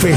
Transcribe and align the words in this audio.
Fe. 0.00 0.14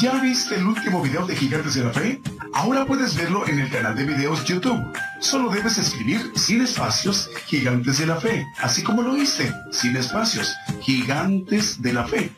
¿Ya 0.00 0.18
viste 0.20 0.56
el 0.56 0.66
último 0.66 1.00
video 1.02 1.24
de 1.24 1.36
Gigantes 1.36 1.74
de 1.74 1.84
la 1.84 1.90
Fe? 1.90 2.20
Ahora 2.54 2.84
puedes 2.84 3.16
verlo 3.16 3.46
en 3.46 3.60
el 3.60 3.70
canal 3.70 3.94
de 3.94 4.06
videos 4.06 4.44
YouTube. 4.44 4.82
Solo 5.20 5.50
debes 5.50 5.78
escribir 5.78 6.32
sin 6.34 6.62
espacios 6.62 7.30
Gigantes 7.46 7.98
de 7.98 8.06
la 8.06 8.16
Fe, 8.16 8.44
así 8.60 8.82
como 8.82 9.02
lo 9.02 9.16
hice, 9.16 9.54
sin 9.70 9.94
espacios, 9.94 10.52
Gigantes 10.80 11.80
de 11.80 11.92
la 11.92 12.04
Fe. 12.08 12.32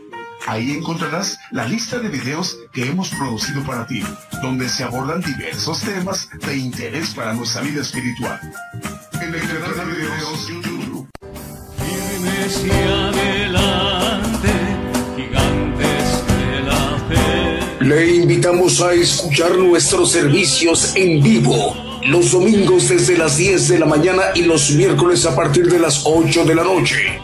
Ahí 0.46 0.72
encontrarás 0.72 1.38
la 1.50 1.66
lista 1.66 1.98
de 1.98 2.10
videos 2.10 2.58
que 2.72 2.86
hemos 2.86 3.08
producido 3.10 3.64
para 3.64 3.86
ti, 3.86 4.02
donde 4.42 4.68
se 4.68 4.84
abordan 4.84 5.22
diversos 5.22 5.80
temas 5.80 6.28
de 6.46 6.56
interés 6.58 7.14
para 7.14 7.32
nuestra 7.32 7.62
vida 7.62 7.80
espiritual. 7.80 8.38
En 9.14 9.34
el 9.34 9.40
canal 9.40 9.74
de 9.74 9.84
videos 9.94 10.48
YouTube. 10.48 11.08
adelante, 12.92 14.48
gigantes 15.16 16.26
de 16.26 16.60
la 16.62 16.98
fe. 17.08 17.84
Le 17.84 18.14
invitamos 18.16 18.82
a 18.82 18.92
escuchar 18.92 19.56
nuestros 19.56 20.12
servicios 20.12 20.94
en 20.94 21.22
vivo 21.22 21.74
los 22.06 22.32
domingos 22.32 22.90
desde 22.90 23.16
las 23.16 23.38
10 23.38 23.68
de 23.68 23.78
la 23.78 23.86
mañana 23.86 24.24
y 24.34 24.42
los 24.42 24.70
miércoles 24.72 25.24
a 25.24 25.34
partir 25.34 25.70
de 25.70 25.78
las 25.78 26.02
8 26.04 26.44
de 26.44 26.54
la 26.54 26.62
noche. 26.62 27.23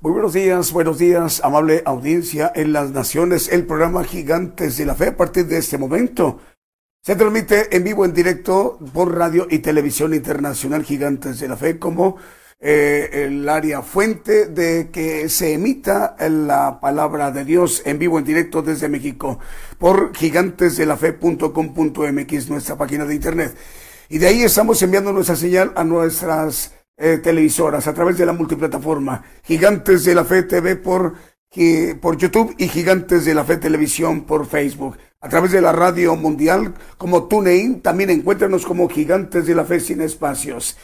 Muy 0.00 0.12
buenos 0.12 0.32
días, 0.32 0.70
buenos 0.70 0.98
días, 0.98 1.40
amable 1.42 1.82
audiencia 1.84 2.52
en 2.54 2.72
las 2.72 2.92
naciones, 2.92 3.48
el 3.48 3.66
programa 3.66 4.04
Gigantes 4.04 4.76
de 4.76 4.86
la 4.86 4.94
Fe 4.94 5.08
a 5.08 5.16
partir 5.16 5.48
de 5.48 5.58
este 5.58 5.76
momento. 5.76 6.38
Se 7.02 7.16
transmite 7.16 7.76
en 7.76 7.82
vivo, 7.82 8.04
en 8.04 8.14
directo, 8.14 8.78
por 8.92 9.12
radio 9.12 9.48
y 9.50 9.58
televisión 9.58 10.14
internacional 10.14 10.84
Gigantes 10.84 11.40
de 11.40 11.48
la 11.48 11.56
Fe 11.56 11.80
como 11.80 12.16
eh, 12.60 13.10
el 13.12 13.48
área 13.48 13.82
fuente 13.82 14.46
de 14.46 14.90
que 14.92 15.28
se 15.28 15.54
emita 15.54 16.14
la 16.30 16.78
palabra 16.78 17.32
de 17.32 17.44
Dios 17.44 17.82
en 17.84 17.98
vivo, 17.98 18.20
en 18.20 18.24
directo 18.24 18.62
desde 18.62 18.88
México 18.88 19.40
por 19.78 20.14
gigantesdelafe.com.mx, 20.14 22.50
nuestra 22.50 22.78
página 22.78 23.04
de 23.04 23.16
internet. 23.16 23.56
Y 24.08 24.18
de 24.18 24.28
ahí 24.28 24.44
estamos 24.44 24.80
enviando 24.80 25.12
nuestra 25.12 25.34
señal 25.34 25.72
a 25.74 25.82
nuestras 25.82 26.77
eh, 26.98 27.18
televisoras 27.22 27.86
a 27.86 27.94
través 27.94 28.18
de 28.18 28.26
la 28.26 28.32
multiplataforma 28.32 29.22
Gigantes 29.44 30.04
de 30.04 30.14
la 30.14 30.24
Fe 30.24 30.42
TV 30.42 30.76
por, 30.76 31.14
por 32.00 32.16
YouTube 32.16 32.54
y 32.58 32.68
Gigantes 32.68 33.24
de 33.24 33.34
la 33.34 33.44
Fe 33.44 33.56
Televisión 33.56 34.22
por 34.22 34.46
Facebook. 34.46 34.96
A 35.20 35.28
través 35.28 35.52
de 35.52 35.60
la 35.60 35.72
radio 35.72 36.16
mundial 36.16 36.74
como 36.96 37.24
TuneIn, 37.24 37.80
también 37.82 38.10
encuéntranos 38.10 38.66
como 38.66 38.88
Gigantes 38.88 39.46
de 39.46 39.54
la 39.54 39.64
Fe 39.64 39.80
sin 39.80 40.00
espacios. 40.00 40.76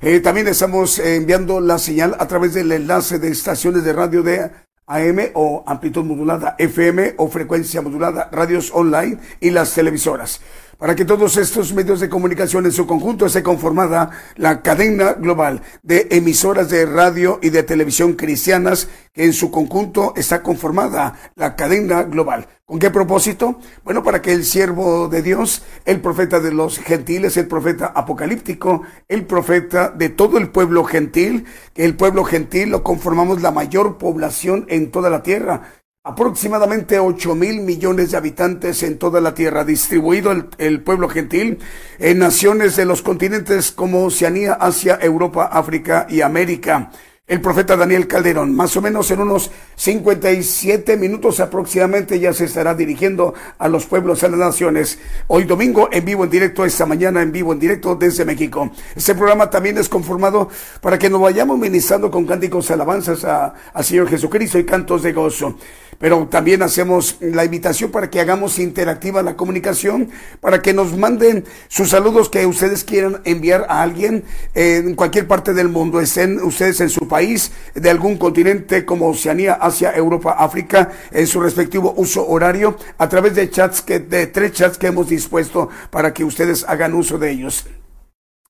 Eh, 0.00 0.20
también 0.20 0.48
estamos 0.48 0.98
enviando 0.98 1.60
la 1.60 1.78
señal 1.78 2.14
a 2.18 2.28
través 2.28 2.52
del 2.52 2.70
enlace 2.72 3.18
de 3.18 3.28
estaciones 3.28 3.84
de 3.84 3.92
radio 3.94 4.22
de 4.22 4.50
AM 4.86 5.30
o 5.32 5.64
amplitud 5.66 6.04
modulada 6.04 6.56
FM 6.58 7.14
o 7.16 7.28
frecuencia 7.28 7.80
modulada, 7.80 8.28
radios 8.30 8.70
online 8.74 9.18
y 9.40 9.50
las 9.50 9.74
televisoras. 9.74 10.40
Para 10.78 10.96
que 10.96 11.04
todos 11.04 11.36
estos 11.36 11.72
medios 11.72 12.00
de 12.00 12.08
comunicación 12.08 12.66
en 12.66 12.72
su 12.72 12.86
conjunto 12.86 13.26
esté 13.26 13.42
conformada 13.42 14.10
la 14.36 14.60
cadena 14.62 15.12
global 15.12 15.62
de 15.82 16.08
emisoras 16.10 16.68
de 16.68 16.84
radio 16.86 17.38
y 17.42 17.50
de 17.50 17.62
televisión 17.62 18.14
cristianas 18.14 18.88
que 19.12 19.24
en 19.24 19.32
su 19.32 19.50
conjunto 19.50 20.12
está 20.16 20.42
conformada 20.42 21.14
la 21.36 21.54
cadena 21.54 22.02
global. 22.02 22.48
¿Con 22.64 22.78
qué 22.78 22.90
propósito? 22.90 23.58
Bueno, 23.84 24.02
para 24.02 24.20
que 24.20 24.32
el 24.32 24.44
siervo 24.44 25.08
de 25.08 25.22
Dios, 25.22 25.62
el 25.84 26.00
profeta 26.00 26.40
de 26.40 26.52
los 26.52 26.78
gentiles, 26.78 27.36
el 27.36 27.46
profeta 27.46 27.92
apocalíptico, 27.94 28.82
el 29.06 29.26
profeta 29.26 29.90
de 29.90 30.08
todo 30.08 30.38
el 30.38 30.50
pueblo 30.50 30.82
gentil, 30.84 31.44
que 31.72 31.84
el 31.84 31.94
pueblo 31.94 32.24
gentil 32.24 32.70
lo 32.70 32.82
conformamos 32.82 33.42
la 33.42 33.52
mayor 33.52 33.98
población 33.98 34.66
en 34.68 34.90
toda 34.90 35.10
la 35.10 35.22
tierra. 35.22 35.83
Aproximadamente 36.06 36.98
8 36.98 37.34
mil 37.34 37.62
millones 37.62 38.10
de 38.10 38.18
habitantes 38.18 38.82
en 38.82 38.98
toda 38.98 39.22
la 39.22 39.32
tierra, 39.32 39.64
distribuido 39.64 40.32
el, 40.32 40.48
el 40.58 40.82
pueblo 40.82 41.08
gentil 41.08 41.60
en 41.98 42.18
naciones 42.18 42.76
de 42.76 42.84
los 42.84 43.00
continentes 43.00 43.72
como 43.72 44.04
Oceanía, 44.04 44.52
Asia, 44.52 44.98
Europa, 45.00 45.46
África 45.50 46.06
y 46.10 46.20
América 46.20 46.90
el 47.26 47.40
profeta 47.40 47.74
Daniel 47.74 48.06
Calderón. 48.06 48.54
Más 48.54 48.76
o 48.76 48.82
menos 48.82 49.10
en 49.10 49.18
unos 49.20 49.50
57 49.76 50.98
minutos 50.98 51.40
aproximadamente 51.40 52.20
ya 52.20 52.34
se 52.34 52.44
estará 52.44 52.74
dirigiendo 52.74 53.32
a 53.56 53.66
los 53.68 53.86
pueblos, 53.86 54.22
a 54.24 54.28
las 54.28 54.38
naciones. 54.38 54.98
Hoy 55.28 55.44
domingo 55.44 55.88
en 55.90 56.04
vivo 56.04 56.24
en 56.24 56.30
directo, 56.30 56.66
esta 56.66 56.84
mañana 56.84 57.22
en 57.22 57.32
vivo 57.32 57.54
en 57.54 57.60
directo 57.60 57.94
desde 57.96 58.26
México. 58.26 58.70
Este 58.94 59.14
programa 59.14 59.48
también 59.48 59.78
es 59.78 59.88
conformado 59.88 60.50
para 60.82 60.98
que 60.98 61.08
nos 61.08 61.22
vayamos 61.22 61.58
ministrando 61.58 62.10
con 62.10 62.26
cánticos 62.26 62.70
alabanzas 62.70 63.24
a- 63.24 63.54
al 63.72 63.84
Señor 63.84 64.06
Jesucristo 64.10 64.58
y 64.58 64.64
cantos 64.66 65.02
de 65.02 65.14
gozo. 65.14 65.56
Pero 65.98 66.26
también 66.28 66.62
hacemos 66.62 67.16
la 67.20 67.44
invitación 67.44 67.90
para 67.90 68.10
que 68.10 68.20
hagamos 68.20 68.58
interactiva 68.58 69.22
la 69.22 69.36
comunicación, 69.36 70.10
para 70.40 70.62
que 70.62 70.72
nos 70.72 70.96
manden 70.96 71.44
sus 71.68 71.90
saludos 71.90 72.28
que 72.28 72.46
ustedes 72.46 72.84
quieran 72.84 73.20
enviar 73.24 73.66
a 73.68 73.82
alguien 73.82 74.24
en 74.54 74.94
cualquier 74.94 75.26
parte 75.26 75.54
del 75.54 75.68
mundo, 75.68 76.00
estén 76.00 76.40
ustedes 76.40 76.80
en 76.80 76.90
su 76.90 77.06
país, 77.08 77.52
de 77.74 77.90
algún 77.90 78.16
continente 78.18 78.84
como 78.84 79.08
Oceanía, 79.08 79.54
Asia, 79.54 79.92
Europa, 79.94 80.36
África, 80.38 80.90
en 81.10 81.26
su 81.26 81.40
respectivo 81.40 81.94
uso 81.96 82.26
horario, 82.26 82.76
a 82.98 83.08
través 83.08 83.34
de 83.34 83.50
chats 83.50 83.82
que, 83.82 84.00
de 84.00 84.26
tres 84.26 84.52
chats 84.52 84.78
que 84.78 84.88
hemos 84.88 85.08
dispuesto 85.08 85.68
para 85.90 86.12
que 86.12 86.24
ustedes 86.24 86.64
hagan 86.68 86.94
uso 86.94 87.18
de 87.18 87.30
ellos. 87.30 87.64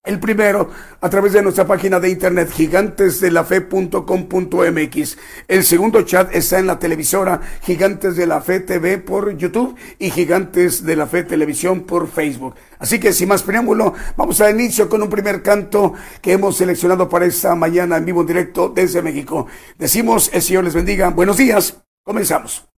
El 0.04 0.20
primero, 0.20 0.70
a 1.00 1.09
través 1.09 1.32
de 1.32 1.41
nuestra 1.41 1.66
página 1.66 1.98
de 1.98 2.10
internet 2.10 2.53
gigantesdelafe.com.mx. 2.53 5.19
El 5.48 5.65
segundo 5.65 6.03
chat 6.03 6.28
está 6.34 6.59
en 6.59 6.66
la 6.66 6.78
televisora 6.78 7.41
Gigantes 7.62 8.14
de 8.14 8.26
la 8.26 8.43
Fe 8.43 8.60
TV 8.60 8.98
por 8.98 9.34
YouTube 9.34 9.75
y 9.98 10.10
Gigantes 10.10 10.84
de 10.84 10.97
la 10.97 11.06
Fe 11.06 11.22
Televisión 11.22 11.84
por 11.84 12.06
Facebook. 12.06 12.54
Así 12.78 13.00
que 13.00 13.14
sin 13.14 13.28
más 13.28 13.43
preámbulo, 13.43 13.94
vamos 14.14 14.43
a 14.43 14.50
inicio 14.50 14.91
con 14.91 15.00
un 15.00 15.09
primer 15.09 15.41
canto 15.41 15.94
que 16.20 16.32
hemos 16.32 16.59
seleccionado 16.59 17.09
para 17.09 17.25
esta 17.25 17.54
mañana 17.54 17.97
en 17.97 18.04
vivo 18.04 18.20
en 18.20 18.26
directo 18.26 18.69
desde 18.69 19.00
México. 19.00 19.47
Decimos, 19.78 20.28
el 20.34 20.43
Señor 20.43 20.64
les 20.64 20.75
bendiga. 20.75 21.09
Buenos 21.09 21.38
días. 21.38 21.82
Comenzamos. 22.03 22.73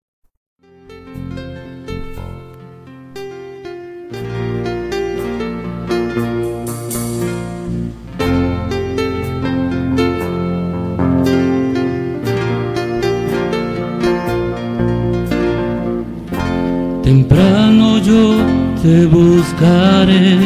Temprano 17.06 18.00
yo 18.00 18.36
te 18.82 19.06
buscaré. 19.06 20.40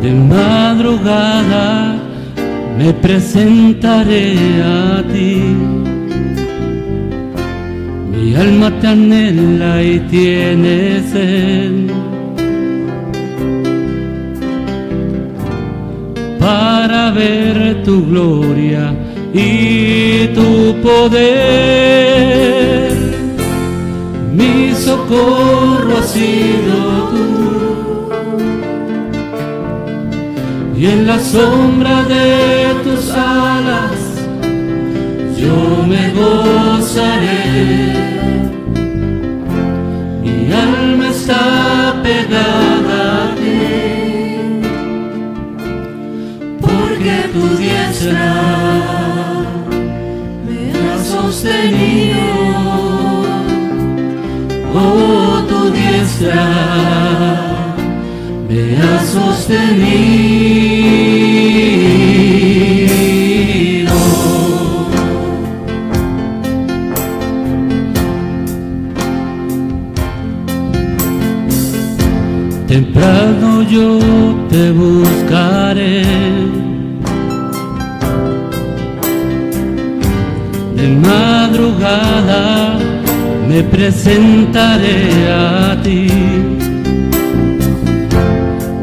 De 0.00 0.12
madrugada 0.12 1.96
me 2.78 2.92
presentaré 2.94 4.36
a 4.62 5.02
ti. 5.12 5.42
Mi 8.12 8.36
alma 8.36 8.70
te 8.80 8.86
anhela 8.86 9.82
y 9.82 9.98
tiene. 10.12 11.02
Para 16.38 17.10
ver 17.10 17.82
tu 17.82 18.06
gloria 18.06 18.94
y 19.32 20.28
tu 20.28 20.80
poder. 20.82 22.10
Mi 24.32 24.74
socorro 24.74 25.98
ha 25.98 26.02
sido 26.02 27.08
tú. 27.10 28.10
Y 30.76 30.86
en 30.86 31.06
la 31.06 31.18
sombra 31.18 32.04
de 32.04 32.74
tus 32.84 33.10
alas 33.10 34.10
yo 35.36 35.84
me 35.86 36.10
gozaré. 36.12 38.00
Mi 40.22 40.52
alma 40.52 41.08
está 41.08 41.94
pegada 42.02 43.24
a 43.24 43.34
ti, 43.36 44.60
porque 46.60 47.14
tu 47.32 47.42
diestra 47.56 48.59
sostenido. 51.30 52.18
Oh, 54.74 55.42
tu 55.48 55.70
diestra 55.70 56.46
me 58.48 58.76
ha 58.76 59.04
sostenido. 59.04 60.20
Temprano 72.66 73.62
yo 73.62 73.98
te 74.48 74.72
buscaré 74.72 76.39
madrugada 81.60 82.78
me 83.48 83.62
presentaré 83.62 85.28
a 85.28 85.76
ti. 85.82 86.08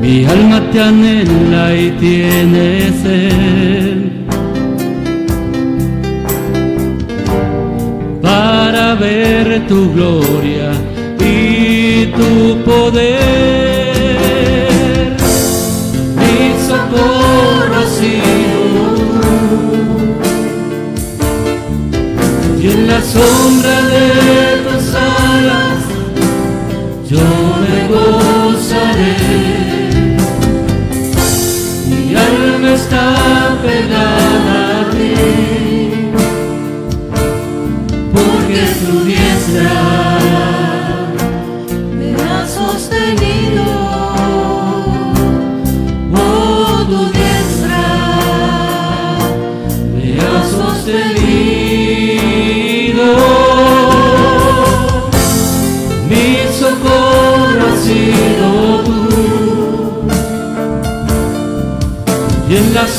Mi 0.02 0.26
alma 0.26 0.62
te 0.72 0.82
anhela 0.82 1.76
y 1.76 1.92
tiene 2.00 2.92
sed 3.02 3.98
para 8.22 8.96
ver 8.96 9.68
tu 9.68 9.92
gloria 9.94 10.72
y 11.20 12.06
tu 12.18 12.64
poder. 12.64 13.88
Mi 16.16 16.40
socorro 16.68 17.87
en 22.88 22.94
la 22.94 23.02
sombra 23.02 23.82
de 23.84 24.58
tus 24.64 24.96
alas 24.96 25.82
yo 27.10 27.28
me 27.64 27.88
gozaré. 27.94 29.16
Mi 31.90 32.16
alma 32.16 32.72
está 32.74 33.06
pegada 33.62 34.82
a 34.82 34.90
ti, 34.92 35.57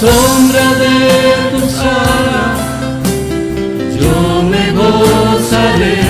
sombra 0.01 0.67
de 0.83 0.97
tus 1.51 1.75
alas 1.81 2.59
yo 3.99 4.17
me 4.43 4.65
gozaré. 4.81 6.01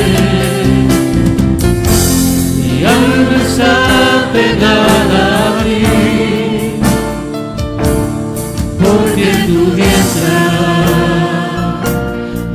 Mi 2.59 2.75
alma 2.85 3.37
está 3.47 3.75
pegada 4.31 5.23
a 5.47 5.49
ti, 5.63 5.83
porque 8.79 9.29
tu 9.47 9.61
diestra 9.79 10.43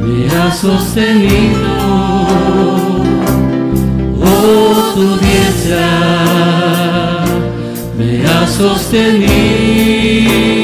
me 0.02 0.18
ha 0.36 0.48
sostenido. 0.52 1.74
Oh, 4.22 4.74
tu 4.94 5.06
diestra 5.18 5.88
me 7.98 8.10
ha 8.28 8.40
sostenido. 8.48 10.63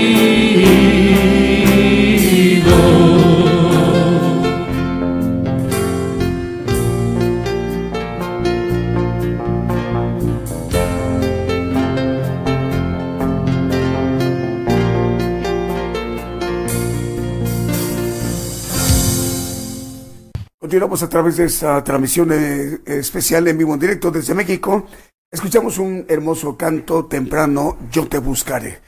A 20.92 21.08
través 21.08 21.38
de 21.38 21.46
esta 21.46 21.84
transmisión 21.84 22.32
eh, 22.32 22.80
especial 22.86 23.48
en 23.48 23.60
vivo 23.60 23.76
en 23.76 23.80
directo 23.80 24.10
desde 24.10 24.34
México. 24.34 24.88
Escuchamos 25.32 25.78
un 25.78 26.04
hermoso 26.10 26.58
canto 26.58 27.06
temprano, 27.06 27.78
Yo 27.92 28.08
te 28.08 28.18
buscaré. 28.18 28.80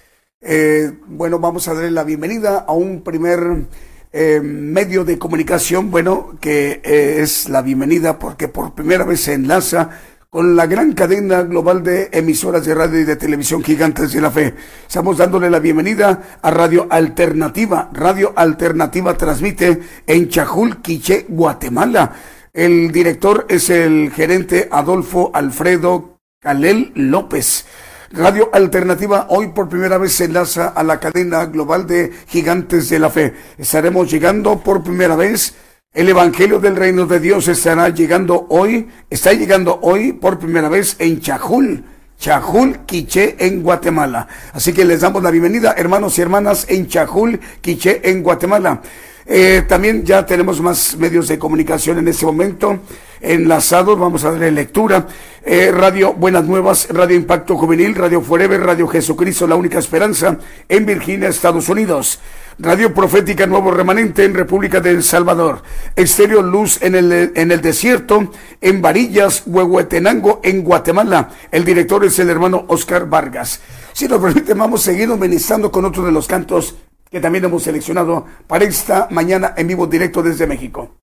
Eh, 0.41 0.91
bueno, 1.05 1.37
vamos 1.37 1.67
a 1.67 1.75
darle 1.75 1.91
la 1.91 2.03
bienvenida 2.03 2.65
a 2.67 2.73
un 2.73 3.03
primer 3.03 3.67
eh, 4.11 4.41
medio 4.41 5.05
de 5.05 5.19
comunicación, 5.19 5.91
bueno, 5.91 6.31
que 6.41 6.81
eh, 6.83 7.21
es 7.21 7.47
la 7.49 7.61
bienvenida 7.61 8.17
porque 8.17 8.47
por 8.47 8.73
primera 8.73 9.05
vez 9.05 9.21
se 9.21 9.33
enlaza 9.33 9.91
con 10.31 10.55
la 10.55 10.65
gran 10.65 10.93
cadena 10.93 11.41
global 11.43 11.83
de 11.83 12.07
emisoras 12.13 12.63
de 12.63 12.73
radio 12.73 13.01
y 13.01 13.03
de 13.03 13.17
televisión 13.17 13.61
gigantes 13.61 14.13
de 14.13 14.21
la 14.21 14.31
fe. 14.31 14.55
Estamos 14.87 15.17
dándole 15.17 15.49
la 15.49 15.59
bienvenida 15.59 16.37
a 16.41 16.49
Radio 16.49 16.87
Alternativa. 16.89 17.89
Radio 17.91 18.31
Alternativa 18.37 19.17
transmite 19.17 19.81
en 20.07 20.29
Chajul, 20.29 20.81
Quiché, 20.81 21.25
Guatemala. 21.27 22.13
El 22.53 22.93
director 22.93 23.45
es 23.49 23.69
el 23.69 24.09
gerente 24.11 24.69
Adolfo 24.71 25.31
Alfredo 25.33 26.21
Calel 26.39 26.93
López. 26.95 27.65
Radio 28.11 28.51
Alternativa 28.53 29.27
hoy 29.31 29.49
por 29.49 29.67
primera 29.67 29.97
vez 29.97 30.13
se 30.13 30.25
enlaza 30.25 30.69
a 30.69 30.81
la 30.83 31.01
cadena 31.01 31.43
global 31.47 31.85
de 31.87 32.09
gigantes 32.27 32.87
de 32.87 32.99
la 32.99 33.09
fe. 33.09 33.33
Estaremos 33.57 34.09
llegando 34.09 34.61
por 34.61 34.81
primera 34.81 35.17
vez. 35.17 35.55
El 35.93 36.07
Evangelio 36.07 36.59
del 36.59 36.77
Reino 36.77 37.05
de 37.05 37.19
Dios 37.19 37.49
estará 37.49 37.89
llegando 37.89 38.45
hoy, 38.47 38.87
está 39.09 39.33
llegando 39.33 39.77
hoy 39.81 40.13
por 40.13 40.39
primera 40.39 40.69
vez 40.69 40.95
en 40.99 41.19
Chajul, 41.19 41.83
Chajul, 42.17 42.85
Quiché, 42.85 43.35
en 43.39 43.61
Guatemala. 43.61 44.25
Así 44.53 44.71
que 44.71 44.85
les 44.85 45.01
damos 45.01 45.21
la 45.21 45.31
bienvenida, 45.31 45.73
hermanos 45.75 46.17
y 46.17 46.21
hermanas, 46.21 46.65
en 46.69 46.87
Chajul, 46.87 47.41
Quiché, 47.59 47.99
en 48.09 48.23
Guatemala. 48.23 48.81
Eh, 49.25 49.63
también 49.67 50.05
ya 50.05 50.25
tenemos 50.25 50.61
más 50.61 50.95
medios 50.95 51.27
de 51.27 51.37
comunicación 51.37 51.99
en 51.99 52.07
este 52.07 52.25
momento 52.25 52.79
enlazados. 53.19 53.99
Vamos 53.99 54.23
a 54.23 54.31
darle 54.31 54.49
lectura. 54.49 55.05
Eh, 55.43 55.71
radio 55.73 56.13
Buenas 56.13 56.45
Nuevas, 56.45 56.87
Radio 56.89 57.17
Impacto 57.17 57.57
Juvenil, 57.57 57.95
Radio 57.95 58.21
Forever, 58.21 58.61
Radio 58.61 58.87
Jesucristo, 58.87 59.45
La 59.45 59.55
Única 59.55 59.79
Esperanza 59.79 60.37
en 60.69 60.85
Virginia, 60.85 61.27
Estados 61.27 61.67
Unidos. 61.67 62.19
Radio 62.61 62.93
Profética 62.93 63.47
Nuevo 63.47 63.71
Remanente 63.71 64.23
en 64.23 64.35
República 64.35 64.79
de 64.79 64.91
El 64.91 65.01
Salvador. 65.01 65.63
Estéreo 65.95 66.43
Luz 66.43 66.79
en 66.83 66.93
el, 66.93 67.31
en 67.35 67.51
el 67.51 67.59
desierto, 67.59 68.31
en 68.61 68.83
Varillas, 68.83 69.43
Huehuetenango, 69.47 70.41
en 70.43 70.63
Guatemala. 70.63 71.29
El 71.49 71.65
director 71.65 72.05
es 72.05 72.19
el 72.19 72.29
hermano 72.29 72.65
Oscar 72.67 73.09
Vargas. 73.09 73.61
Si 73.93 74.07
nos 74.07 74.21
permite, 74.21 74.53
vamos 74.53 74.81
a 74.81 74.91
seguir 74.91 75.09
ministrando 75.09 75.71
con 75.71 75.85
otro 75.85 76.05
de 76.05 76.11
los 76.11 76.27
cantos 76.27 76.75
que 77.09 77.19
también 77.19 77.45
hemos 77.45 77.63
seleccionado 77.63 78.27
para 78.45 78.63
esta 78.63 79.07
mañana 79.09 79.55
en 79.57 79.67
vivo 79.67 79.87
directo 79.87 80.21
desde 80.21 80.45
México. 80.45 81.01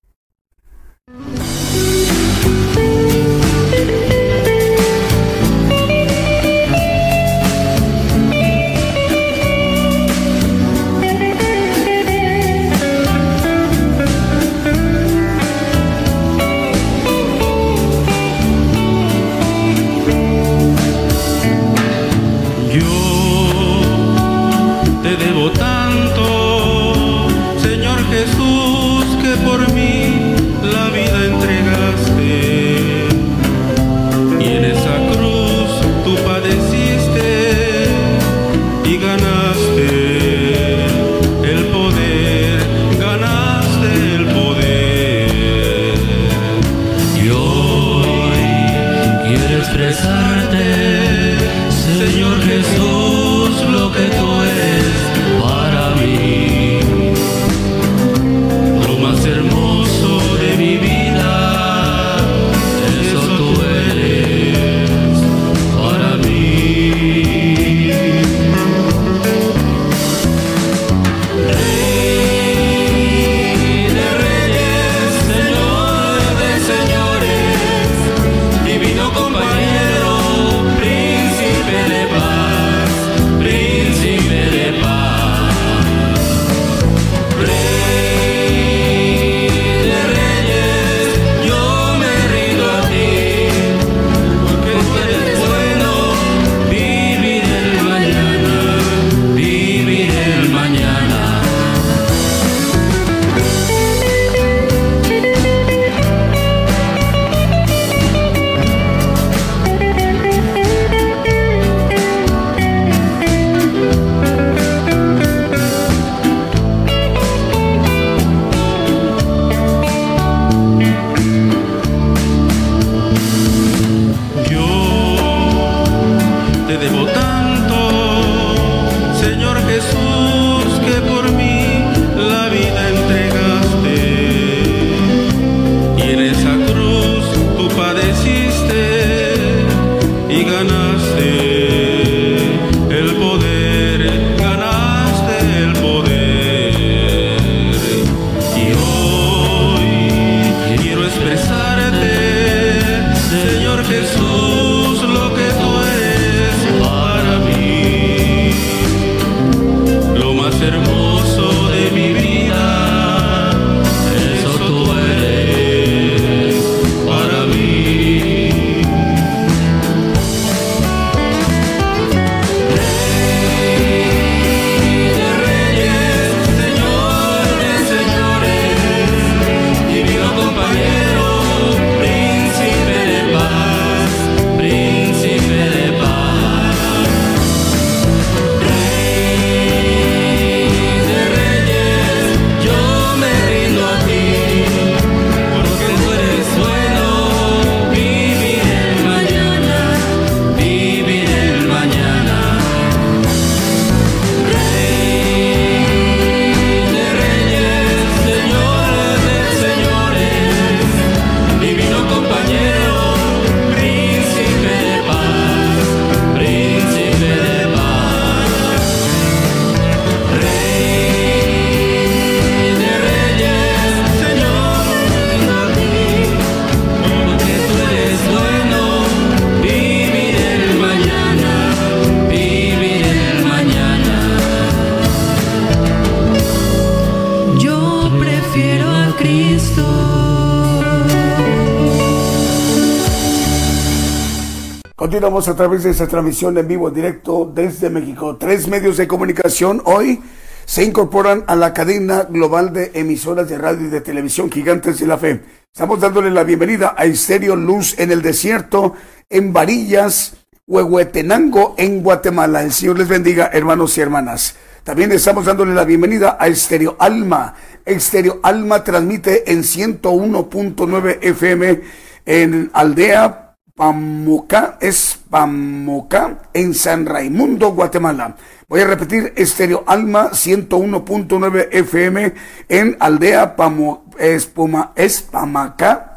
Continuamos 245.29 245.53
a 245.53 245.55
través 245.55 245.83
de 245.83 245.91
esta 245.91 246.07
transmisión 246.07 246.57
en 246.57 246.67
vivo 246.67 246.89
directo 246.89 247.51
desde 247.53 247.91
México. 247.91 248.37
Tres 248.37 248.67
medios 248.67 248.97
de 248.97 249.07
comunicación 249.07 249.79
hoy 249.85 250.19
se 250.65 250.83
incorporan 250.83 251.43
a 251.45 251.55
la 251.55 251.71
cadena 251.71 252.23
global 252.23 252.73
de 252.73 252.89
emisoras 252.95 253.47
de 253.47 253.59
radio 253.59 253.85
y 253.85 253.89
de 253.91 254.01
televisión 254.01 254.51
Gigantes 254.51 254.99
de 254.99 255.05
la 255.05 255.19
Fe. 255.19 255.43
Estamos 255.71 255.99
dándole 255.99 256.31
la 256.31 256.43
bienvenida 256.43 256.95
a 256.97 257.05
Estéreo 257.05 257.55
Luz 257.55 257.93
en 257.99 258.11
el 258.11 258.23
Desierto, 258.23 258.95
en 259.29 259.53
Varillas, 259.53 260.35
Huehuetenango, 260.65 261.75
en 261.77 262.01
Guatemala. 262.01 262.63
El 262.63 262.73
Señor 262.73 262.97
les 262.97 263.07
bendiga, 263.07 263.51
hermanos 263.53 263.95
y 263.99 264.01
hermanas. 264.01 264.55
También 264.83 265.11
estamos 265.11 265.45
dándole 265.45 265.75
la 265.75 265.85
bienvenida 265.85 266.37
a 266.39 266.47
Estéreo 266.47 266.95
Alma. 266.97 267.53
Estéreo 267.85 268.39
Alma 268.41 268.83
transmite 268.83 269.51
en 269.51 269.61
101.9 269.61 271.19
FM 271.21 271.81
en 272.25 272.71
Aldea 272.73 273.49
Pamuca, 273.79 274.77
es 274.81 275.18
Pamuca, 275.29 276.49
en 276.53 276.73
San 276.73 277.05
Raimundo, 277.05 277.71
Guatemala. 277.71 278.35
Voy 278.67 278.81
a 278.81 278.87
repetir, 278.87 279.33
Estéreo 279.35 279.83
Alma 279.87 280.31
101.9 280.31 281.69
FM 281.71 282.33
en 282.67 282.97
Aldea 282.99 283.55
Pamu, 283.55 284.05
Espuma, 284.17 284.91
Espamaca, 284.95 286.09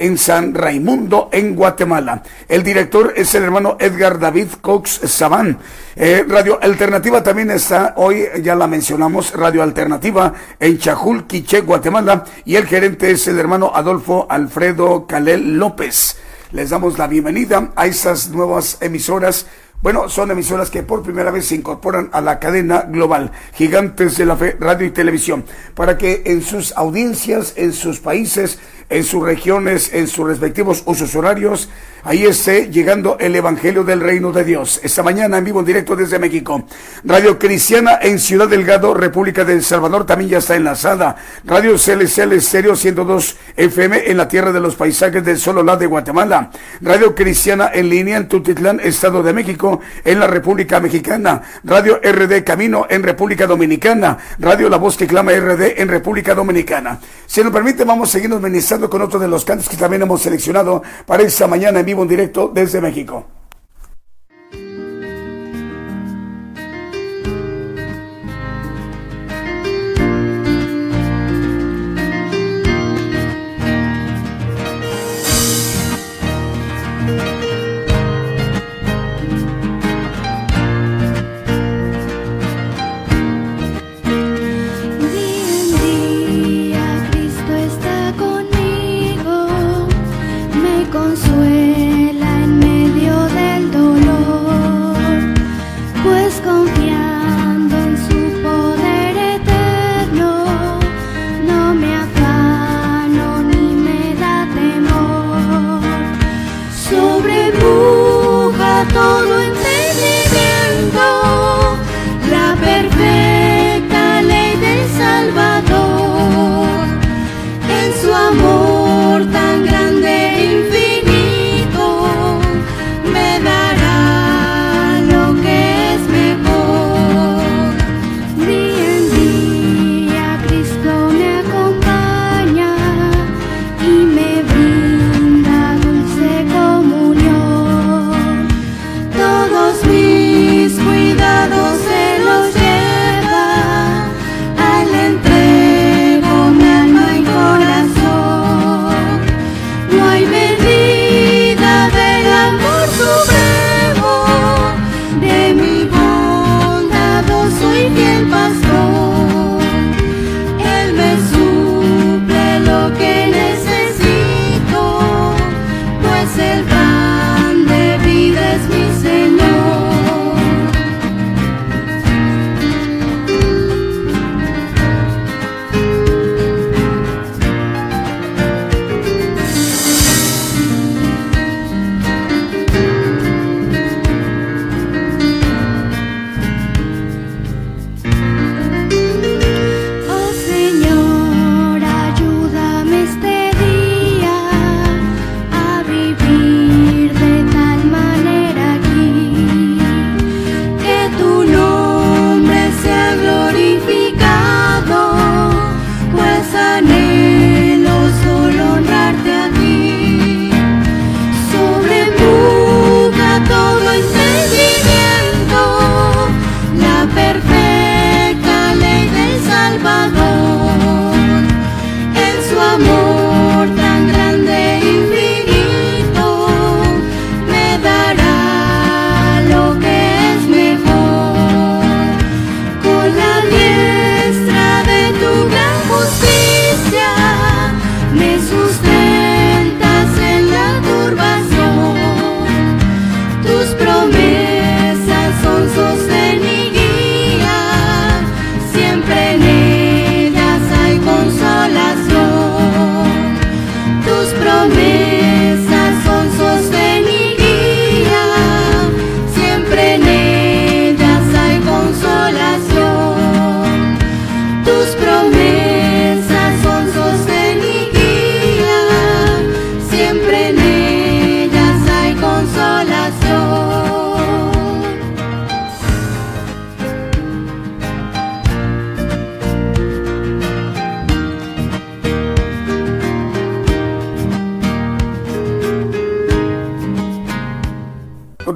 en 0.00 0.16
San 0.16 0.54
Raimundo, 0.54 1.28
en 1.30 1.54
Guatemala. 1.54 2.22
El 2.48 2.62
director 2.62 3.12
es 3.16 3.34
el 3.34 3.44
hermano 3.44 3.76
Edgar 3.78 4.18
David 4.18 4.48
Cox 4.60 5.00
Sabán. 5.04 5.58
Eh, 5.94 6.24
Radio 6.26 6.58
Alternativa 6.60 7.22
también 7.22 7.50
está, 7.50 7.92
hoy 7.96 8.24
ya 8.42 8.54
la 8.54 8.66
mencionamos, 8.66 9.34
Radio 9.34 9.62
Alternativa 9.62 10.32
en 10.58 10.78
Chajul, 10.78 11.26
Quiché, 11.26 11.60
Guatemala. 11.60 12.24
Y 12.46 12.56
el 12.56 12.66
gerente 12.66 13.10
es 13.10 13.28
el 13.28 13.38
hermano 13.38 13.72
Adolfo 13.74 14.26
Alfredo 14.28 15.06
Calel 15.06 15.58
López 15.58 16.16
les 16.52 16.70
damos 16.70 16.98
la 16.98 17.06
bienvenida 17.06 17.72
a 17.76 17.86
esas 17.86 18.30
nuevas 18.30 18.78
emisoras. 18.80 19.46
Bueno, 19.82 20.08
son 20.08 20.30
emisoras 20.30 20.68
que 20.70 20.82
por 20.82 21.02
primera 21.02 21.30
vez 21.30 21.46
se 21.46 21.54
incorporan 21.54 22.10
a 22.12 22.20
la 22.20 22.38
cadena 22.38 22.82
global, 22.82 23.30
Gigantes 23.54 24.18
de 24.18 24.26
la 24.26 24.36
Fe, 24.36 24.56
Radio 24.58 24.86
y 24.86 24.90
Televisión, 24.90 25.44
para 25.74 25.96
que 25.96 26.22
en 26.26 26.42
sus 26.42 26.76
audiencias, 26.76 27.54
en 27.56 27.72
sus 27.72 28.00
países, 28.00 28.58
en 28.90 29.04
sus 29.04 29.22
regiones, 29.22 29.94
en 29.94 30.08
sus 30.08 30.26
respectivos 30.26 30.82
usos 30.86 31.14
horarios, 31.14 31.70
ahí 32.04 32.24
esté 32.24 32.70
llegando 32.70 33.16
el 33.18 33.34
Evangelio 33.36 33.84
del 33.84 34.00
Reino 34.00 34.32
de 34.32 34.44
Dios. 34.44 34.80
Esta 34.82 35.02
mañana 35.02 35.38
en 35.38 35.44
vivo 35.44 35.60
en 35.60 35.66
directo 35.66 35.96
desde 35.96 36.18
México. 36.18 36.64
Radio 37.04 37.38
Cristiana 37.38 37.98
en 38.00 38.18
Ciudad 38.18 38.48
Delgado, 38.48 38.94
República 38.94 39.44
de 39.44 39.54
El 39.54 39.62
Salvador, 39.62 40.06
también 40.06 40.30
ya 40.30 40.38
está 40.38 40.56
enlazada. 40.56 41.16
Radio 41.44 41.76
Celestial 41.78 42.32
Estéreo 42.32 42.76
102 42.76 43.36
FM 43.56 44.10
en 44.10 44.16
la 44.16 44.28
tierra 44.28 44.52
de 44.52 44.60
los 44.60 44.76
paisajes 44.76 45.24
del 45.24 45.38
Sololá 45.38 45.76
de 45.76 45.86
Guatemala. 45.86 46.50
Radio 46.80 47.14
Cristiana 47.14 47.70
en 47.72 47.88
línea 47.88 48.16
en 48.16 48.28
Tutitlán, 48.28 48.80
Estado 48.80 49.22
de 49.22 49.32
México, 49.32 49.80
en 50.04 50.20
la 50.20 50.26
República 50.26 50.80
Mexicana. 50.80 51.42
Radio 51.64 52.00
RD 52.02 52.44
Camino 52.44 52.86
en 52.88 53.02
República 53.02 53.46
Dominicana. 53.46 54.18
Radio 54.38 54.68
La 54.68 54.76
Voz 54.76 54.96
que 54.96 55.06
Clama 55.06 55.32
RD 55.32 55.80
en 55.80 55.88
República 55.88 56.34
Dominicana. 56.34 56.98
Si 57.26 57.42
nos 57.42 57.52
permite, 57.52 57.84
vamos 57.84 58.08
a 58.08 58.12
seguirnos 58.12 58.40
ministrando 58.40 58.90
con 58.90 59.02
otro 59.02 59.18
de 59.18 59.28
los 59.28 59.44
cantos 59.44 59.68
que 59.68 59.76
también 59.76 60.02
hemos 60.02 60.22
seleccionado 60.22 60.82
para 61.06 61.22
esta 61.22 61.46
mañana 61.46 61.80
en 61.80 61.86
vivo 61.90 62.02
en 62.02 62.08
directo 62.08 62.48
desde 62.54 62.80
México. 62.80 63.39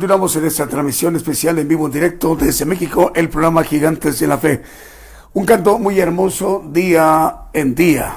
En 0.05 0.45
esta 0.45 0.67
transmisión 0.67 1.17
especial 1.17 1.59
en 1.59 1.67
vivo 1.67 1.87
en 1.87 1.93
directo 1.93 2.37
desde 2.37 2.67
México, 2.67 3.11
el 3.15 3.31
programa 3.31 3.65
Gigantes 3.65 4.21
de 4.21 4.27
la 4.27 4.37
Fe. 4.37 4.61
Un 5.33 5.47
canto 5.47 5.79
muy 5.79 5.99
hermoso 5.99 6.63
día 6.71 7.35
en 7.55 7.75
día. 7.75 8.15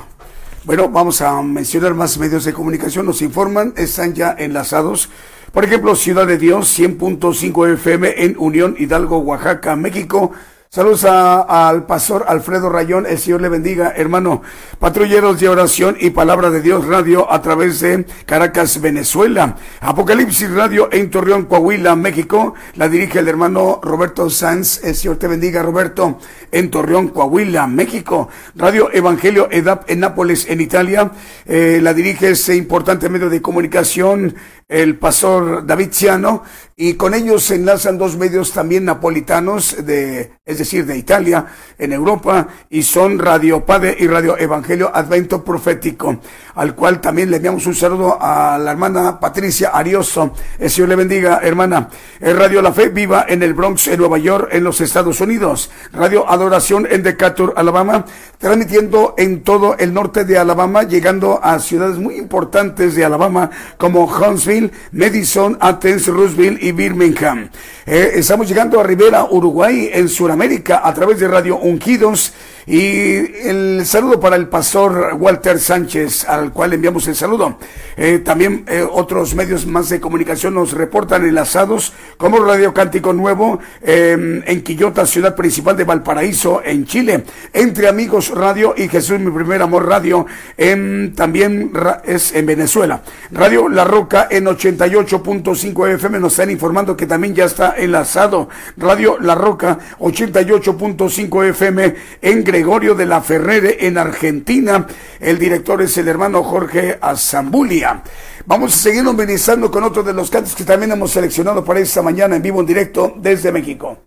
Bueno, 0.65 0.89
vamos 0.89 1.21
a 1.21 1.41
mencionar 1.41 1.93
más 1.93 2.17
medios 2.17 2.43
de 2.43 2.51
comunicación, 2.51 3.05
nos 3.05 3.21
informan, 3.21 3.73
están 3.77 4.13
ya 4.13 4.35
enlazados. 4.37 5.09
Por 5.53 5.63
ejemplo, 5.63 5.95
Ciudad 5.95 6.27
de 6.27 6.37
Dios, 6.37 6.77
100.5 6.77 7.73
FM 7.75 8.15
en 8.17 8.35
Unión 8.37 8.75
Hidalgo, 8.77 9.19
Oaxaca, 9.19 9.77
México. 9.77 10.33
Saludos 10.69 11.05
al 11.05 11.85
pastor 11.85 12.25
Alfredo 12.27 12.69
Rayón, 12.69 13.05
el 13.05 13.17
Señor 13.17 13.41
le 13.41 13.47
bendiga, 13.47 13.93
hermano. 13.95 14.41
Patrulleros 14.79 15.39
de 15.39 15.47
oración 15.47 15.95
y 15.97 16.09
palabra 16.09 16.49
de 16.49 16.61
Dios 16.61 16.85
Radio 16.85 17.31
a 17.31 17.41
través 17.41 17.79
de 17.79 18.05
Caracas, 18.25 18.81
Venezuela. 18.81 19.55
Apocalipsis 19.79 20.51
Radio 20.51 20.89
en 20.91 21.09
Torreón, 21.09 21.45
Coahuila, 21.45 21.95
México. 21.95 22.53
La 22.75 22.89
dirige 22.89 23.19
el 23.19 23.29
hermano 23.29 23.79
Roberto 23.81 24.29
Sanz, 24.29 24.83
el 24.83 24.93
Señor 24.93 25.15
te 25.15 25.29
bendiga, 25.29 25.63
Roberto, 25.63 26.19
en 26.51 26.69
Torreón, 26.69 27.07
Coahuila, 27.07 27.65
México. 27.65 28.27
Radio 28.53 28.89
Evangelio 28.91 29.47
EDAP 29.49 29.89
en 29.89 30.01
Nápoles, 30.01 30.49
en 30.49 30.59
Italia. 30.59 31.11
Eh, 31.45 31.79
la 31.81 31.93
dirige 31.93 32.31
ese 32.31 32.57
importante 32.57 33.07
medio 33.07 33.29
de 33.29 33.41
comunicación 33.41 34.35
el 34.67 34.97
pastor 34.97 35.65
David 35.65 35.89
Ciano, 35.91 36.43
y 36.79 36.93
con 36.93 37.15
ellos 37.15 37.43
se 37.43 37.55
enlazan 37.55 37.97
dos 37.97 38.17
medios 38.17 38.51
también 38.51 38.85
napolitanos, 38.85 39.83
de, 39.83 40.33
es 40.45 40.59
decir, 40.59 40.85
de 40.85 40.95
Italia, 40.95 41.47
en 41.77 41.91
Europa, 41.93 42.47
y 42.69 42.83
son 42.83 43.17
Radio 43.17 43.65
Padre 43.65 43.95
y 43.97 44.05
Radio 44.05 44.37
Evangelio 44.37 44.91
Advento 44.93 45.43
Profético, 45.43 46.19
al 46.53 46.75
cual 46.75 47.01
también 47.01 47.31
le 47.31 47.37
enviamos 47.37 47.65
un 47.65 47.73
saludo 47.73 48.17
a 48.21 48.59
la 48.59 48.71
hermana 48.71 49.19
Patricia 49.19 49.69
Arioso. 49.69 50.33
El 50.59 50.69
Señor 50.69 50.89
le 50.89 50.95
bendiga, 50.97 51.39
hermana. 51.41 51.89
El 52.19 52.37
Radio 52.37 52.61
La 52.61 52.73
Fe 52.73 52.89
viva 52.89 53.25
en 53.27 53.41
el 53.41 53.55
Bronx, 53.55 53.87
en 53.87 53.99
Nueva 53.99 54.19
York, 54.19 54.49
en 54.51 54.63
los 54.63 54.79
Estados 54.81 55.19
Unidos. 55.21 55.71
Radio 55.93 56.29
Adoración 56.29 56.87
en 56.91 57.01
Decatur, 57.01 57.53
Alabama, 57.55 58.05
transmitiendo 58.37 59.15
en 59.17 59.43
todo 59.43 59.75
el 59.79 59.93
norte 59.93 60.25
de 60.25 60.37
Alabama, 60.37 60.83
llegando 60.83 61.39
a 61.41 61.57
ciudades 61.59 61.97
muy 61.97 62.17
importantes 62.17 62.93
de 62.93 63.03
Alabama, 63.03 63.49
como 63.77 64.05
Huntsville, 64.05 64.56
Madison, 64.91 65.57
Athens, 65.59 66.07
Roosevelt 66.07 66.61
y 66.61 66.71
Birmingham. 66.71 67.49
Eh, 67.85 68.11
estamos 68.15 68.47
llegando 68.47 68.79
a 68.79 68.83
Rivera, 68.83 69.25
Uruguay, 69.29 69.89
en 69.93 70.09
Sudamérica, 70.09 70.81
a 70.83 70.93
través 70.93 71.19
de 71.19 71.27
Radio 71.27 71.57
Ungidos. 71.57 72.33
Y 72.69 73.47
el 73.47 73.85
saludo 73.85 74.19
para 74.19 74.35
el 74.35 74.49
pastor 74.49 75.15
Walter 75.17 75.57
Sánchez, 75.57 76.27
al 76.27 76.51
cual 76.51 76.73
enviamos 76.73 77.07
el 77.07 77.15
saludo. 77.15 77.57
Eh, 77.95 78.19
también 78.19 78.65
eh, 78.67 78.85
otros 78.91 79.35
medios 79.35 79.65
más 79.65 79.87
de 79.87 80.01
comunicación 80.01 80.53
nos 80.53 80.73
reportan 80.73 81.23
enlazados, 81.23 81.93
como 82.17 82.39
Radio 82.39 82.73
Cántico 82.73 83.13
Nuevo, 83.13 83.59
em, 83.81 84.43
en 84.45 84.63
Quillota, 84.63 85.05
ciudad 85.05 85.33
principal 85.33 85.77
de 85.77 85.85
Valparaíso, 85.85 86.61
en 86.61 86.85
Chile. 86.85 87.23
Entre 87.53 87.87
Amigos 87.87 88.31
Radio 88.31 88.73
y 88.75 88.89
Jesús, 88.89 89.17
mi 89.17 89.31
primer 89.31 89.61
amor 89.61 89.87
radio, 89.87 90.25
en, 90.57 91.13
también 91.15 91.71
es 92.03 92.33
en 92.35 92.45
Venezuela. 92.45 93.01
Radio 93.31 93.69
La 93.69 93.85
Roca 93.85 94.27
en 94.29 94.45
88.5 94.45 95.93
FM 95.93 96.19
nos 96.19 96.33
están 96.33 96.51
informando 96.51 96.97
que 96.97 97.05
también 97.05 97.33
ya 97.33 97.45
está 97.45 97.75
enlazado 97.77 98.49
Radio 98.75 99.17
La 99.21 99.35
Roca 99.35 99.79
88.5 99.99 101.45
FM 101.45 101.95
en 102.21 102.43
Gregorio 102.57 102.95
de 102.95 103.05
la 103.05 103.21
Ferrere 103.21 103.85
en 103.85 103.99
Argentina. 103.99 104.87
El 105.19 105.37
director 105.37 105.79
es 105.83 105.95
el 105.99 106.07
hermano 106.07 106.41
Jorge 106.41 106.97
Azambulia. 106.99 108.01
Vamos 108.47 108.73
a 108.73 108.77
seguir 108.77 109.03
ministrando 109.03 109.69
con 109.69 109.83
otro 109.83 110.01
de 110.01 110.11
los 110.11 110.31
cantos 110.31 110.55
que 110.55 110.63
también 110.63 110.91
hemos 110.91 111.11
seleccionado 111.11 111.63
para 111.63 111.81
esta 111.81 112.01
mañana 112.01 112.35
en 112.35 112.41
vivo 112.41 112.59
en 112.59 112.65
directo 112.65 113.13
desde 113.15 113.51
México. 113.51 114.06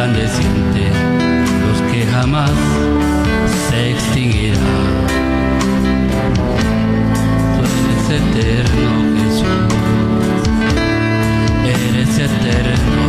resplandeciente, 0.00 0.88
los 1.66 1.92
que 1.92 2.06
jamás 2.06 2.50
se 3.68 3.90
extinguirán. 3.90 4.58
Tú 7.54 7.60
eres 7.66 8.06
eterno, 8.22 8.90
Jesús 9.18 9.70
eres 11.66 12.18
eterno 12.18 12.99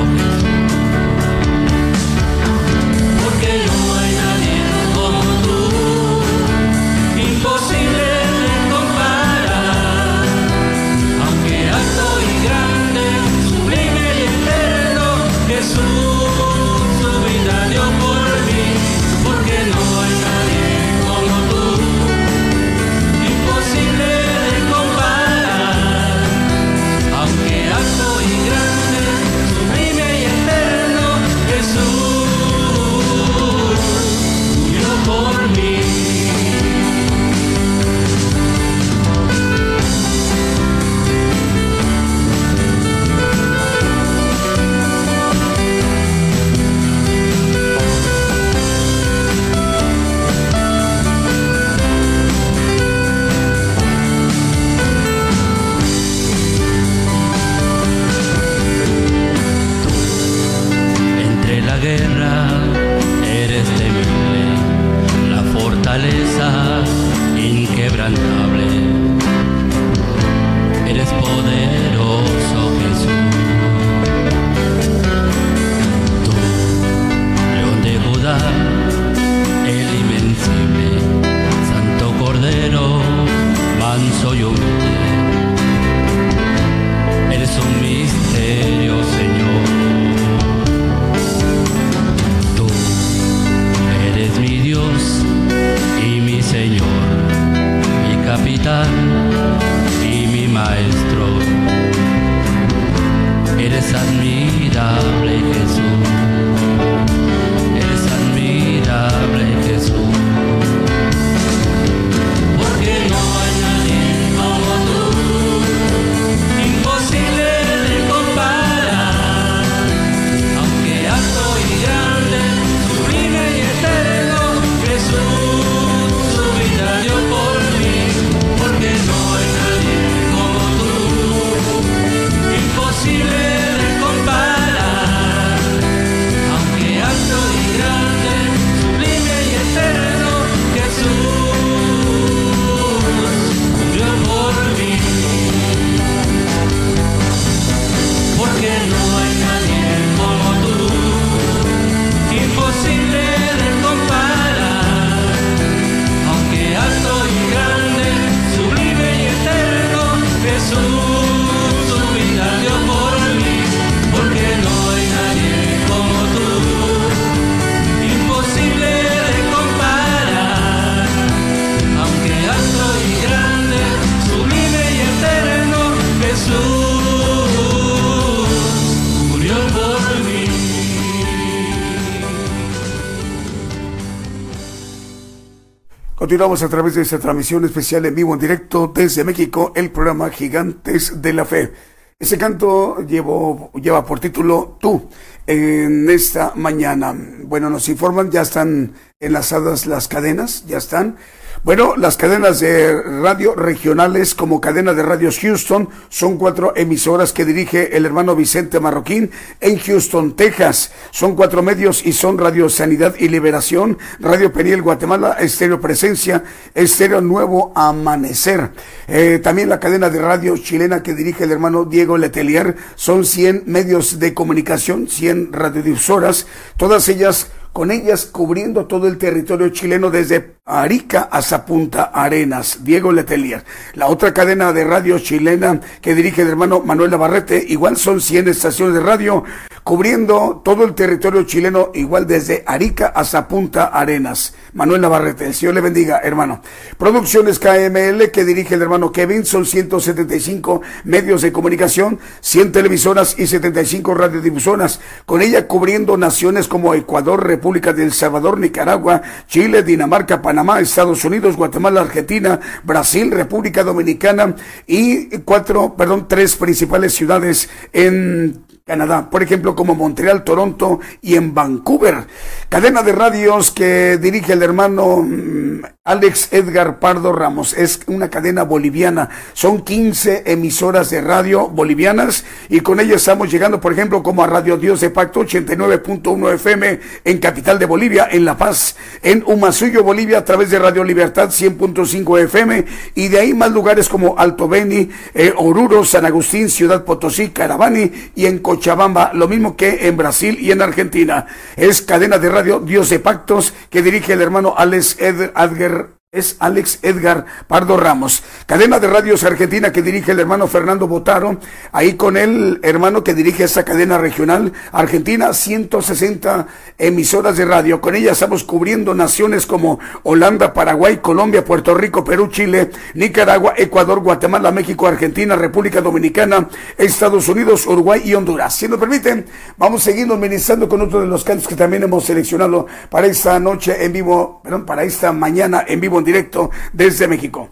continuamos 186.31 186.63
a 186.63 186.69
través 186.69 186.95
de 186.95 187.01
esta 187.01 187.19
transmisión 187.19 187.65
especial 187.65 188.05
en 188.05 188.15
vivo, 188.15 188.33
en 188.33 188.39
directo 188.39 188.89
desde 188.95 189.25
México, 189.25 189.73
el 189.75 189.91
programa 189.91 190.29
Gigantes 190.29 191.21
de 191.21 191.33
la 191.33 191.43
Fe. 191.43 191.73
Ese 192.17 192.37
canto 192.37 193.05
llevo, 193.05 193.69
lleva 193.73 194.05
por 194.05 194.21
título 194.21 194.77
Tú 194.79 195.09
en 195.45 196.09
esta 196.09 196.53
mañana. 196.55 197.13
Bueno, 197.43 197.69
nos 197.69 197.89
informan, 197.89 198.31
ya 198.31 198.43
están 198.43 198.93
enlazadas 199.19 199.87
las 199.87 200.07
cadenas, 200.07 200.65
ya 200.67 200.77
están. 200.77 201.17
Bueno, 201.63 201.95
las 201.95 202.17
cadenas 202.17 202.59
de 202.59 202.99
radio 203.21 203.53
regionales 203.53 204.33
como 204.33 204.59
cadena 204.59 204.95
de 204.95 205.03
radios 205.03 205.37
Houston 205.37 205.89
son 206.09 206.39
cuatro 206.39 206.73
emisoras 206.75 207.33
que 207.33 207.45
dirige 207.45 207.95
el 207.95 208.07
hermano 208.07 208.35
Vicente 208.35 208.79
Marroquín 208.79 209.29
en 209.59 209.77
Houston, 209.77 210.35
Texas. 210.35 210.91
Son 211.11 211.35
cuatro 211.35 211.61
medios 211.61 212.03
y 212.03 212.13
son 212.13 212.39
Radio 212.39 212.67
Sanidad 212.67 213.13
y 213.19 213.27
Liberación, 213.27 213.99
Radio 214.19 214.51
Periel 214.51 214.81
Guatemala, 214.81 215.33
Estéreo 215.33 215.79
Presencia, 215.79 216.43
Estéreo 216.73 217.21
Nuevo 217.21 217.71
Amanecer. 217.75 218.71
Eh, 219.07 219.39
también 219.43 219.69
la 219.69 219.79
cadena 219.79 220.09
de 220.09 220.19
radio 220.19 220.57
chilena 220.57 221.03
que 221.03 221.13
dirige 221.13 221.43
el 221.43 221.51
hermano 221.51 221.85
Diego 221.85 222.17
Letelier. 222.17 222.75
Son 222.95 223.23
100 223.23 223.65
medios 223.67 224.17
de 224.17 224.33
comunicación, 224.33 225.07
100 225.07 225.53
radiodifusoras, 225.53 226.47
todas 226.75 227.07
ellas 227.07 227.51
con 227.73 227.91
ellas 227.91 228.25
cubriendo 228.25 228.85
todo 228.85 229.07
el 229.07 229.17
territorio 229.17 229.69
chileno 229.69 230.09
desde 230.09 230.55
Arica 230.65 231.29
hasta 231.31 231.65
Punta 231.65 232.11
Arenas, 232.13 232.83
Diego 232.83 233.11
Letelier. 233.11 233.63
La 233.93 234.07
otra 234.07 234.33
cadena 234.33 234.73
de 234.73 234.83
radio 234.83 235.19
chilena 235.19 235.79
que 236.01 236.15
dirige 236.15 236.41
el 236.41 236.49
hermano 236.49 236.81
Manuel 236.81 237.11
Navarrete, 237.11 237.63
igual 237.69 237.97
son 237.97 238.21
100 238.21 238.49
estaciones 238.49 238.95
de 238.95 239.01
radio 239.01 239.43
cubriendo 239.83 240.61
todo 240.63 240.83
el 240.85 240.93
territorio 240.93 241.43
chileno, 241.43 241.91
igual 241.93 242.27
desde 242.27 242.63
Arica 242.65 243.07
hasta 243.07 243.47
Punta 243.47 243.85
Arenas. 243.85 244.53
Manuel 244.73 245.01
Navarrete, 245.01 245.47
el 245.47 245.53
Señor 245.53 245.75
le 245.75 245.81
bendiga, 245.81 246.19
hermano. 246.23 246.61
Producciones 246.97 247.59
KML 247.59 248.31
que 248.31 248.45
dirige 248.45 248.75
el 248.75 248.81
hermano 248.83 249.11
Kevin, 249.11 249.45
son 249.45 249.65
175 249.65 250.81
medios 251.05 251.41
de 251.41 251.51
comunicación, 251.51 252.19
100 252.41 252.71
televisoras 252.71 253.37
y 253.37 253.47
75 253.47 254.13
radiodifusoras, 254.13 254.99
con 255.25 255.41
ella 255.41 255.67
cubriendo 255.67 256.15
naciones 256.15 256.67
como 256.67 256.93
Ecuador, 256.93 257.45
República 257.45 257.93
de 257.93 258.03
El 258.03 258.13
Salvador, 258.13 258.59
Nicaragua, 258.59 259.21
Chile, 259.47 259.83
Dinamarca, 259.83 260.41
Panamá, 260.41 260.79
Estados 260.79 261.25
Unidos, 261.25 261.57
Guatemala, 261.57 262.01
Argentina, 262.01 262.59
Brasil, 262.83 263.31
República 263.31 263.83
Dominicana 263.83 264.55
y 264.87 265.39
cuatro, 265.39 265.95
perdón, 265.95 266.27
tres 266.27 266.55
principales 266.55 267.13
ciudades 267.13 267.69
en 267.93 268.70
Canadá, 268.85 269.29
por 269.29 269.43
ejemplo, 269.43 269.75
como 269.75 269.95
Montreal, 269.95 270.43
Toronto 270.43 270.99
y 271.21 271.35
en 271.35 271.53
Vancouver. 271.53 272.25
Cadena 272.67 273.03
de 273.03 273.11
radios 273.11 273.71
que 273.71 274.17
dirige 274.17 274.53
el 274.53 274.63
hermano 274.63 275.17
mm, 275.17 275.81
Alex 276.03 276.51
Edgar 276.51 276.99
Pardo 276.99 277.31
Ramos. 277.31 277.73
Es 277.73 277.99
una 278.07 278.29
cadena 278.29 278.63
boliviana. 278.63 279.29
Son 279.53 279.81
15 279.81 280.43
emisoras 280.47 281.11
de 281.11 281.21
radio 281.21 281.67
bolivianas 281.67 282.43
y 282.69 282.79
con 282.79 282.99
ellas 282.99 283.17
estamos 283.17 283.51
llegando, 283.51 283.79
por 283.79 283.93
ejemplo, 283.93 284.23
como 284.23 284.43
a 284.43 284.47
Radio 284.47 284.77
Dios 284.77 284.99
de 284.99 285.11
Pacto 285.11 285.41
89.1 285.41 286.53
FM 286.55 286.99
en 287.23 287.37
Capital 287.37 287.77
de 287.77 287.85
Bolivia, 287.85 288.27
en 288.31 288.45
La 288.45 288.57
Paz, 288.57 288.95
en 289.21 289.43
Humasuyo, 289.45 290.03
Bolivia, 290.03 290.39
a 290.39 290.45
través 290.45 290.71
de 290.71 290.79
Radio 290.79 291.03
Libertad 291.03 291.49
100.5 291.49 292.39
FM 292.45 292.85
y 293.13 293.27
de 293.27 293.39
ahí 293.39 293.53
más 293.53 293.71
lugares 293.71 294.09
como 294.09 294.39
Alto 294.39 294.67
Beni, 294.67 295.07
eh, 295.35 295.53
Oruro, 295.55 296.03
San 296.03 296.25
Agustín, 296.25 296.67
Ciudad 296.69 297.05
Potosí, 297.05 297.49
Caravani 297.49 298.11
y 298.35 298.47
en 298.47 298.57
Coche 298.71 298.83
Chabamba, 298.83 299.31
lo 299.33 299.49
mismo 299.49 299.75
que 299.75 300.07
en 300.07 300.15
Brasil 300.15 300.57
y 300.61 300.71
en 300.71 300.81
Argentina. 300.81 301.45
Es 301.75 302.01
cadena 302.01 302.39
de 302.39 302.47
radio 302.47 302.79
Dios 302.79 303.09
de 303.09 303.19
Pactos 303.19 303.73
que 303.89 304.01
dirige 304.01 304.31
el 304.31 304.41
hermano 304.41 304.75
Alex 304.77 305.17
Edgar 305.19 306.20
es 306.33 306.55
Alex 306.59 306.99
Edgar 307.01 307.45
Pardo 307.67 307.97
Ramos. 307.97 308.41
Cadena 308.65 308.99
de 308.99 309.07
radios 309.07 309.43
argentina 309.43 309.91
que 309.91 310.01
dirige 310.01 310.31
el 310.31 310.39
hermano 310.39 310.65
Fernando 310.65 311.05
Botaro. 311.05 311.57
Ahí 311.91 312.13
con 312.13 312.37
el 312.37 312.79
hermano 312.83 313.21
que 313.21 313.33
dirige 313.33 313.65
esta 313.65 313.83
cadena 313.83 314.17
regional 314.17 314.71
argentina, 314.93 315.51
160 315.51 316.67
emisoras 316.97 317.57
de 317.57 317.65
radio. 317.65 317.99
Con 317.99 318.15
ella 318.15 318.31
estamos 318.31 318.63
cubriendo 318.63 319.13
naciones 319.13 319.65
como 319.65 319.99
Holanda, 320.23 320.71
Paraguay, 320.71 321.17
Colombia, 321.17 321.65
Puerto 321.65 321.93
Rico, 321.93 322.23
Perú, 322.23 322.47
Chile, 322.47 322.91
Nicaragua, 323.13 323.73
Ecuador, 323.75 324.21
Guatemala, 324.21 324.71
México, 324.71 325.07
Argentina, 325.07 325.57
República 325.57 325.99
Dominicana, 325.99 326.69
Estados 326.97 327.49
Unidos, 327.49 327.85
Uruguay 327.87 328.21
y 328.23 328.35
Honduras. 328.35 328.73
Si 328.73 328.87
nos 328.87 329.01
permiten, 329.01 329.47
vamos 329.77 330.03
seguir 330.03 330.27
ministrando 330.27 330.87
con 330.87 331.01
otro 331.01 331.19
de 331.19 331.27
los 331.27 331.43
cantos 331.43 331.67
que 331.67 331.75
también 331.75 332.03
hemos 332.03 332.23
seleccionado 332.23 332.87
para 333.09 333.27
esta 333.27 333.59
noche 333.59 334.05
en 334.05 334.13
vivo, 334.13 334.61
perdón, 334.63 334.85
para 334.85 335.03
esta 335.03 335.33
mañana 335.33 335.83
en 335.85 335.99
vivo 335.99 336.20
directo 336.23 336.69
desde 336.93 337.27
México. 337.27 337.69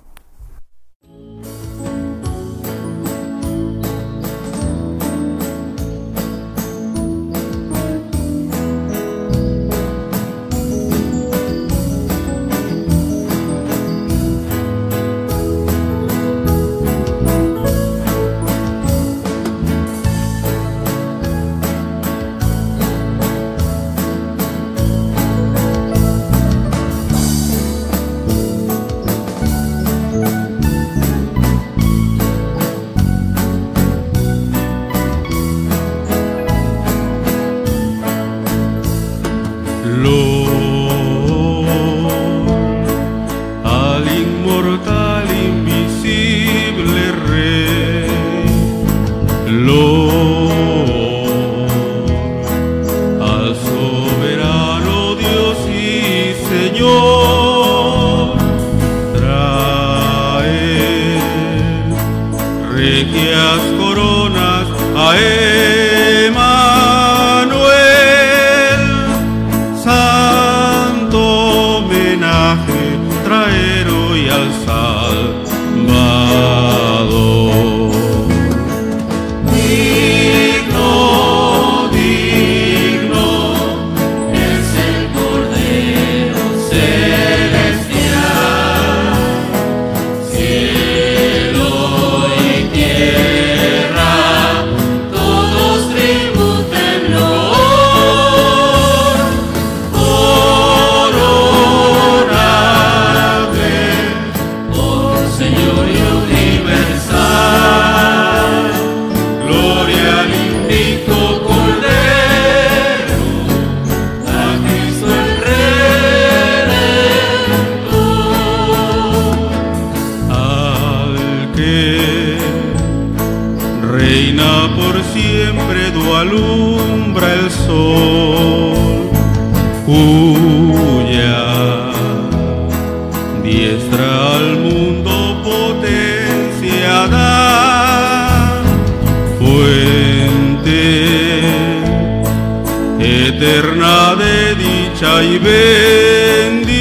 dicha 145.00 145.24
y 145.24 145.38
bendición. 145.38 146.80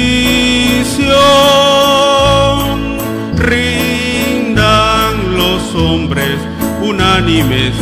Rindan 3.37 5.13
los 5.37 5.73
hombres 5.75 6.39
unánimes 6.81 7.73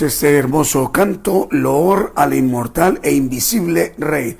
Este 0.00 0.38
hermoso 0.38 0.90
canto, 0.90 1.48
Loor 1.50 2.14
al 2.16 2.32
inmortal 2.32 2.98
e 3.02 3.12
invisible 3.12 3.92
Rey. 3.98 4.38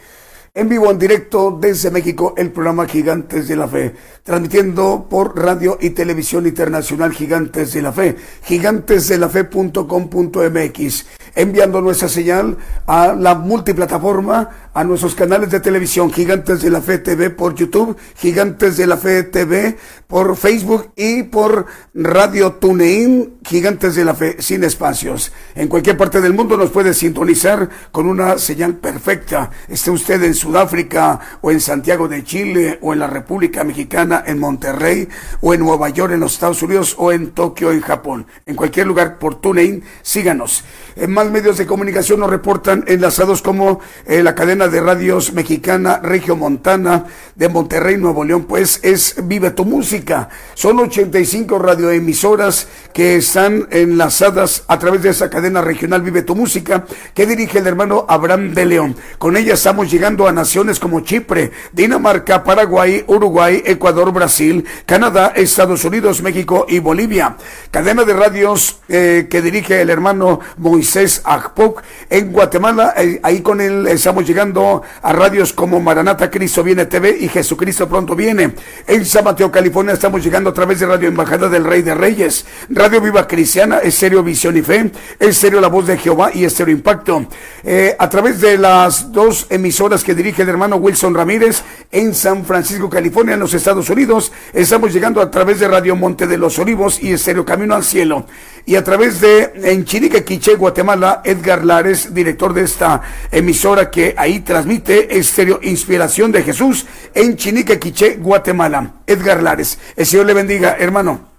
En 0.54 0.68
vivo, 0.68 0.90
en 0.90 0.98
directo 0.98 1.56
desde 1.60 1.90
México, 1.90 2.32
el 2.38 2.50
programa 2.50 2.86
Gigantes 2.86 3.48
de 3.48 3.56
la 3.56 3.68
Fe, 3.68 3.94
transmitiendo 4.22 5.06
por 5.08 5.38
radio 5.38 5.76
y 5.80 5.90
televisión 5.90 6.46
internacional 6.46 7.12
Gigantes 7.12 7.74
de 7.74 7.82
la 7.82 7.92
Fe, 7.92 8.16
gigantesdelafe.com.mx, 8.44 11.06
enviando 11.34 11.82
nuestra 11.82 12.08
señal 12.08 12.56
a 12.86 13.12
la 13.12 13.34
multiplataforma, 13.34 14.61
a 14.74 14.84
nuestros 14.84 15.14
canales 15.14 15.50
de 15.50 15.60
televisión, 15.60 16.10
Gigantes 16.10 16.62
de 16.62 16.70
la 16.70 16.80
Fe 16.80 16.98
TV 16.98 17.30
por 17.30 17.54
YouTube, 17.54 17.96
Gigantes 18.16 18.76
de 18.76 18.86
la 18.86 18.96
Fe 18.96 19.22
TV 19.24 19.76
por 20.06 20.36
Facebook 20.36 20.92
y 20.96 21.24
por 21.24 21.66
Radio 21.94 22.52
TuneIn, 22.52 23.38
Gigantes 23.44 23.94
de 23.94 24.04
la 24.04 24.14
Fe 24.14 24.36
sin 24.40 24.64
espacios. 24.64 25.32
En 25.54 25.68
cualquier 25.68 25.96
parte 25.96 26.20
del 26.20 26.32
mundo 26.32 26.56
nos 26.56 26.70
puede 26.70 26.94
sintonizar 26.94 27.68
con 27.90 28.06
una 28.06 28.38
señal 28.38 28.76
perfecta. 28.76 29.50
Esté 29.68 29.90
usted 29.90 30.22
en 30.22 30.34
Sudáfrica 30.34 31.20
o 31.42 31.50
en 31.50 31.60
Santiago 31.60 32.08
de 32.08 32.24
Chile 32.24 32.78
o 32.80 32.92
en 32.92 32.98
la 33.00 33.06
República 33.06 33.64
Mexicana, 33.64 34.24
en 34.26 34.38
Monterrey 34.38 35.08
o 35.40 35.52
en 35.52 35.60
Nueva 35.60 35.90
York 35.90 36.12
en 36.12 36.20
los 36.20 36.34
Estados 36.34 36.62
Unidos 36.62 36.94
o 36.98 37.12
en 37.12 37.32
Tokio 37.32 37.72
en 37.72 37.80
Japón. 37.82 38.26
En 38.46 38.56
cualquier 38.56 38.86
lugar 38.86 39.18
por 39.18 39.40
TuneIn, 39.40 39.82
síganos. 40.02 40.64
En 40.96 41.12
más 41.12 41.30
medios 41.30 41.58
de 41.58 41.66
comunicación 41.66 42.20
nos 42.20 42.30
reportan 42.30 42.84
enlazados 42.86 43.42
como 43.42 43.80
eh, 44.06 44.22
la 44.22 44.34
cadena 44.34 44.61
de 44.68 44.80
radios 44.80 45.32
mexicana 45.32 46.00
Regio 46.02 46.36
Montana 46.36 47.04
de 47.34 47.48
Monterrey, 47.48 47.96
Nuevo 47.96 48.24
León, 48.24 48.44
pues 48.44 48.80
es 48.82 49.16
Vive 49.24 49.50
tu 49.50 49.64
Música. 49.64 50.28
Son 50.54 50.78
85 50.78 51.58
radioemisoras 51.58 52.68
que 52.92 53.16
están 53.16 53.68
enlazadas 53.70 54.64
a 54.68 54.78
través 54.78 55.02
de 55.02 55.10
esa 55.10 55.30
cadena 55.30 55.60
regional 55.62 56.02
Vive 56.02 56.22
tu 56.22 56.34
Música 56.34 56.84
que 57.14 57.26
dirige 57.26 57.58
el 57.58 57.66
hermano 57.66 58.04
Abraham 58.08 58.52
de 58.52 58.66
León. 58.66 58.96
Con 59.18 59.36
ella 59.36 59.54
estamos 59.54 59.90
llegando 59.90 60.26
a 60.26 60.32
naciones 60.32 60.78
como 60.78 61.00
Chipre, 61.00 61.52
Dinamarca, 61.72 62.44
Paraguay, 62.44 63.04
Uruguay, 63.06 63.62
Ecuador, 63.64 64.12
Brasil, 64.12 64.64
Canadá, 64.86 65.32
Estados 65.34 65.84
Unidos, 65.84 66.22
México 66.22 66.66
y 66.68 66.78
Bolivia. 66.78 67.36
Cadena 67.70 68.04
de 68.04 68.12
radios 68.12 68.80
eh, 68.88 69.26
que 69.30 69.40
dirige 69.42 69.80
el 69.80 69.90
hermano 69.90 70.40
Moisés 70.58 71.22
Agpoc 71.24 71.82
en 72.10 72.32
Guatemala. 72.32 72.94
eh, 72.96 73.20
ahí 73.22 73.40
con 73.40 73.60
él 73.60 73.86
estamos 73.86 74.26
llegando 74.26 74.51
a 74.54 75.12
radios 75.12 75.52
como 75.52 75.80
Maranata 75.80 76.30
Cristo 76.30 76.62
Viene 76.62 76.86
TV 76.86 77.16
y 77.20 77.28
Jesucristo 77.28 77.88
Pronto 77.88 78.14
Viene. 78.14 78.54
En 78.86 79.06
San 79.06 79.24
Mateo, 79.24 79.50
California 79.50 79.94
estamos 79.94 80.22
llegando 80.22 80.50
a 80.50 80.52
través 80.52 80.80
de 80.80 80.86
Radio 80.86 81.08
Embajada 81.08 81.48
del 81.48 81.64
Rey 81.64 81.82
de 81.82 81.94
Reyes, 81.94 82.44
Radio 82.68 83.00
Viva 83.00 83.26
Cristiana, 83.26 83.78
Estéreo 83.78 84.22
Visión 84.22 84.56
y 84.56 84.62
Fe, 84.62 84.90
Estéreo 85.18 85.60
La 85.60 85.68
Voz 85.68 85.86
de 85.86 85.96
Jehová 85.96 86.30
y 86.34 86.44
Estéreo 86.44 86.74
Impacto. 86.74 87.26
Eh, 87.64 87.96
a 87.98 88.08
través 88.10 88.40
de 88.40 88.58
las 88.58 89.10
dos 89.12 89.46
emisoras 89.48 90.04
que 90.04 90.14
dirige 90.14 90.42
el 90.42 90.50
hermano 90.50 90.76
Wilson 90.76 91.14
Ramírez 91.14 91.62
en 91.90 92.14
San 92.14 92.44
Francisco, 92.44 92.90
California, 92.90 93.34
en 93.34 93.40
los 93.40 93.54
Estados 93.54 93.88
Unidos, 93.88 94.32
estamos 94.52 94.92
llegando 94.92 95.22
a 95.22 95.30
través 95.30 95.60
de 95.60 95.68
Radio 95.68 95.96
Monte 95.96 96.26
de 96.26 96.36
los 96.36 96.58
Olivos 96.58 97.02
y 97.02 97.12
Estéreo 97.12 97.44
Camino 97.44 97.74
al 97.74 97.84
Cielo. 97.84 98.26
Y 98.64 98.76
a 98.76 98.84
través 98.84 99.20
de 99.20 99.52
en 99.64 99.84
Chirique, 99.84 100.24
Quiché, 100.24 100.54
Guatemala, 100.54 101.20
Edgar 101.24 101.64
Lares, 101.64 102.14
director 102.14 102.54
de 102.54 102.62
esta 102.62 103.02
emisora 103.30 103.90
que 103.90 104.14
ahí 104.16 104.40
transmite 104.42 105.18
Estéreo 105.18 105.58
Inspiración 105.62 106.30
de 106.32 106.42
Jesús 106.42 106.86
en 107.14 107.36
Chinique, 107.36 107.78
Quiché, 107.78 108.16
Guatemala. 108.16 108.94
Edgar 109.06 109.42
Lares. 109.42 109.78
El 109.96 110.06
Señor 110.06 110.26
le 110.26 110.34
bendiga, 110.34 110.76
hermano. 110.78 111.32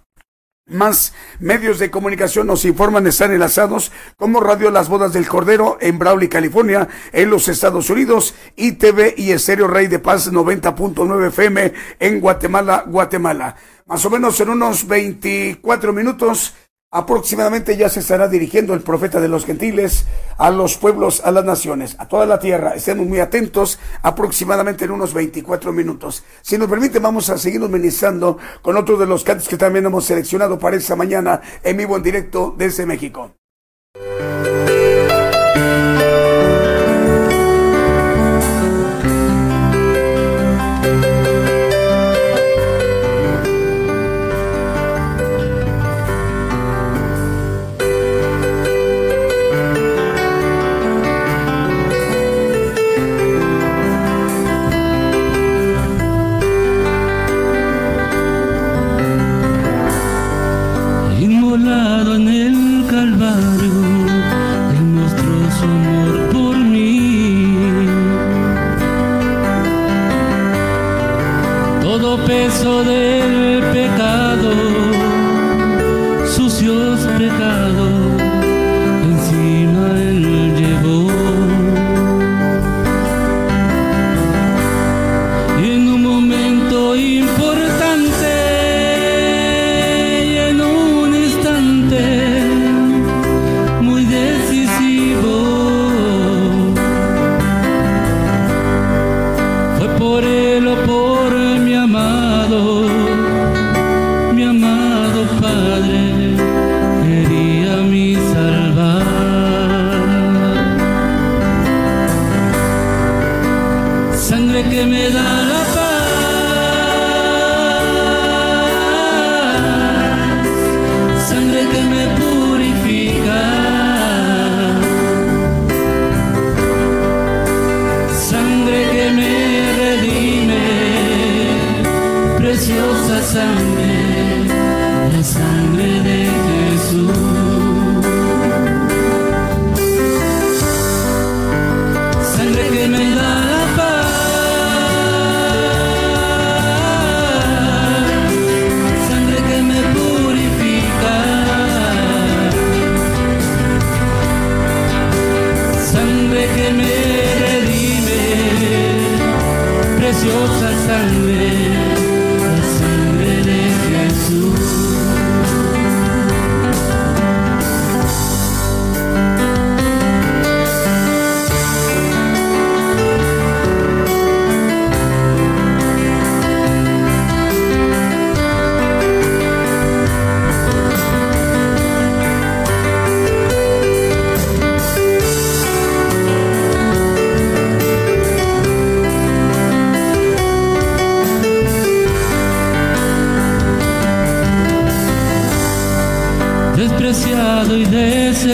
Más 0.66 1.14
medios 1.39 1.78
de 1.78 1.91
comunicación 1.91 2.47
nos 2.47 2.64
informan 2.64 3.06
estar 3.06 3.30
enlazados 3.32 3.91
como 4.16 4.39
Radio 4.39 4.72
Las 4.72 4.88
Bodas 4.88 5.12
del 5.12 5.28
Cordero 5.28 5.78
en 5.82 5.99
Brawley, 5.99 6.30
California, 6.30 6.88
en 7.12 7.30
los 7.30 7.49
Estados 7.49 7.89
Unidos, 7.89 8.34
y 8.56 8.72
TV 8.74 9.14
y 9.18 9.32
Estéreo 9.32 9.68
Rey 9.68 9.88
de 9.88 9.99
Paz 9.99 10.32
90.9 10.32 11.28
FM 11.28 11.74
en 11.99 12.22
Guatemala, 12.22 12.86
Guatemala. 12.88 13.58
Más 13.86 14.06
o 14.06 14.10
menos 14.10 14.39
en 14.39 14.49
unos 14.51 14.88
24 14.88 15.91
minutos 15.91 16.54
Aproximadamente 16.96 17.76
ya 17.76 17.89
se 17.89 18.02
estará 18.02 18.28
dirigiendo 18.28 18.76
el 18.76 18.82
profeta 18.82 19.20
de 19.20 19.28
los 19.28 19.46
gentiles 19.46 20.06
a 20.38 20.52
los 20.52 20.78
pueblos, 20.78 21.24
a 21.26 21.32
las 21.32 21.44
naciones, 21.44 21.96
a 21.98 22.08
toda 22.08 22.28
la 22.28 22.38
tierra. 22.38 22.76
Estemos 22.76 23.08
muy 23.08 23.20
atentos, 23.20 23.80
aproximadamente 24.04 24.86
en 24.86 24.91
unos 24.91 25.12
24 25.12 25.74
minutos. 25.74 26.24
Si 26.44 26.56
nos 26.56 26.70
permite, 26.70 27.00
vamos 27.00 27.32
a 27.32 27.39
seguirnos 27.39 27.72
ministrando 27.72 28.38
con 28.62 28.78
otro 28.78 28.96
de 28.96 29.08
los 29.08 29.24
cantos 29.24 29.48
que 29.48 29.58
también 29.58 29.88
hemos 29.88 30.06
seleccionado 30.06 30.60
para 30.60 30.78
esta 30.78 30.96
mañana 30.96 31.41
en 31.64 31.78
vivo 31.78 31.98
en 31.98 32.04
directo 32.04 32.54
desde 32.56 32.86
México. 32.86 33.34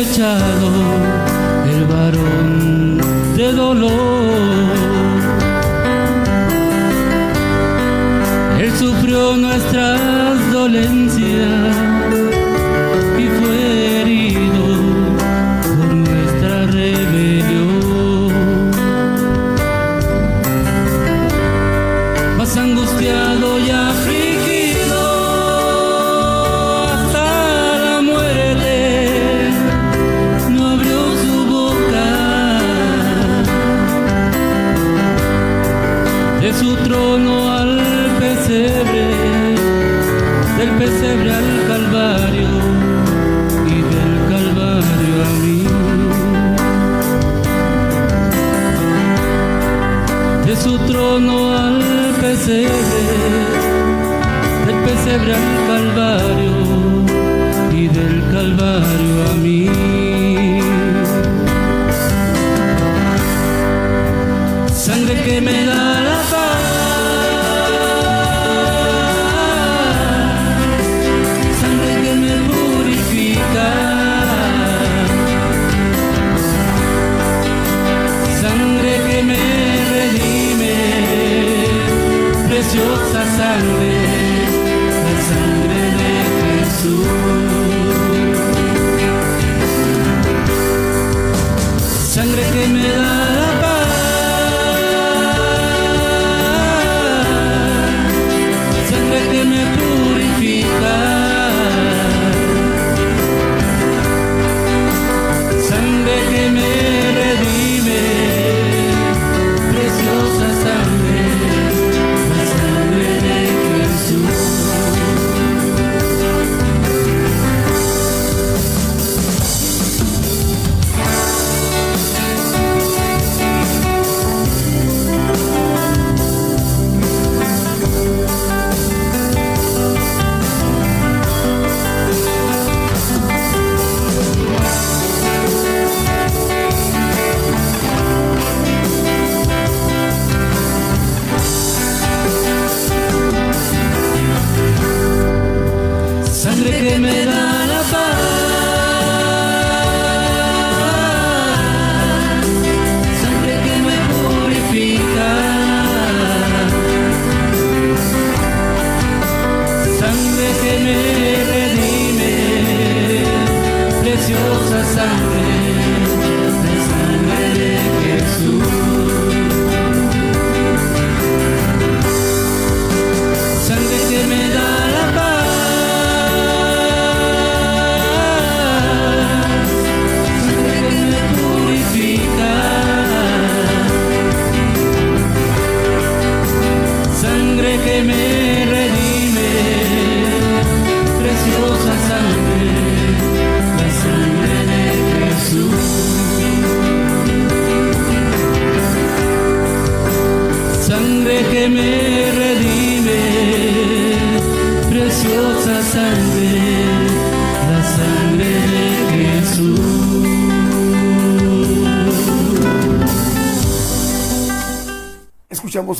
Sangre 0.04 0.79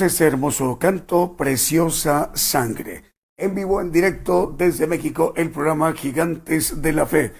Escuchamos 0.00 0.20
hermoso 0.32 0.78
canto, 0.78 1.36
Preciosa 1.36 2.30
Sangre. 2.34 3.04
En 3.36 3.54
vivo, 3.54 3.82
en 3.82 3.92
directo 3.92 4.54
desde 4.56 4.86
México, 4.86 5.34
el 5.36 5.50
programa 5.50 5.92
Gigantes 5.92 6.80
de 6.80 6.92
la 6.94 7.04
Fe. 7.04 7.34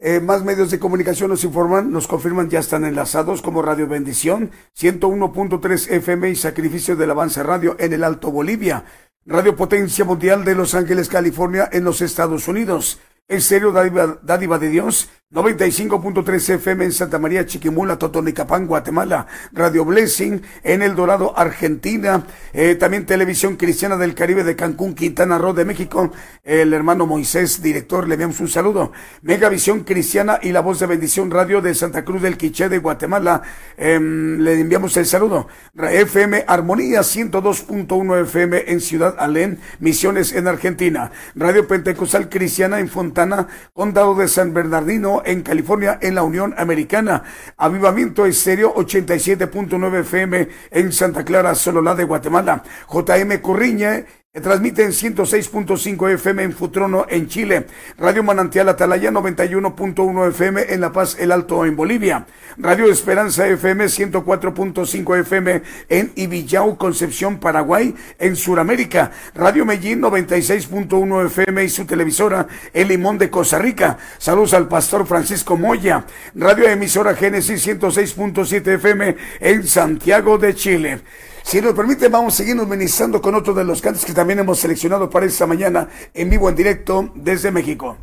Eh, 0.00 0.18
más 0.18 0.42
medios 0.42 0.72
de 0.72 0.80
comunicación 0.80 1.30
nos 1.30 1.44
informan, 1.44 1.92
nos 1.92 2.08
confirman, 2.08 2.50
ya 2.50 2.58
están 2.58 2.84
enlazados 2.84 3.42
como 3.42 3.62
Radio 3.62 3.86
Bendición, 3.86 4.50
101.3 4.76 5.92
FM 5.92 6.30
y 6.30 6.34
Sacrificio 6.34 6.96
del 6.96 7.12
Avance 7.12 7.44
Radio 7.44 7.76
en 7.78 7.92
el 7.92 8.02
Alto 8.02 8.32
Bolivia, 8.32 8.84
Radio 9.24 9.54
Potencia 9.54 10.04
Mundial 10.04 10.44
de 10.44 10.56
Los 10.56 10.74
Ángeles, 10.74 11.08
California 11.08 11.68
en 11.70 11.84
los 11.84 12.02
Estados 12.02 12.48
Unidos, 12.48 12.98
Estéreo 13.28 13.70
Dádiva, 13.70 14.18
Dádiva 14.22 14.58
de 14.58 14.68
Dios, 14.68 15.10
95.3 15.32 16.54
FM 16.54 16.86
en 16.86 16.90
Santa 16.90 17.20
María, 17.20 17.46
Chiquimula, 17.46 17.96
Totonicapán, 17.96 18.66
Guatemala, 18.66 19.28
Radio 19.52 19.84
Blessing 19.84 20.42
en 20.64 20.82
El 20.82 20.96
Dorado, 20.96 21.38
Argentina, 21.38 22.26
eh, 22.52 22.74
también 22.74 23.06
Televisión 23.06 23.54
Cristiana 23.54 23.96
del 23.96 24.16
Caribe 24.16 24.42
de 24.42 24.56
Cancún, 24.56 24.92
Quintana 24.92 25.38
Roo 25.38 25.52
de 25.52 25.64
México, 25.64 26.10
el 26.42 26.72
hermano 26.72 27.06
Moisés, 27.06 27.62
director, 27.62 28.08
le 28.08 28.14
enviamos 28.14 28.40
un 28.40 28.48
saludo, 28.48 28.90
Megavisión 29.22 29.84
Cristiana 29.84 30.40
y 30.42 30.50
La 30.50 30.62
Voz 30.62 30.80
de 30.80 30.86
Bendición 30.86 31.30
Radio 31.30 31.60
de 31.60 31.76
Santa 31.76 32.04
Cruz 32.04 32.22
del 32.22 32.36
Quiché 32.36 32.68
de 32.68 32.78
Guatemala, 32.78 33.42
em, 33.76 34.40
le 34.40 34.58
enviamos 34.58 34.96
el 34.96 35.06
saludo, 35.06 35.46
FM 35.76 36.44
Armonía 36.48 37.04
102.1 37.04 38.20
FM 38.22 38.64
en 38.66 38.80
Ciudad 38.80 39.14
Alén, 39.16 39.60
Misiones 39.78 40.32
en 40.32 40.48
Argentina, 40.48 41.12
Radio 41.36 41.68
Pentecostal 41.68 42.28
Cristiana 42.28 42.80
en 42.80 42.88
Fontana, 42.88 43.46
Condado 43.72 44.16
de 44.16 44.26
San 44.26 44.52
Bernardino 44.52 45.19
en 45.24 45.42
California 45.42 45.98
en 46.00 46.14
la 46.14 46.22
Unión 46.22 46.54
Americana, 46.56 47.22
Avivamiento 47.56 48.26
Estéreo 48.26 48.74
87.9 48.74 50.00
FM 50.00 50.48
en 50.70 50.92
Santa 50.92 51.24
Clara, 51.24 51.54
Sololá 51.54 51.94
de 51.94 52.04
Guatemala, 52.04 52.62
JM 52.88 53.40
Corriña 53.40 54.04
transmite 54.32 54.84
en 54.84 54.92
106.5 54.92 56.08
FM 56.14 56.44
en 56.44 56.52
Futrono, 56.52 57.04
en 57.08 57.26
Chile. 57.26 57.66
Radio 57.98 58.22
Manantial 58.22 58.68
Atalaya 58.68 59.10
91.1 59.10 60.28
FM 60.28 60.72
en 60.72 60.80
La 60.80 60.92
Paz, 60.92 61.16
El 61.18 61.32
Alto, 61.32 61.66
en 61.66 61.74
Bolivia. 61.74 62.26
Radio 62.56 62.86
Esperanza 62.86 63.48
FM 63.48 63.86
104.5 63.86 65.18
FM 65.18 65.62
en 65.88 66.12
Ibillau, 66.14 66.76
Concepción, 66.76 67.40
Paraguay, 67.40 67.92
en 68.20 68.36
Sudamérica. 68.36 69.10
Radio 69.34 69.66
Medellín 69.66 70.00
96.1 70.00 71.26
FM 71.26 71.64
y 71.64 71.68
su 71.68 71.84
televisora 71.84 72.46
El 72.72 72.86
Limón 72.86 73.18
de 73.18 73.30
Costa 73.30 73.58
Rica. 73.58 73.98
Saludos 74.18 74.54
al 74.54 74.68
pastor 74.68 75.08
Francisco 75.08 75.56
Moya. 75.56 76.04
Radio 76.36 76.68
Emisora 76.68 77.16
Génesis 77.16 77.66
106.7 77.66 78.74
FM 78.74 79.16
en 79.40 79.66
Santiago 79.66 80.38
de 80.38 80.54
Chile. 80.54 81.00
Si 81.42 81.60
nos 81.60 81.74
permite, 81.74 82.08
vamos 82.08 82.34
a 82.34 82.36
seguirnos 82.38 82.68
ministrando 82.68 83.20
con 83.20 83.34
otro 83.34 83.54
de 83.54 83.64
los 83.64 83.80
cantos 83.80 84.04
que 84.04 84.12
también 84.12 84.38
hemos 84.38 84.58
seleccionado 84.58 85.10
para 85.10 85.26
esta 85.26 85.46
mañana 85.46 85.88
en 86.14 86.30
vivo, 86.30 86.48
en 86.48 86.56
directo 86.56 87.10
desde 87.14 87.50
México. 87.50 87.96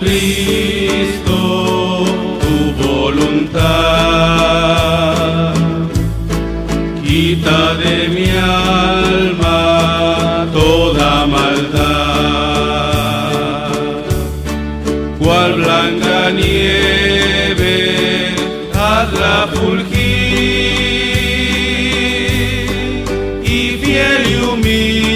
Cristo, 0.00 1.34
tu 2.40 2.56
voluntad. 2.82 3.64
Quita 7.02 7.74
de 7.74 7.96
mi 8.08 8.28
alma 8.30 9.58
toda 10.52 11.26
maldad. 11.26 11.80
Cual 15.18 15.50
blanca 15.54 16.30
nieve, 16.30 17.76
hazla 18.74 19.36
fulgir. 19.54 20.00
Y 23.42 23.78
fiel 23.82 24.22
y 24.32 24.34
humilde, 24.44 25.09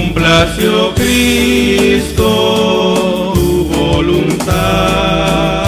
Cúmplase, 0.00 0.66
oh 0.66 0.94
Cristo, 0.94 2.24
tu 3.34 3.64
voluntad. 3.66 5.59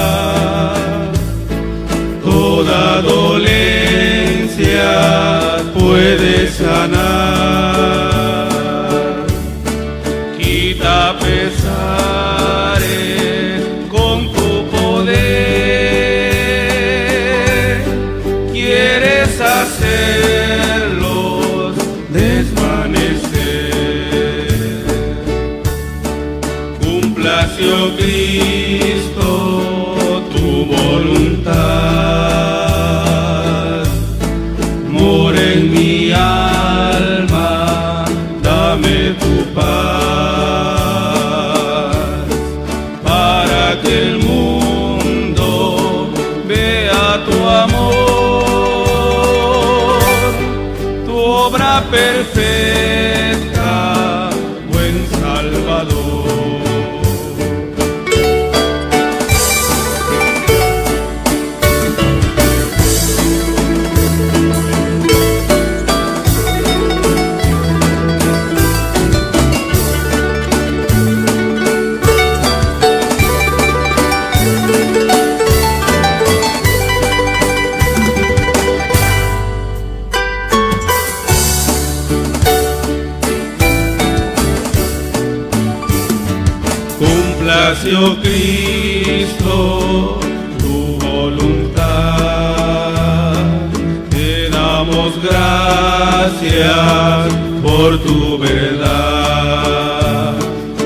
Por 97.93 98.01
tu 98.05 98.39
verdad. 98.39 100.35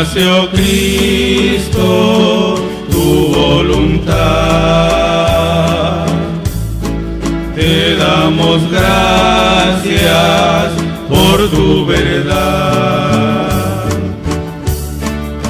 Oh 0.00 0.48
Cristo, 0.52 2.54
tu 2.88 3.34
voluntad. 3.34 4.14
Te 7.56 7.96
damos 7.96 8.70
gracias 8.70 10.70
por 11.08 11.50
tu 11.50 11.84
verdad. 11.84 13.48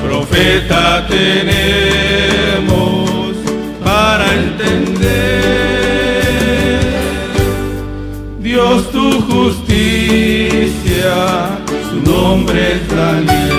Profeta 0.02 1.06
tenemos 1.08 3.10
para 3.84 4.32
entender. 4.32 5.18
Dios 8.40 8.90
tu 8.92 9.20
justicia, 9.20 9.58
su 11.90 12.00
nombre 12.10 12.76
es 12.76 12.88
Daniel. 12.88 13.57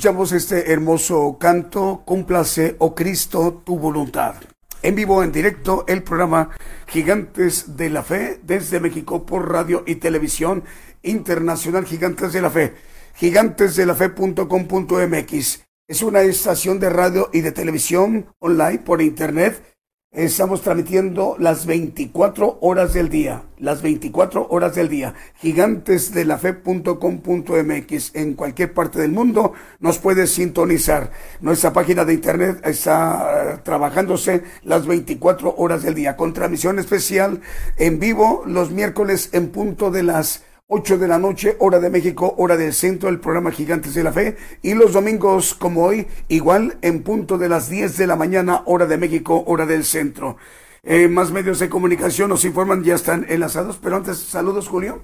Escuchamos 0.00 0.32
este 0.32 0.72
hermoso 0.72 1.36
canto, 1.38 2.04
Cúmplase, 2.06 2.74
oh 2.78 2.94
Cristo, 2.94 3.60
tu 3.66 3.78
voluntad. 3.78 4.36
En 4.80 4.94
vivo, 4.94 5.22
en 5.22 5.30
directo, 5.30 5.84
el 5.88 6.02
programa 6.02 6.48
Gigantes 6.86 7.76
de 7.76 7.90
la 7.90 8.02
Fe 8.02 8.40
desde 8.42 8.80
México 8.80 9.26
por 9.26 9.52
radio 9.52 9.84
y 9.86 9.96
televisión 9.96 10.64
internacional 11.02 11.84
Gigantes 11.84 12.32
de 12.32 12.40
la 12.40 12.48
Fe. 12.48 12.72
Gigantesdelafe.com.mx. 13.16 15.64
Es 15.86 16.02
una 16.02 16.22
estación 16.22 16.80
de 16.80 16.88
radio 16.88 17.28
y 17.30 17.42
de 17.42 17.52
televisión 17.52 18.24
online 18.38 18.78
por 18.78 19.02
internet 19.02 19.69
Estamos 20.12 20.62
transmitiendo 20.62 21.36
las 21.38 21.66
24 21.66 22.58
horas 22.62 22.92
del 22.92 23.08
día, 23.08 23.44
las 23.58 23.80
24 23.80 24.48
horas 24.50 24.74
del 24.74 24.88
día. 24.88 25.14
Gigantesdelafe.com.mx 25.36 28.16
en 28.16 28.34
cualquier 28.34 28.74
parte 28.74 28.98
del 28.98 29.12
mundo 29.12 29.52
nos 29.78 29.98
puede 29.98 30.26
sintonizar. 30.26 31.12
Nuestra 31.40 31.72
página 31.72 32.04
de 32.04 32.14
internet 32.14 32.60
está 32.64 33.52
eh, 33.52 33.58
trabajándose 33.62 34.42
las 34.64 34.84
24 34.84 35.54
horas 35.56 35.84
del 35.84 35.94
día 35.94 36.16
con 36.16 36.32
transmisión 36.32 36.80
especial 36.80 37.40
en 37.76 38.00
vivo 38.00 38.42
los 38.46 38.72
miércoles 38.72 39.30
en 39.32 39.50
punto 39.50 39.92
de 39.92 40.02
las 40.02 40.42
8 40.72 40.98
de 40.98 41.08
la 41.08 41.18
noche, 41.18 41.56
hora 41.58 41.80
de 41.80 41.90
México, 41.90 42.32
hora 42.38 42.56
del 42.56 42.72
centro, 42.72 43.08
el 43.08 43.18
programa 43.18 43.50
Gigantes 43.50 43.92
de 43.92 44.04
la 44.04 44.12
Fe. 44.12 44.36
Y 44.62 44.74
los 44.74 44.92
domingos, 44.92 45.52
como 45.52 45.84
hoy, 45.84 46.06
igual 46.28 46.78
en 46.80 47.02
punto 47.02 47.38
de 47.38 47.48
las 47.48 47.68
10 47.68 47.96
de 47.96 48.06
la 48.06 48.14
mañana, 48.14 48.62
hora 48.66 48.86
de 48.86 48.96
México, 48.96 49.42
hora 49.48 49.66
del 49.66 49.84
centro. 49.84 50.36
Eh, 50.84 51.08
más 51.08 51.32
medios 51.32 51.58
de 51.58 51.68
comunicación 51.68 52.28
nos 52.28 52.44
informan, 52.44 52.84
ya 52.84 52.94
están 52.94 53.26
enlazados. 53.28 53.80
Pero 53.82 53.96
antes, 53.96 54.18
saludos, 54.18 54.68
Julio. 54.68 55.02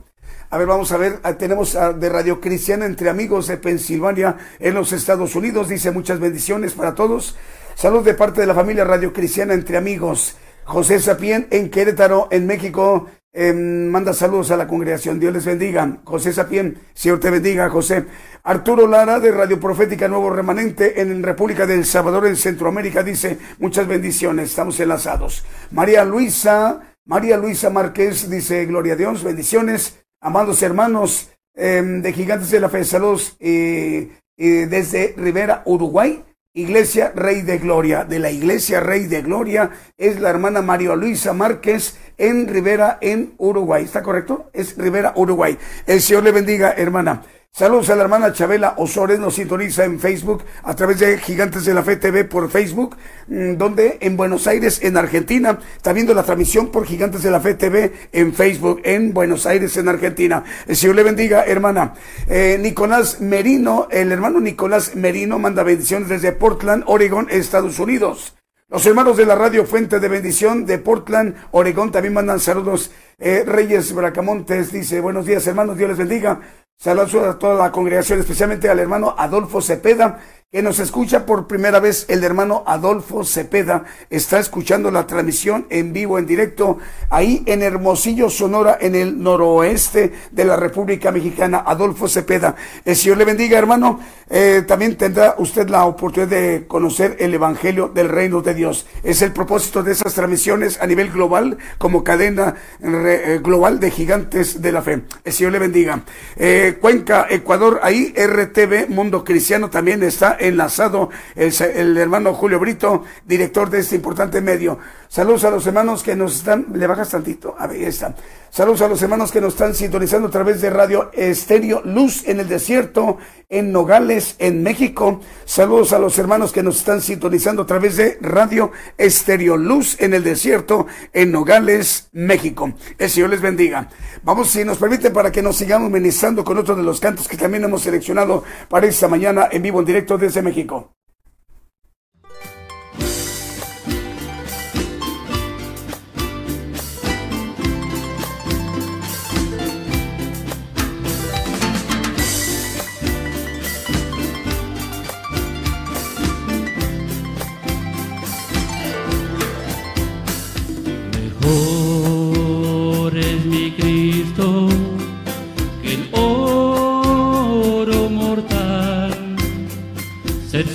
A 0.50 0.58
ver, 0.58 0.68
vamos 0.68 0.92
a 0.92 0.98
ver, 0.98 1.18
ah, 1.24 1.34
tenemos 1.34 1.74
ah, 1.74 1.92
de 1.92 2.08
Radio 2.10 2.40
Cristiana 2.40 2.86
entre 2.86 3.10
amigos 3.10 3.48
de 3.48 3.56
Pensilvania 3.56 4.36
en 4.60 4.72
los 4.72 4.92
Estados 4.92 5.34
Unidos. 5.34 5.68
Dice 5.68 5.90
muchas 5.90 6.20
bendiciones 6.20 6.74
para 6.74 6.94
todos. 6.94 7.36
Salud 7.74 8.04
de 8.04 8.14
parte 8.14 8.40
de 8.40 8.46
la 8.46 8.54
familia 8.54 8.84
Radio 8.84 9.12
Cristiana 9.12 9.54
entre 9.54 9.76
amigos. 9.76 10.36
José 10.62 11.00
Sapien 11.00 11.48
en 11.50 11.70
Querétaro, 11.70 12.28
en 12.30 12.46
México. 12.46 13.08
Em, 13.38 13.90
manda 13.90 14.14
saludos 14.14 14.50
a 14.50 14.56
la 14.56 14.66
congregación. 14.66 15.20
Dios 15.20 15.30
les 15.30 15.44
bendiga. 15.44 15.98
José 16.04 16.32
Sapien, 16.32 16.78
Señor 16.94 17.20
te 17.20 17.28
bendiga, 17.28 17.68
José. 17.68 18.06
Arturo 18.42 18.86
Lara 18.86 19.20
de 19.20 19.30
Radio 19.30 19.60
Profética 19.60 20.08
Nuevo 20.08 20.30
Remanente 20.30 21.02
en 21.02 21.22
República 21.22 21.66
del 21.66 21.84
Salvador, 21.84 22.26
en 22.26 22.36
Centroamérica, 22.36 23.02
dice 23.02 23.36
muchas 23.58 23.86
bendiciones. 23.86 24.48
Estamos 24.48 24.80
enlazados. 24.80 25.44
María 25.70 26.02
Luisa, 26.06 26.80
María 27.04 27.36
Luisa 27.36 27.68
Márquez 27.68 28.30
dice 28.30 28.64
gloria 28.64 28.94
a 28.94 28.96
Dios, 28.96 29.22
bendiciones. 29.22 30.02
Amados 30.22 30.62
hermanos 30.62 31.28
em, 31.54 32.00
de 32.00 32.14
Gigantes 32.14 32.50
de 32.50 32.60
la 32.60 32.70
Fe, 32.70 32.84
saludos 32.84 33.36
eh, 33.38 34.12
eh, 34.38 34.66
desde 34.66 35.12
Rivera, 35.14 35.60
Uruguay. 35.66 36.24
Iglesia 36.56 37.12
Rey 37.14 37.42
de 37.42 37.58
Gloria, 37.58 38.04
de 38.04 38.18
la 38.18 38.30
Iglesia 38.30 38.80
Rey 38.80 39.04
de 39.04 39.20
Gloria, 39.20 39.72
es 39.98 40.20
la 40.20 40.30
hermana 40.30 40.62
María 40.62 40.96
Luisa 40.96 41.34
Márquez 41.34 41.98
en 42.16 42.48
Rivera, 42.48 42.96
en 43.02 43.34
Uruguay. 43.36 43.84
¿Está 43.84 44.02
correcto? 44.02 44.48
Es 44.54 44.74
Rivera, 44.78 45.12
Uruguay. 45.16 45.58
El 45.86 46.00
Señor 46.00 46.24
le 46.24 46.32
bendiga, 46.32 46.72
hermana. 46.72 47.24
Saludos 47.58 47.88
a 47.88 47.96
la 47.96 48.02
hermana 48.02 48.34
Chabela 48.34 48.74
Osores, 48.76 49.18
nos 49.18 49.36
sintoniza 49.36 49.86
en 49.86 49.98
Facebook 49.98 50.44
a 50.62 50.76
través 50.76 50.98
de 50.98 51.16
Gigantes 51.16 51.64
de 51.64 51.72
la 51.72 51.82
Fe 51.82 51.96
TV 51.96 52.24
por 52.26 52.50
Facebook, 52.50 52.98
mm, 53.28 53.54
donde 53.54 53.96
en 54.02 54.14
Buenos 54.14 54.46
Aires, 54.46 54.78
en 54.82 54.98
Argentina, 54.98 55.58
está 55.74 55.94
viendo 55.94 56.12
la 56.12 56.22
transmisión 56.22 56.70
por 56.70 56.84
Gigantes 56.84 57.22
de 57.22 57.30
la 57.30 57.40
Fe 57.40 57.54
TV 57.54 57.94
en 58.12 58.34
Facebook, 58.34 58.82
en 58.84 59.14
Buenos 59.14 59.46
Aires, 59.46 59.74
en 59.78 59.88
Argentina. 59.88 60.44
El 60.66 60.76
Señor 60.76 60.96
le 60.96 61.02
bendiga, 61.04 61.44
hermana. 61.46 61.94
Eh, 62.28 62.58
Nicolás 62.60 63.22
Merino, 63.22 63.88
el 63.90 64.12
hermano 64.12 64.38
Nicolás 64.38 64.94
Merino 64.94 65.38
manda 65.38 65.62
bendiciones 65.62 66.10
desde 66.10 66.32
Portland, 66.32 66.84
Oregon, 66.86 67.26
Estados 67.30 67.78
Unidos. 67.78 68.36
Los 68.68 68.84
hermanos 68.84 69.16
de 69.16 69.24
la 69.24 69.34
radio 69.34 69.64
Fuente 69.64 69.98
de 69.98 70.08
Bendición 70.08 70.66
de 70.66 70.76
Portland, 70.76 71.36
Oregón, 71.52 71.90
también 71.90 72.12
mandan 72.12 72.40
saludos. 72.40 72.90
Eh, 73.16 73.44
Reyes 73.46 73.94
Bracamontes 73.94 74.72
dice, 74.72 75.00
buenos 75.00 75.24
días 75.24 75.46
hermanos, 75.46 75.78
Dios 75.78 75.88
les 75.88 75.98
bendiga. 75.98 76.40
Saludos 76.78 77.14
a 77.14 77.38
toda 77.38 77.54
la 77.54 77.72
congregación, 77.72 78.20
especialmente 78.20 78.68
al 78.68 78.78
hermano 78.78 79.14
Adolfo 79.16 79.62
Cepeda, 79.62 80.20
que 80.56 80.62
nos 80.62 80.78
escucha 80.78 81.26
por 81.26 81.46
primera 81.46 81.80
vez. 81.80 82.06
El 82.08 82.24
hermano 82.24 82.64
Adolfo 82.66 83.24
Cepeda 83.24 83.84
está 84.08 84.38
escuchando 84.38 84.90
la 84.90 85.06
transmisión 85.06 85.66
en 85.68 85.92
vivo, 85.92 86.18
en 86.18 86.24
directo, 86.24 86.78
ahí 87.10 87.42
en 87.44 87.60
Hermosillo, 87.60 88.30
Sonora, 88.30 88.78
en 88.80 88.94
el 88.94 89.22
noroeste 89.22 90.14
de 90.30 90.44
la 90.46 90.56
República 90.56 91.12
Mexicana. 91.12 91.62
Adolfo 91.66 92.08
Cepeda. 92.08 92.56
El 92.86 92.96
Señor 92.96 93.18
le 93.18 93.26
bendiga, 93.26 93.58
hermano. 93.58 94.00
Eh, 94.30 94.64
también 94.66 94.96
tendrá 94.96 95.34
usted 95.36 95.68
la 95.68 95.84
oportunidad 95.84 96.30
de 96.30 96.66
conocer 96.66 97.16
el 97.20 97.34
Evangelio 97.34 97.88
del 97.88 98.08
Reino 98.08 98.40
de 98.40 98.54
Dios. 98.54 98.86
Es 99.04 99.20
el 99.20 99.32
propósito 99.32 99.82
de 99.82 99.92
esas 99.92 100.14
transmisiones 100.14 100.80
a 100.80 100.86
nivel 100.86 101.10
global, 101.10 101.58
como 101.76 102.02
cadena 102.02 102.54
eh, 102.82 103.40
global 103.42 103.78
de 103.78 103.90
gigantes 103.90 104.62
de 104.62 104.72
la 104.72 104.80
fe. 104.80 105.02
El 105.22 105.32
Señor 105.34 105.52
le 105.52 105.58
bendiga. 105.58 106.00
Eh, 106.34 106.78
Cuenca, 106.80 107.26
Ecuador, 107.28 107.78
ahí 107.82 108.14
RTV 108.16 108.88
Mundo 108.88 109.22
Cristiano 109.22 109.68
también 109.68 110.02
está 110.02 110.36
enlazado 110.48 111.10
el, 111.34 111.96
hermano 111.96 112.34
Julio 112.34 112.58
Brito, 112.58 113.04
director 113.24 113.70
de 113.70 113.80
este 113.80 113.96
importante 113.96 114.40
medio. 114.40 114.78
Saludos 115.08 115.44
a 115.44 115.50
los 115.50 115.66
hermanos 115.66 116.02
que 116.02 116.16
nos 116.16 116.36
están, 116.36 116.66
le 116.74 116.86
bajas 116.86 117.10
tantito, 117.10 117.54
a 117.58 117.66
ver, 117.66 117.78
ahí 117.78 117.84
está. 117.84 118.14
Saludos 118.50 118.80
a 118.82 118.88
los 118.88 119.02
hermanos 119.02 119.30
que 119.30 119.40
nos 119.40 119.52
están 119.52 119.74
sintonizando 119.74 120.28
a 120.28 120.30
través 120.30 120.60
de 120.60 120.70
Radio 120.70 121.10
Estéreo 121.12 121.82
Luz 121.84 122.26
en 122.26 122.40
el 122.40 122.48
Desierto, 122.48 123.18
en 123.48 123.70
Nogales, 123.70 124.34
en 124.38 124.62
México. 124.62 125.20
Saludos 125.44 125.92
a 125.92 125.98
los 125.98 126.18
hermanos 126.18 126.52
que 126.52 126.62
nos 126.62 126.78
están 126.78 127.02
sintonizando 127.02 127.62
a 127.62 127.66
través 127.66 127.96
de 127.96 128.18
Radio 128.20 128.72
Estéreo 128.96 129.56
Luz 129.56 130.00
en 130.00 130.14
el 130.14 130.24
Desierto, 130.24 130.86
en 131.12 131.32
Nogales, 131.32 132.08
México. 132.12 132.72
El 132.98 133.10
Señor 133.10 133.30
les 133.30 133.42
bendiga. 133.42 133.90
Vamos, 134.22 134.48
si 134.48 134.64
nos 134.64 134.78
permite, 134.78 135.10
para 135.10 135.30
que 135.30 135.42
nos 135.42 135.56
sigamos 135.56 135.90
ministrando 135.90 136.42
con 136.42 136.58
otro 136.58 136.74
de 136.74 136.82
los 136.82 136.98
cantos 136.98 137.28
que 137.28 137.36
también 137.36 137.64
hemos 137.64 137.82
seleccionado 137.82 138.42
para 138.68 138.86
esta 138.86 139.06
mañana 139.06 139.48
en 139.52 139.62
vivo, 139.62 139.80
en 139.80 139.86
directo 139.86 140.18
desde 140.18 140.42
México. 140.42 140.96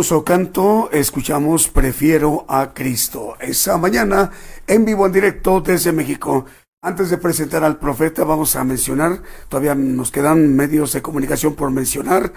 canto 0.09 0.89
escuchamos 0.91 1.67
Prefiero 1.67 2.43
a 2.49 2.73
Cristo. 2.73 3.35
Esa 3.39 3.77
mañana 3.77 4.31
en 4.65 4.83
vivo 4.83 5.05
en 5.05 5.11
directo 5.11 5.61
desde 5.61 5.91
México. 5.91 6.45
Antes 6.81 7.11
de 7.11 7.19
presentar 7.19 7.63
al 7.63 7.77
profeta 7.77 8.23
vamos 8.23 8.55
a 8.55 8.63
mencionar, 8.63 9.21
todavía 9.49 9.75
nos 9.75 10.09
quedan 10.09 10.55
medios 10.55 10.93
de 10.93 11.03
comunicación 11.03 11.53
por 11.53 11.69
mencionar. 11.69 12.33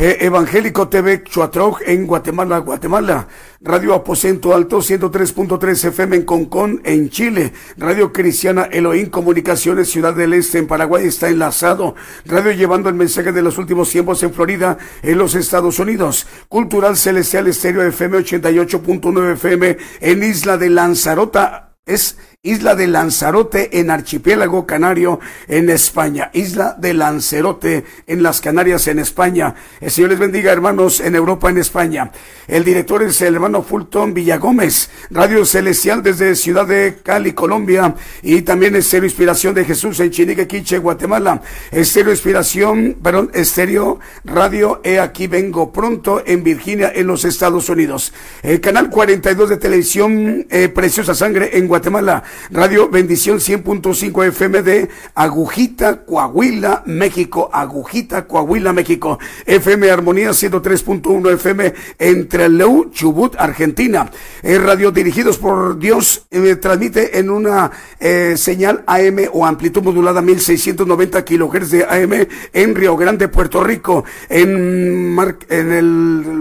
Eh, 0.00 0.18
Evangélico 0.20 0.88
TV 0.88 1.24
Chuatroj 1.24 1.80
en 1.84 2.06
Guatemala, 2.06 2.58
Guatemala. 2.58 3.26
Radio 3.60 3.94
Aposento 3.94 4.54
Alto 4.54 4.78
103.3 4.78 5.88
FM 5.88 6.14
en 6.14 6.22
Concón, 6.22 6.80
en 6.84 7.10
Chile. 7.10 7.52
Radio 7.76 8.12
Cristiana 8.12 8.68
Elohim 8.70 9.10
Comunicaciones 9.10 9.90
Ciudad 9.90 10.14
del 10.14 10.34
Este 10.34 10.58
en 10.58 10.68
Paraguay 10.68 11.04
está 11.04 11.28
enlazado. 11.28 11.96
Radio 12.26 12.52
llevando 12.52 12.88
el 12.88 12.94
mensaje 12.94 13.32
de 13.32 13.42
los 13.42 13.58
últimos 13.58 13.90
tiempos 13.90 14.22
en 14.22 14.32
Florida, 14.32 14.78
en 15.02 15.18
los 15.18 15.34
Estados 15.34 15.80
Unidos. 15.80 16.28
Cultural 16.48 16.96
Celestial 16.96 17.48
Estéreo 17.48 17.82
FM 17.82 18.18
88.9 18.18 19.32
FM 19.32 19.78
en 20.00 20.22
Isla 20.22 20.58
de 20.58 20.70
Lanzarota. 20.70 21.74
Es 21.86 22.18
Isla 22.44 22.76
de 22.76 22.86
Lanzarote 22.86 23.80
en 23.80 23.90
Archipiélago 23.90 24.64
Canario 24.64 25.18
en 25.48 25.68
España. 25.70 26.30
Isla 26.32 26.76
de 26.78 26.94
Lanzarote 26.94 27.84
en 28.06 28.22
las 28.22 28.40
Canarias 28.40 28.86
en 28.86 29.00
España. 29.00 29.56
El 29.80 29.90
Señor 29.90 30.10
les 30.10 30.20
bendiga 30.20 30.52
hermanos 30.52 31.00
en 31.00 31.16
Europa 31.16 31.50
en 31.50 31.58
España. 31.58 32.12
El 32.46 32.62
director 32.62 33.02
es 33.02 33.20
el 33.22 33.34
hermano 33.34 33.64
Fulton 33.64 34.14
Villagómez. 34.14 34.88
Radio 35.10 35.44
Celestial 35.44 36.04
desde 36.04 36.36
Ciudad 36.36 36.64
de 36.64 36.98
Cali, 37.02 37.32
Colombia. 37.32 37.96
Y 38.22 38.42
también 38.42 38.76
Estéreo 38.76 39.06
Inspiración 39.06 39.52
de 39.52 39.64
Jesús 39.64 39.98
en 39.98 40.12
Chinique, 40.12 40.46
Quiche, 40.46 40.78
Guatemala. 40.78 41.42
Estéreo 41.72 42.12
Inspiración, 42.12 42.98
perdón, 43.02 43.32
Estéreo 43.34 43.98
Radio 44.24 44.80
He 44.84 45.00
Aquí 45.00 45.26
Vengo 45.26 45.72
Pronto 45.72 46.22
en 46.24 46.44
Virginia 46.44 46.92
en 46.94 47.08
los 47.08 47.24
Estados 47.24 47.68
Unidos. 47.68 48.12
El 48.44 48.60
canal 48.60 48.90
42 48.90 49.48
de 49.48 49.56
televisión 49.56 50.46
eh, 50.50 50.68
Preciosa 50.68 51.16
Sangre 51.16 51.50
en 51.58 51.66
Guatemala. 51.66 52.22
Radio 52.50 52.88
Bendición 52.88 53.38
100.5 53.38 54.26
FM 54.28 54.62
de 54.62 54.88
Agujita, 55.14 56.04
Coahuila, 56.04 56.82
México. 56.86 57.50
Agujita, 57.52 58.26
Coahuila, 58.26 58.72
México. 58.72 59.18
FM 59.46 59.90
Armonía 59.90 60.30
103.1 60.30 61.32
FM 61.34 61.74
entre 61.98 62.48
Leu, 62.48 62.90
Chubut, 62.90 63.34
Argentina. 63.38 64.10
Radio 64.42 64.92
dirigidos 64.92 65.38
por 65.38 65.78
Dios 65.78 66.26
eh, 66.30 66.56
transmite 66.56 67.18
en 67.18 67.30
una 67.30 67.70
eh, 67.98 68.34
señal 68.36 68.84
AM 68.86 69.28
o 69.32 69.44
amplitud 69.44 69.82
modulada 69.82 70.22
1690 70.22 71.24
kilohertz 71.24 71.70
de 71.70 71.84
AM 71.84 72.26
en 72.52 72.74
Río 72.74 72.96
Grande, 72.96 73.28
Puerto 73.28 73.62
Rico, 73.64 74.04
en, 74.28 75.16
en 75.48 75.72
el 75.72 75.92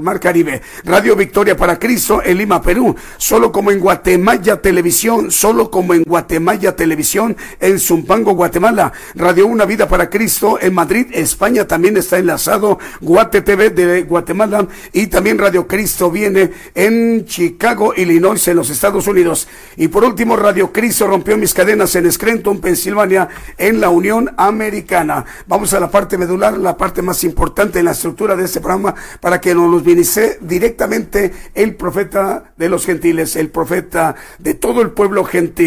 Mar 0.02 0.20
Caribe. 0.20 0.62
Radio 0.84 1.16
Victoria 1.16 1.58
para 1.58 1.80
Cristo 1.80 2.22
en 2.24 2.38
Lima, 2.38 2.62
Perú. 2.62 2.95
Solo 3.18 3.52
como 3.52 3.72
en 3.72 3.80
Guatemala 3.80 4.62
Televisión, 4.62 5.32
solo 5.32 5.72
como 5.72 5.76
en 5.82 6.03
Guatemala 6.03 6.75
Televisión, 6.75 7.38
en 7.59 7.80
Zumpango, 7.80 8.34
Guatemala. 8.34 8.91
Radio 9.15 9.45
Una 9.45 9.65
Vida 9.65 9.88
para 9.88 10.09
Cristo 10.09 10.57
en 10.59 10.73
Madrid, 10.73 11.07
España 11.13 11.67
también 11.67 11.97
está 11.97 12.17
enlazado. 12.17 12.80
Guate 13.01 13.41
TV 13.41 13.69
de 13.69 14.03
Guatemala 14.03 14.67
y 14.91 15.07
también 15.07 15.38
Radio 15.38 15.67
Cristo 15.67 16.09
viene 16.09 16.51
en 16.73 17.25
Chicago, 17.25 17.93
Illinois, 17.95 18.47
en 18.47 18.55
los 18.55 18.69
Estados 18.69 19.07
Unidos. 19.07 19.47
Y 19.75 19.88
por 19.89 20.03
último, 20.03 20.36
Radio 20.36 20.71
Cristo 20.71 21.05
rompió 21.05 21.38
mis 21.38 21.53
cadenas 21.53 21.95
en 21.95 22.11
Scranton, 22.11 22.59
Pensilvania, 22.59 23.30
en 23.57 23.80
la 23.80 23.89
Unión 23.89 24.34
Americana. 24.38 25.25
Vamos 25.47 25.73
a 25.73 25.80
la 25.80 25.91
parte 25.91 26.17
medular, 26.17 26.57
la 26.57 26.75
parte 26.75 27.01
más 27.01 27.23
importante 27.23 27.80
en 27.80 27.86
la 27.86 27.91
estructura 27.91 28.36
de 28.36 28.45
este 28.45 28.61
programa, 28.61 28.95
para 29.21 29.39
que 29.39 29.53
nos 29.53 29.69
los 29.69 29.84
vinice 29.84 30.39
directamente 30.41 31.34
el 31.53 31.75
profeta 31.75 32.53
de 32.57 32.69
los 32.69 32.86
gentiles, 32.86 33.36
el 33.36 33.49
profeta 33.49 34.15
de 34.39 34.55
todo 34.55 34.82
el 34.82 34.91
pueblo 34.91 35.23
gentil 35.23 35.66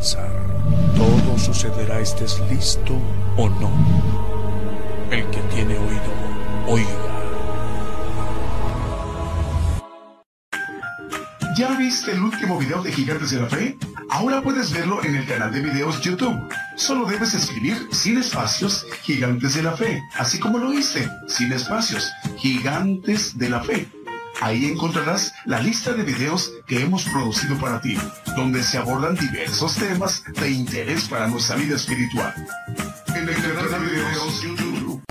Todo 0.00 1.38
sucederá 1.38 2.00
estés 2.00 2.40
listo 2.50 2.94
o 3.36 3.50
no. 3.50 3.70
El 5.10 5.26
que 5.26 5.40
tiene 5.54 5.76
oído, 5.76 6.12
oiga. 6.66 6.88
¿Ya 11.54 11.76
viste 11.76 12.12
el 12.12 12.22
último 12.22 12.58
video 12.58 12.82
de 12.82 12.92
Gigantes 12.92 13.32
de 13.32 13.40
la 13.42 13.46
Fe? 13.46 13.76
Ahora 14.08 14.40
puedes 14.40 14.72
verlo 14.72 15.04
en 15.04 15.16
el 15.16 15.26
canal 15.26 15.52
de 15.52 15.60
videos 15.60 16.00
YouTube. 16.00 16.48
Solo 16.76 17.04
debes 17.04 17.34
escribir 17.34 17.76
sin 17.92 18.16
espacios 18.16 18.86
Gigantes 19.02 19.54
de 19.54 19.64
la 19.64 19.76
Fe, 19.76 20.00
así 20.16 20.38
como 20.38 20.56
lo 20.56 20.72
hice, 20.72 21.10
sin 21.28 21.52
espacios, 21.52 22.10
Gigantes 22.38 23.36
de 23.36 23.50
la 23.50 23.60
Fe 23.60 23.86
Ahí 24.40 24.64
encontrarás 24.64 25.34
la 25.44 25.60
lista 25.60 25.92
de 25.92 26.02
videos 26.02 26.50
que 26.66 26.80
hemos 26.80 27.04
producido 27.04 27.58
para 27.58 27.80
ti, 27.80 27.96
donde 28.36 28.62
se 28.62 28.78
abordan 28.78 29.14
diversos 29.14 29.76
temas 29.76 30.22
de 30.40 30.50
interés 30.50 31.08
para 31.08 31.28
nuestra 31.28 31.56
vida 31.56 31.76
espiritual. 31.76 32.34
En 33.08 33.28
el 33.28 33.34
canal 33.34 33.70
de 33.70 33.78
videos 33.90 34.42
YouTube. 34.42 35.02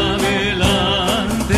adelante, 0.00 1.54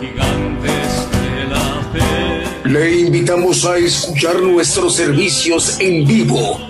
gigantes 0.00 1.10
de 1.12 1.44
la 1.46 1.82
fe. 1.92 2.68
Le 2.68 3.00
invitamos 3.00 3.64
a 3.64 3.76
escuchar 3.78 4.40
nuestros 4.40 4.96
servicios 4.96 5.78
en 5.78 6.06
vivo 6.06 6.69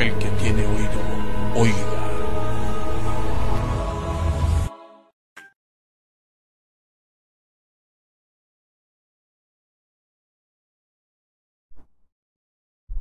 El 0.00 0.14
que 0.14 0.30
tiene 0.42 0.66
oído, 0.66 0.98
oiga. 1.56 1.74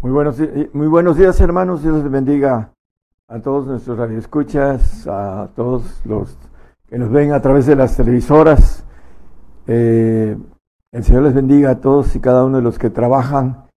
Muy 0.01 0.11
buenos, 0.11 0.41
muy 0.73 0.87
buenos 0.87 1.15
días, 1.15 1.39
hermanos. 1.39 1.83
Dios 1.83 2.03
les 2.03 2.11
bendiga 2.11 2.73
a 3.29 3.39
todos 3.39 3.65
nuestros 3.67 3.97
radioescuchas, 3.97 5.07
a 5.07 5.47
todos 5.55 6.01
los 6.03 6.37
que 6.89 6.97
nos 6.97 7.09
ven 7.11 7.31
a 7.31 7.41
través 7.41 7.65
de 7.65 7.77
las 7.77 7.95
televisoras. 7.95 8.83
Eh, 9.67 10.37
el 10.91 11.03
Señor 11.05 11.23
les 11.23 11.33
bendiga 11.33 11.69
a 11.69 11.79
todos 11.79 12.13
y 12.17 12.19
cada 12.19 12.43
uno 12.43 12.57
de 12.57 12.63
los 12.63 12.77
que 12.77 12.89
trabajan 12.89 13.67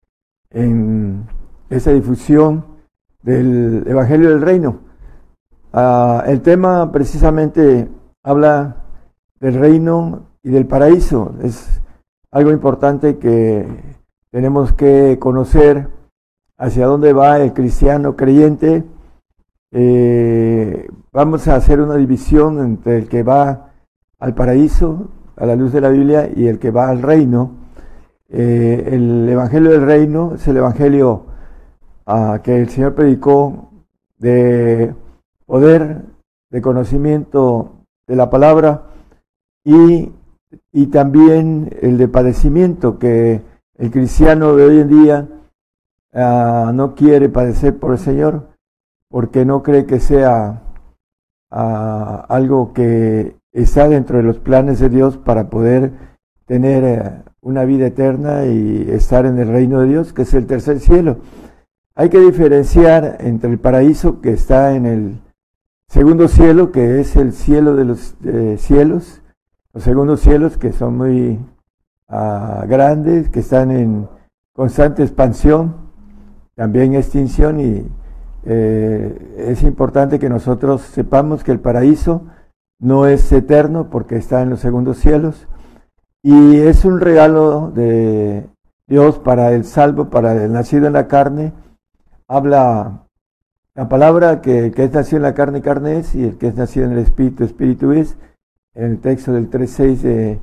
en 0.51 1.29
esa 1.71 1.93
difusión 1.93 2.72
del 3.23 3.85
Evangelio 3.87 4.31
del 4.31 4.43
Reino. 4.43 4.81
Ah, 5.73 6.25
el 6.27 6.43
tema 6.43 6.93
precisamente 6.93 7.89
habla 8.23 8.77
del 9.41 9.55
reino 9.55 10.27
y 10.43 10.51
del 10.51 10.67
paraíso. 10.67 11.35
Es 11.43 11.81
algo 12.31 12.51
importante 12.51 13.19
que 13.19 13.67
tenemos 14.31 14.73
que 14.73 15.19
conocer 15.19 15.89
hacia 16.59 16.87
dónde 16.87 17.13
va 17.13 17.39
el 17.39 17.53
cristiano 17.53 18.17
creyente. 18.17 18.85
Eh, 19.73 20.89
vamos 21.13 21.49
a 21.49 21.57
hacer 21.57 21.81
una 21.81 21.97
división 21.97 22.61
entre 22.61 22.99
el 22.99 23.09
que 23.09 23.23
va 23.23 23.71
al 24.19 24.35
paraíso, 24.35 25.09
a 25.37 25.47
la 25.47 25.57
luz 25.57 25.73
de 25.73 25.81
la 25.81 25.89
Biblia, 25.89 26.31
y 26.35 26.47
el 26.47 26.59
que 26.59 26.71
va 26.71 26.89
al 26.89 27.03
reino. 27.03 27.53
Eh, 28.29 28.91
el 28.93 29.29
Evangelio 29.29 29.71
del 29.73 29.87
Reino 29.87 30.35
es 30.35 30.47
el 30.49 30.57
Evangelio 30.57 31.32
ah, 32.13 32.41
que 32.43 32.61
el 32.61 32.69
Señor 32.69 32.95
predicó 32.95 33.71
de 34.19 34.95
poder, 35.47 36.03
de 36.51 36.63
conocimiento 36.63 37.85
de 38.07 38.17
la 38.17 38.31
palabra 38.31 38.85
y, 39.65 40.13
y 40.73 40.87
también 40.87 41.71
el 41.81 41.99
de 41.99 42.09
padecimiento 42.09 42.99
que 42.99 43.43
el 43.77 43.91
cristiano 43.91 44.55
de 44.55 44.65
hoy 44.65 44.81
en 44.81 44.89
día 44.89 45.29
uh, 46.13 46.73
no 46.73 46.95
quiere 46.95 47.29
padecer 47.29 47.79
por 47.79 47.93
el 47.93 47.99
Señor 47.99 48.49
porque 49.09 49.45
no 49.45 49.63
cree 49.63 49.87
que 49.87 49.99
sea 49.99 50.63
uh, 51.51 52.25
algo 52.29 52.73
que 52.73 53.37
está 53.53 53.89
dentro 53.89 54.19
de 54.19 54.23
los 54.23 54.39
planes 54.39 54.79
de 54.79 54.89
Dios 54.89 55.17
para 55.17 55.51
poder 55.51 55.93
tener 56.47 57.25
uh, 57.25 57.31
una 57.41 57.65
vida 57.65 57.87
eterna 57.87 58.47
y 58.47 58.87
estar 58.91 59.27
en 59.27 59.39
el 59.39 59.49
reino 59.49 59.81
de 59.81 59.89
Dios, 59.89 60.13
que 60.13 60.23
es 60.23 60.33
el 60.35 60.47
tercer 60.47 60.81
cielo. 60.81 61.19
Hay 61.95 62.09
que 62.09 62.21
diferenciar 62.21 63.19
entre 63.21 63.51
el 63.51 63.59
paraíso 63.59 64.21
que 64.21 64.33
está 64.33 64.75
en 64.75 64.87
el 64.87 65.21
segundo 65.89 66.29
cielo, 66.29 66.73
que 66.73 67.01
es 67.01 67.17
el 67.17 67.33
cielo 67.33 67.77
de 67.77 67.85
los 67.85 68.15
eh, 68.25 68.57
cielos, 68.59 69.21
los 69.75 69.85
segundos 69.85 70.21
cielos 70.21 70.57
que 70.57 70.73
son 70.73 70.97
muy 70.97 71.39
uh, 72.09 72.67
grandes, 72.67 73.29
que 73.29 73.41
están 73.41 73.71
en 73.71 74.09
constante 74.55 75.03
expansión, 75.03 75.75
también 76.55 76.95
extinción 76.95 77.61
y 77.61 77.87
eh, 78.45 79.45
es 79.49 79.63
importante 79.63 80.19
que 80.19 80.29
nosotros 80.29 80.81
sepamos 80.81 81.45
que 81.45 81.53
el 81.53 81.61
paraíso 81.61 82.23
no 82.79 83.07
es 83.07 83.31
eterno 83.33 83.91
porque 83.91 84.17
está 84.17 84.43
en 84.43 84.51
los 84.51 84.61
segundos 84.61 84.99
cielos 84.99 85.47
y 86.23 86.57
es 86.57 86.85
un 86.85 87.01
regalo 87.01 87.71
de 87.71 88.49
Dios 88.87 89.19
para 89.19 89.53
el 89.53 89.65
salvo, 89.65 90.11
para 90.11 90.45
el 90.45 90.53
nacido 90.53 90.87
en 90.87 90.93
la 90.93 91.07
carne. 91.07 91.53
Habla 92.29 93.07
la 93.75 93.89
palabra 93.89 94.43
que, 94.43 94.71
que, 94.73 94.85
es 94.85 94.93
nacido 94.93 95.19
en 95.19 95.23
la 95.23 95.35
carne, 95.35 95.63
carne 95.63 95.99
es, 95.99 96.15
y 96.15 96.25
el 96.25 96.39
que 96.39 96.49
es 96.49 96.55
nacido 96.57 96.87
en 96.87 96.93
el 96.93 96.99
espíritu, 96.99 97.45
espíritu 97.45 97.93
es, 97.93 98.17
en 98.75 98.93
el 98.93 99.01
texto 99.01 99.33
del 99.33 99.51
3.6 99.51 100.01
de, 100.01 100.41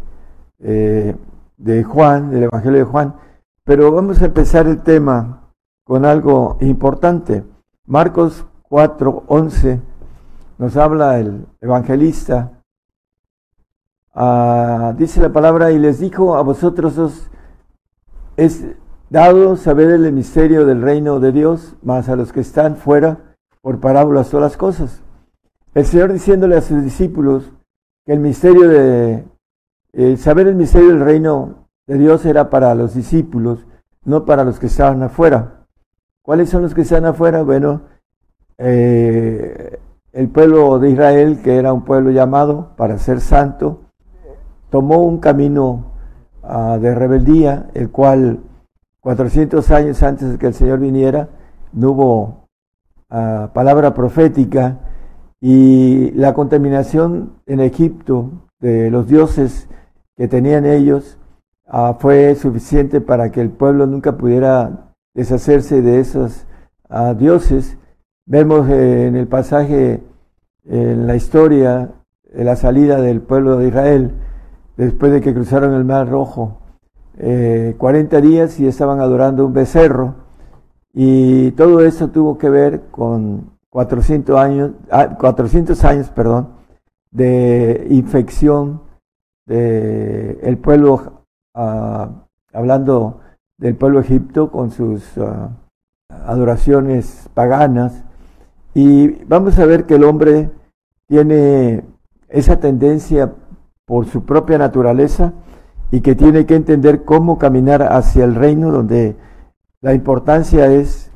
eh, 0.59 1.15
de 1.57 1.83
Juan, 1.83 2.31
del 2.31 2.43
Evangelio 2.43 2.79
de 2.79 2.85
Juan. 2.85 3.15
Pero 3.63 3.91
vamos 3.91 4.21
a 4.21 4.25
empezar 4.25 4.67
el 4.67 4.81
tema 4.81 5.53
con 5.83 6.05
algo 6.05 6.57
importante. 6.61 7.43
Marcos 7.85 8.45
4.11 8.69 9.79
nos 10.57 10.75
habla 10.75 11.19
el 11.19 11.47
evangelista. 11.61 12.63
Ah, 14.13 14.93
dice 14.97 15.21
la 15.21 15.31
palabra, 15.31 15.71
y 15.71 15.79
les 15.79 15.99
dijo 15.99 16.35
a 16.35 16.41
vosotros 16.41 16.97
os 16.97 17.29
es 18.37 18.65
dado 19.09 19.55
saber 19.55 19.89
el 19.89 20.11
misterio 20.11 20.65
del 20.65 20.81
reino 20.81 21.19
de 21.19 21.31
Dios, 21.31 21.75
más 21.81 22.09
a 22.09 22.15
los 22.15 22.31
que 22.31 22.41
están 22.41 22.75
fuera, 22.75 23.35
por 23.61 23.79
parábolas 23.79 24.29
todas 24.29 24.51
las 24.51 24.57
cosas. 24.57 25.01
El 25.73 25.85
Señor 25.85 26.13
diciéndole 26.13 26.57
a 26.57 26.61
sus 26.61 26.83
discípulos 26.83 27.51
que 28.05 28.13
el 28.13 28.19
misterio 28.19 28.67
de, 28.67 29.25
el 29.93 30.17
saber 30.17 30.47
el 30.47 30.55
misterio 30.55 30.89
del 30.89 31.01
reino 31.01 31.67
de 31.87 31.97
Dios 31.97 32.25
era 32.25 32.49
para 32.49 32.75
los 32.75 32.93
discípulos, 32.93 33.65
no 34.05 34.25
para 34.25 34.43
los 34.43 34.59
que 34.59 34.67
estaban 34.67 35.01
afuera. 35.03 35.65
¿Cuáles 36.21 36.49
son 36.49 36.61
los 36.61 36.75
que 36.75 36.81
están 36.81 37.05
afuera? 37.05 37.41
Bueno, 37.43 37.81
eh, 38.57 39.79
el 40.13 40.29
pueblo 40.29 40.79
de 40.79 40.91
Israel, 40.91 41.41
que 41.43 41.57
era 41.57 41.73
un 41.73 41.83
pueblo 41.83 42.11
llamado 42.11 42.75
para 42.75 42.97
ser 42.99 43.19
santo, 43.21 43.81
tomó 44.69 44.99
un 44.99 45.19
camino 45.19 45.93
uh, 46.43 46.77
de 46.79 46.93
rebeldía, 46.93 47.69
el 47.73 47.89
cual 47.89 48.39
400 49.01 49.71
años 49.71 50.03
antes 50.03 50.31
de 50.31 50.37
que 50.37 50.47
el 50.47 50.53
Señor 50.53 50.79
viniera, 50.79 51.29
no 51.71 51.91
hubo 51.91 52.47
uh, 53.09 53.47
palabra 53.53 53.93
profética 53.93 54.79
y 55.39 56.11
la 56.11 56.33
contaminación 56.33 57.41
en 57.45 57.61
Egipto 57.61 58.49
de 58.59 58.91
los 58.91 59.07
dioses 59.07 59.69
que 60.17 60.27
tenían 60.27 60.65
ellos 60.65 61.17
uh, 61.67 61.93
fue 61.99 62.35
suficiente 62.35 62.99
para 62.99 63.31
que 63.31 63.41
el 63.41 63.51
pueblo 63.51 63.87
nunca 63.87 64.17
pudiera 64.17 64.93
deshacerse 65.13 65.81
de 65.81 65.99
esos 65.99 66.45
dioses. 67.17 67.77
Vemos 68.25 68.69
eh, 68.69 69.07
en 69.07 69.15
el 69.15 69.27
pasaje, 69.27 70.03
en 70.65 71.07
la 71.07 71.15
historia, 71.15 71.91
de 72.31 72.43
la 72.43 72.55
salida 72.55 73.01
del 73.01 73.21
pueblo 73.21 73.57
de 73.57 73.69
Israel, 73.69 74.11
después 74.77 75.11
de 75.11 75.21
que 75.21 75.33
cruzaron 75.33 75.73
el 75.73 75.83
Mar 75.83 76.07
Rojo, 76.07 76.58
eh, 77.19 77.75
40 77.77 78.21
días 78.21 78.59
y 78.59 78.67
estaban 78.67 79.01
adorando 79.01 79.45
un 79.45 79.53
becerro. 79.53 80.15
Y 80.93 81.51
todo 81.51 81.81
eso 81.81 82.07
tuvo 82.09 82.37
que 82.37 82.49
ver 82.49 82.83
con 82.91 83.51
400 83.69 84.39
años, 84.39 84.71
400 85.19 85.83
ah, 85.83 85.89
años 85.89 86.09
perdón, 86.09 86.49
de 87.11 87.87
infección 87.89 88.81
del 89.45 90.39
el 90.41 90.57
pueblo, 90.57 91.25
uh, 91.55 92.07
hablando 92.53 93.19
del 93.57 93.75
pueblo 93.75 93.99
Egipto 93.99 94.49
con 94.51 94.71
sus 94.71 95.17
uh, 95.17 95.49
adoraciones 96.09 97.29
paganas. 97.33 98.05
Y 98.73 99.09
vamos 99.25 99.59
a 99.59 99.65
ver 99.65 99.85
que 99.85 99.95
el 99.95 100.05
hombre 100.05 100.51
tiene 101.07 101.83
esa 102.29 102.59
tendencia 102.59 103.33
por 103.85 104.05
su 104.05 104.23
propia 104.23 104.57
naturaleza 104.57 105.33
y 105.91 106.01
que 106.01 106.15
tiene 106.15 106.45
que 106.45 106.55
entender 106.55 107.03
cómo 107.03 107.37
caminar 107.37 107.81
hacia 107.81 108.23
el 108.23 108.35
reino 108.35 108.71
donde 108.71 109.15
la 109.81 109.93
importancia 109.93 110.67
es 110.71 111.11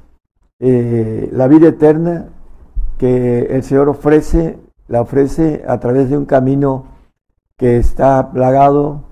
eh, 0.59 1.29
la 1.31 1.47
vida 1.47 1.67
eterna 1.67 2.29
que 2.97 3.47
el 3.49 3.63
Señor 3.63 3.89
ofrece, 3.89 4.57
la 4.87 5.01
ofrece 5.01 5.63
a 5.67 5.79
través 5.79 6.09
de 6.09 6.17
un 6.17 6.25
camino 6.25 6.85
que 7.57 7.77
está 7.77 8.31
plagado 8.31 9.03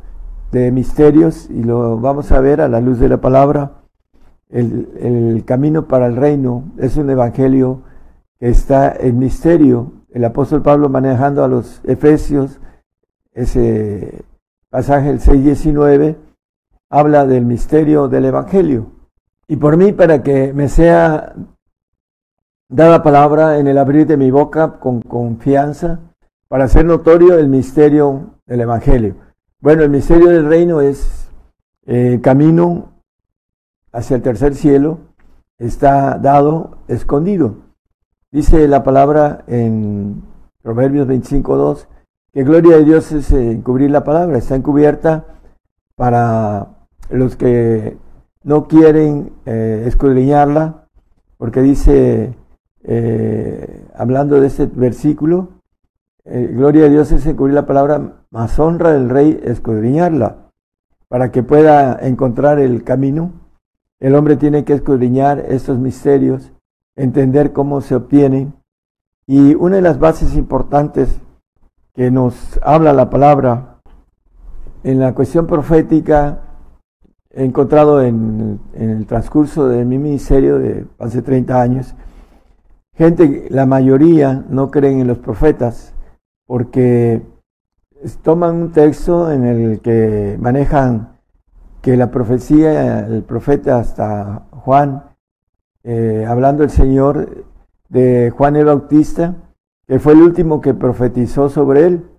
de 0.51 0.71
misterios 0.71 1.49
y 1.49 1.63
lo 1.63 1.99
vamos 1.99 2.31
a 2.31 2.39
ver 2.39 2.61
a 2.61 2.67
la 2.67 2.81
luz 2.81 2.99
de 2.99 3.09
la 3.09 3.21
palabra. 3.21 3.83
El, 4.49 4.89
el 4.99 5.45
camino 5.45 5.87
para 5.87 6.07
el 6.07 6.15
reino 6.15 6.63
es 6.77 6.97
un 6.97 7.09
evangelio 7.09 7.81
que 8.39 8.49
está 8.49 8.93
en 8.93 9.19
misterio. 9.19 9.93
El 10.09 10.25
apóstol 10.25 10.61
Pablo 10.61 10.89
manejando 10.89 11.43
a 11.43 11.47
los 11.47 11.81
efesios 11.85 12.59
ese 13.33 14.25
pasaje, 14.71 15.09
el 15.09 15.19
6.19, 15.19 16.15
habla 16.89 17.27
del 17.27 17.45
misterio 17.45 18.07
del 18.07 18.25
Evangelio. 18.25 18.87
Y 19.47 19.57
por 19.57 19.77
mí, 19.77 19.91
para 19.91 20.23
que 20.23 20.53
me 20.53 20.69
sea 20.69 21.35
dada 22.69 23.03
palabra 23.03 23.59
en 23.59 23.67
el 23.67 23.77
abrir 23.77 24.07
de 24.07 24.15
mi 24.15 24.31
boca 24.31 24.79
con 24.79 25.01
confianza, 25.01 25.99
para 26.47 26.63
hacer 26.63 26.85
notorio 26.85 27.37
el 27.37 27.49
misterio 27.49 28.35
del 28.47 28.61
Evangelio. 28.61 29.15
Bueno, 29.59 29.83
el 29.83 29.89
misterio 29.89 30.29
del 30.29 30.47
reino 30.47 30.81
es 30.81 31.29
eh, 31.85 32.19
camino 32.23 32.93
hacia 33.91 34.15
el 34.15 34.21
tercer 34.21 34.55
cielo, 34.55 34.99
está 35.57 36.17
dado, 36.17 36.77
escondido. 36.87 37.55
Dice 38.31 38.67
la 38.69 38.83
palabra 38.83 39.43
en 39.47 40.23
Proverbios 40.61 41.07
25.2, 41.07 41.87
que 42.33 42.43
gloria 42.43 42.77
de 42.77 42.85
Dios 42.85 43.11
es 43.11 43.31
encubrir 43.31 43.91
la 43.91 44.03
palabra, 44.03 44.37
está 44.37 44.55
encubierta 44.55 45.25
para 45.95 46.87
los 47.09 47.35
que 47.35 47.97
no 48.43 48.67
quieren 48.67 49.33
eh, 49.45 49.83
escudriñarla, 49.85 50.87
porque 51.37 51.61
dice, 51.61 52.35
eh, 52.83 53.85
hablando 53.95 54.39
de 54.39 54.47
este 54.47 54.65
versículo, 54.65 55.49
eh, 56.23 56.49
gloria 56.53 56.83
de 56.83 56.91
Dios 56.91 57.11
es 57.11 57.25
encubrir 57.25 57.55
la 57.55 57.65
palabra, 57.65 58.23
más 58.29 58.57
honra 58.59 58.93
del 58.93 59.09
rey 59.09 59.39
escudriñarla, 59.43 60.49
para 61.09 61.31
que 61.31 61.43
pueda 61.43 61.99
encontrar 62.01 62.59
el 62.59 62.83
camino. 62.85 63.33
El 63.99 64.15
hombre 64.15 64.37
tiene 64.37 64.63
que 64.63 64.73
escudriñar 64.73 65.39
estos 65.49 65.77
misterios, 65.77 66.53
entender 66.95 67.51
cómo 67.51 67.81
se 67.81 67.95
obtienen. 67.95 68.53
Y 69.27 69.53
una 69.55 69.75
de 69.75 69.81
las 69.81 69.99
bases 69.99 70.35
importantes 70.35 71.19
que 71.93 72.11
nos 72.11 72.59
habla 72.63 72.93
la 72.93 73.09
palabra 73.09 73.79
en 74.83 74.99
la 74.99 75.13
cuestión 75.13 75.47
profética 75.47 76.39
he 77.33 77.45
encontrado 77.45 78.01
en, 78.01 78.59
el 78.73 79.05
transcurso 79.05 79.67
de 79.67 79.85
mi 79.85 79.97
ministerio 79.97 80.59
de 80.59 80.85
hace 80.99 81.21
30 81.21 81.61
años, 81.61 81.95
gente, 82.93 83.47
la 83.49 83.65
mayoría 83.65 84.43
no 84.49 84.69
creen 84.69 84.99
en 84.99 85.07
los 85.07 85.19
profetas 85.19 85.93
porque 86.45 87.21
toman 88.21 88.55
un 88.55 88.71
texto 88.71 89.31
en 89.31 89.45
el 89.45 89.79
que 89.81 90.37
manejan 90.39 91.17
que 91.81 91.95
la 91.95 92.11
profecía, 92.11 93.07
el 93.07 93.23
profeta 93.23 93.79
hasta 93.79 94.47
Juan, 94.51 95.03
eh, 95.83 96.25
hablando 96.27 96.63
el 96.63 96.69
Señor 96.69 97.45
de 97.89 98.31
Juan 98.35 98.55
el 98.55 98.65
Bautista, 98.65 99.35
que 99.91 99.99
fue 99.99 100.13
el 100.13 100.21
último 100.21 100.61
que 100.61 100.73
profetizó 100.73 101.49
sobre 101.49 101.85
él. 101.85 102.09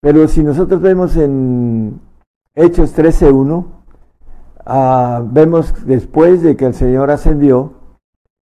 Pero 0.00 0.26
si 0.26 0.42
nosotros 0.42 0.80
vemos 0.80 1.18
en 1.18 2.00
Hechos 2.54 2.96
13.1, 2.96 3.66
ah, 4.64 5.22
vemos 5.22 5.84
después 5.84 6.40
de 6.40 6.56
que 6.56 6.64
el 6.64 6.72
Señor 6.72 7.10
ascendió, 7.10 7.74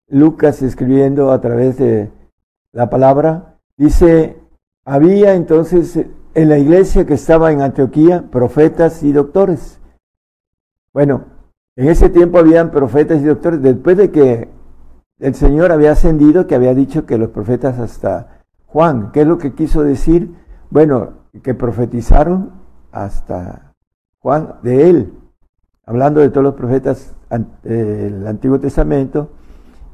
Lucas 0.06 0.62
escribiendo 0.62 1.32
a 1.32 1.40
través 1.40 1.76
de 1.76 2.12
la 2.70 2.88
palabra, 2.88 3.58
dice, 3.76 4.38
había 4.84 5.34
entonces 5.34 5.98
en 6.32 6.48
la 6.48 6.58
iglesia 6.58 7.04
que 7.04 7.14
estaba 7.14 7.50
en 7.50 7.62
Antioquía 7.62 8.30
profetas 8.30 9.02
y 9.02 9.10
doctores. 9.10 9.80
Bueno, 10.92 11.24
en 11.74 11.88
ese 11.88 12.10
tiempo 12.10 12.38
habían 12.38 12.70
profetas 12.70 13.22
y 13.22 13.24
doctores. 13.24 13.60
Después 13.60 13.96
de 13.96 14.12
que 14.12 14.48
el 15.18 15.34
Señor 15.34 15.72
había 15.72 15.90
ascendido, 15.90 16.46
que 16.46 16.54
había 16.54 16.74
dicho 16.74 17.06
que 17.06 17.18
los 17.18 17.30
profetas 17.30 17.80
hasta 17.80 18.41
Juan, 18.72 19.12
¿qué 19.12 19.20
es 19.20 19.26
lo 19.26 19.36
que 19.36 19.52
quiso 19.52 19.82
decir? 19.82 20.34
Bueno, 20.70 21.10
que 21.42 21.52
profetizaron 21.52 22.52
hasta 22.90 23.74
Juan 24.18 24.54
de 24.62 24.88
él, 24.88 25.12
hablando 25.84 26.20
de 26.20 26.30
todos 26.30 26.44
los 26.44 26.54
profetas 26.54 27.14
del 27.62 28.26
Antiguo 28.26 28.58
Testamento. 28.58 29.28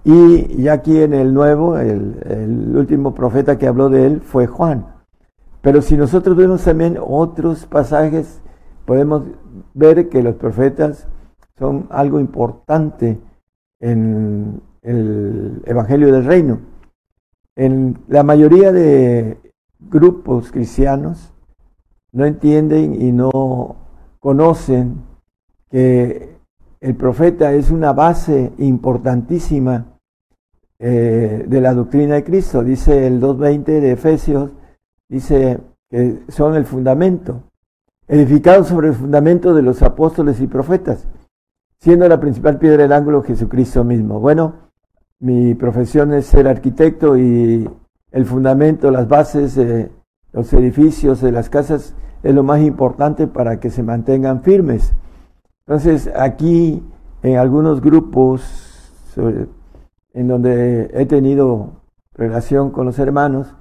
Y 0.05 0.63
ya 0.63 0.75
aquí 0.75 1.03
en 1.03 1.13
el 1.13 1.35
Nuevo, 1.35 1.77
el, 1.77 2.23
el 2.25 2.77
último 2.77 3.15
profeta 3.15 3.59
que 3.59 3.67
habló 3.67 3.89
de 3.89 4.07
él 4.07 4.21
fue 4.21 4.47
Juan. 4.47 4.87
Pero 5.61 5.83
si 5.83 5.97
nosotros 5.97 6.37
vemos 6.37 6.63
también 6.63 6.99
otros 7.05 7.67
pasajes, 7.67 8.41
podemos 8.85 9.25
ver 9.75 10.09
que 10.09 10.23
los 10.23 10.37
profetas 10.37 11.09
son 11.59 11.89
algo 11.91 12.21
importante 12.21 13.21
en 13.81 14.63
el 14.83 15.63
Evangelio 15.67 16.13
del 16.13 16.25
Reino. 16.25 16.78
En 17.59 17.99
la 18.07 18.23
mayoría 18.23 18.71
de 18.71 19.37
grupos 19.81 20.53
cristianos 20.53 21.33
no 22.13 22.25
entienden 22.25 23.03
y 23.03 23.11
no 23.11 23.75
conocen 24.21 25.03
que 25.69 26.37
el 26.81 26.95
profeta 26.95 27.53
es 27.53 27.73
una 27.73 27.93
base 27.93 28.53
importantísima 28.59 29.99
eh, 30.79 31.47
de 31.49 31.61
la 31.61 31.75
doctrina 31.75 32.15
de 32.15 32.23
Cristo. 32.23 32.63
Dice 32.63 33.09
el 33.09 33.21
2.20 33.21 33.65
de 33.65 33.91
Efesios, 33.91 34.53
dice 35.09 35.59
que 35.91 36.21
son 36.29 36.55
el 36.55 36.65
fundamento 36.65 37.43
edificado 38.07 38.63
sobre 38.63 38.91
el 38.91 38.95
fundamento 38.95 39.53
de 39.53 39.63
los 39.63 39.83
apóstoles 39.83 40.41
y 40.41 40.47
profetas, 40.47 41.09
siendo 41.81 42.09
la 42.09 42.21
principal 42.21 42.61
piedra 42.61 42.85
del 42.85 42.93
ángulo 42.93 43.25
Jesucristo 43.25 43.83
mismo. 43.83 44.21
Bueno, 44.21 44.68
mi 45.21 45.55
profesión 45.55 46.13
es 46.15 46.27
ser 46.27 46.47
arquitecto 46.49 47.17
y 47.17 47.69
el 48.11 48.25
fundamento, 48.25 48.91
las 48.91 49.09
bases 49.09 49.55
de 49.55 49.91
los 50.33 50.53
edificios, 50.53 51.21
de 51.21 51.33
las 51.33 51.51
casas, 51.51 51.95
es 52.23 52.35
lo 52.35 52.43
más 52.43 52.61
importante 52.61 53.27
para 53.27 53.61
que 53.61 53.71
se 53.71 53.83
mantengan 53.83 54.43
firmes. 54.43 54.93
Entonces, 55.67 56.11
aquí 56.17 56.83
en 57.23 57.37
algunos 57.37 57.81
grupos 57.81 58.67
en 60.15 60.29
donde 60.29 60.91
he 60.95 61.07
tenido 61.07 61.83
relación 62.15 62.71
con 62.71 62.87
los 62.87 62.99
hermanos, 62.99 63.55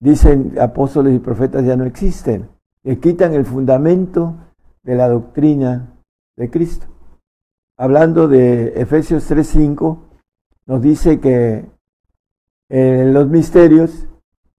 dicen 0.00 0.54
apóstoles 0.60 1.14
y 1.14 1.18
profetas 1.18 1.64
ya 1.64 1.76
no 1.76 1.84
existen 1.84 2.48
que 2.84 2.98
quitan 2.98 3.34
el 3.34 3.44
fundamento 3.44 4.36
de 4.82 4.94
la 4.94 5.08
doctrina 5.08 5.92
de 6.36 6.50
Cristo. 6.50 6.86
Hablando 7.76 8.28
de 8.28 8.80
Efesios 8.80 9.28
3:5, 9.30 10.07
nos 10.68 10.82
dice 10.82 11.18
que 11.18 11.64
en 12.68 13.14
los 13.14 13.26
misterios, 13.28 14.06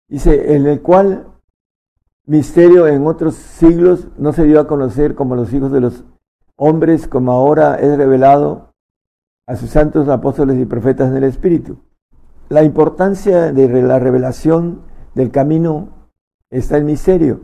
dice, 0.08 0.56
en 0.56 0.66
el 0.66 0.82
cual 0.82 1.28
misterio 2.26 2.88
en 2.88 3.06
otros 3.06 3.36
siglos 3.36 4.08
no 4.18 4.34
se 4.34 4.44
dio 4.44 4.60
a 4.60 4.68
conocer 4.68 5.14
como 5.14 5.36
los 5.36 5.54
hijos 5.54 5.72
de 5.72 5.82
los 5.82 6.04
hombres, 6.56 7.08
como 7.08 7.32
ahora 7.32 7.76
es 7.76 7.96
revelado 7.96 8.74
a 9.46 9.56
sus 9.56 9.70
santos 9.70 10.10
apóstoles 10.10 10.60
y 10.60 10.66
profetas 10.66 11.10
en 11.12 11.18
el 11.18 11.26
Espíritu. 11.26 11.78
La 12.50 12.64
importancia 12.64 13.54
de 13.54 13.82
la 13.84 14.00
revelación 14.00 14.82
del 15.14 15.30
camino 15.30 16.10
está 16.50 16.78
en 16.78 16.88
misterio. 16.88 17.42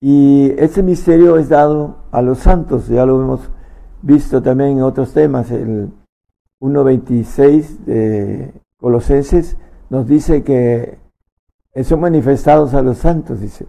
Y 0.00 0.52
ese 0.56 0.84
misterio 0.84 1.36
es 1.36 1.48
dado 1.48 2.04
a 2.12 2.22
los 2.22 2.38
santos, 2.38 2.86
ya 2.86 3.04
lo 3.04 3.20
hemos 3.20 3.50
visto 4.02 4.40
también 4.40 4.78
en 4.78 4.82
otros 4.82 5.12
temas. 5.12 5.50
El 5.50 5.90
1.26 6.60 7.78
de 7.84 8.52
Colosenses 8.78 9.56
nos 9.90 10.06
dice 10.06 10.42
que 10.42 10.98
son 11.84 12.00
manifestados 12.00 12.74
a 12.74 12.82
los 12.82 12.98
santos, 12.98 13.40
dice. 13.40 13.66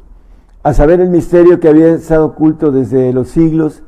A 0.63 0.73
saber 0.73 0.99
el 0.99 1.09
misterio 1.09 1.59
que 1.59 1.69
había 1.69 1.89
estado 1.89 2.25
oculto 2.25 2.71
desde 2.71 3.13
los 3.13 3.29
siglos 3.29 3.83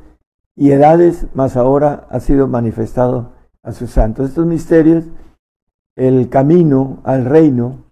y 0.56 0.70
edades, 0.70 1.26
mas 1.34 1.56
ahora 1.56 2.06
ha 2.10 2.20
sido 2.20 2.46
manifestado 2.48 3.32
a 3.62 3.72
sus 3.72 3.90
santos. 3.90 4.30
Estos 4.30 4.46
misterios, 4.46 5.04
el 5.96 6.28
camino 6.28 7.00
al 7.04 7.24
reino, 7.24 7.84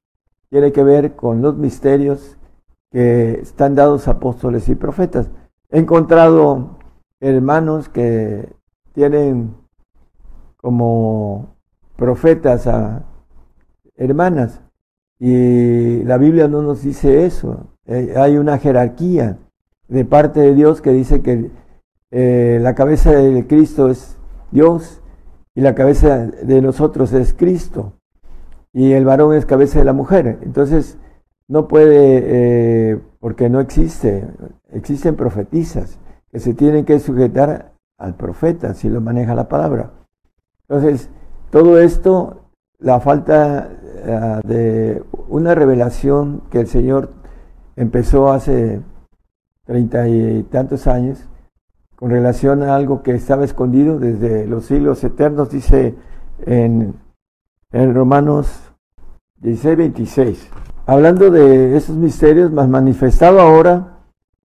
tiene 0.48 0.72
que 0.72 0.82
ver 0.82 1.14
con 1.14 1.42
los 1.42 1.56
misterios 1.56 2.38
que 2.90 3.40
están 3.40 3.74
dados 3.74 4.08
apóstoles 4.08 4.68
y 4.68 4.74
profetas. 4.74 5.30
He 5.70 5.78
encontrado 5.78 6.78
hermanos 7.20 7.88
que 7.88 8.52
tienen 8.92 9.54
como 10.60 11.56
profetas 11.96 12.66
a 12.66 13.04
hermanas 13.96 14.62
y 15.18 16.02
la 16.04 16.16
Biblia 16.16 16.48
no 16.48 16.62
nos 16.62 16.82
dice 16.82 17.26
eso. 17.26 17.76
Eh, 17.86 18.14
hay 18.16 18.38
una 18.38 18.58
jerarquía 18.58 19.38
de 19.88 20.04
parte 20.04 20.40
de 20.40 20.54
Dios 20.54 20.80
que 20.80 20.92
dice 20.92 21.20
que 21.22 21.50
eh, 22.10 22.58
la 22.62 22.74
cabeza 22.74 23.12
de 23.12 23.46
Cristo 23.46 23.90
es 23.90 24.16
Dios 24.50 25.02
y 25.54 25.60
la 25.60 25.74
cabeza 25.74 26.26
de 26.26 26.62
nosotros 26.62 27.12
es 27.12 27.34
Cristo 27.34 27.94
y 28.72 28.92
el 28.92 29.04
varón 29.04 29.34
es 29.34 29.46
cabeza 29.46 29.78
de 29.78 29.84
la 29.84 29.92
mujer. 29.92 30.38
Entonces, 30.42 30.98
no 31.48 31.68
puede, 31.68 32.92
eh, 32.92 33.00
porque 33.18 33.50
no 33.50 33.60
existe, 33.60 34.26
existen 34.70 35.16
profetizas 35.16 35.98
que 36.30 36.38
se 36.38 36.54
tienen 36.54 36.84
que 36.84 37.00
sujetar 37.00 37.72
al 37.98 38.14
profeta, 38.14 38.72
si 38.74 38.88
lo 38.88 39.00
maneja 39.00 39.34
la 39.34 39.48
palabra. 39.48 39.99
Entonces, 40.70 41.10
todo 41.50 41.80
esto, 41.80 42.44
la 42.78 43.00
falta 43.00 43.68
eh, 43.96 44.40
de 44.44 45.02
una 45.28 45.54
revelación 45.56 46.42
que 46.48 46.60
el 46.60 46.68
Señor 46.68 47.10
empezó 47.74 48.30
hace 48.30 48.80
treinta 49.64 50.06
y 50.06 50.44
tantos 50.44 50.86
años, 50.86 51.28
con 51.96 52.10
relación 52.10 52.62
a 52.62 52.76
algo 52.76 53.02
que 53.02 53.16
estaba 53.16 53.44
escondido 53.44 53.98
desde 53.98 54.46
los 54.46 54.66
siglos 54.66 55.02
eternos, 55.02 55.50
dice 55.50 55.96
en, 56.46 56.94
en 57.72 57.94
Romanos 57.94 58.72
16, 59.40 59.76
26 59.76 60.50
hablando 60.86 61.30
de 61.30 61.76
esos 61.76 61.96
misterios, 61.96 62.50
más 62.52 62.68
manifestado 62.68 63.40
ahora 63.40 63.98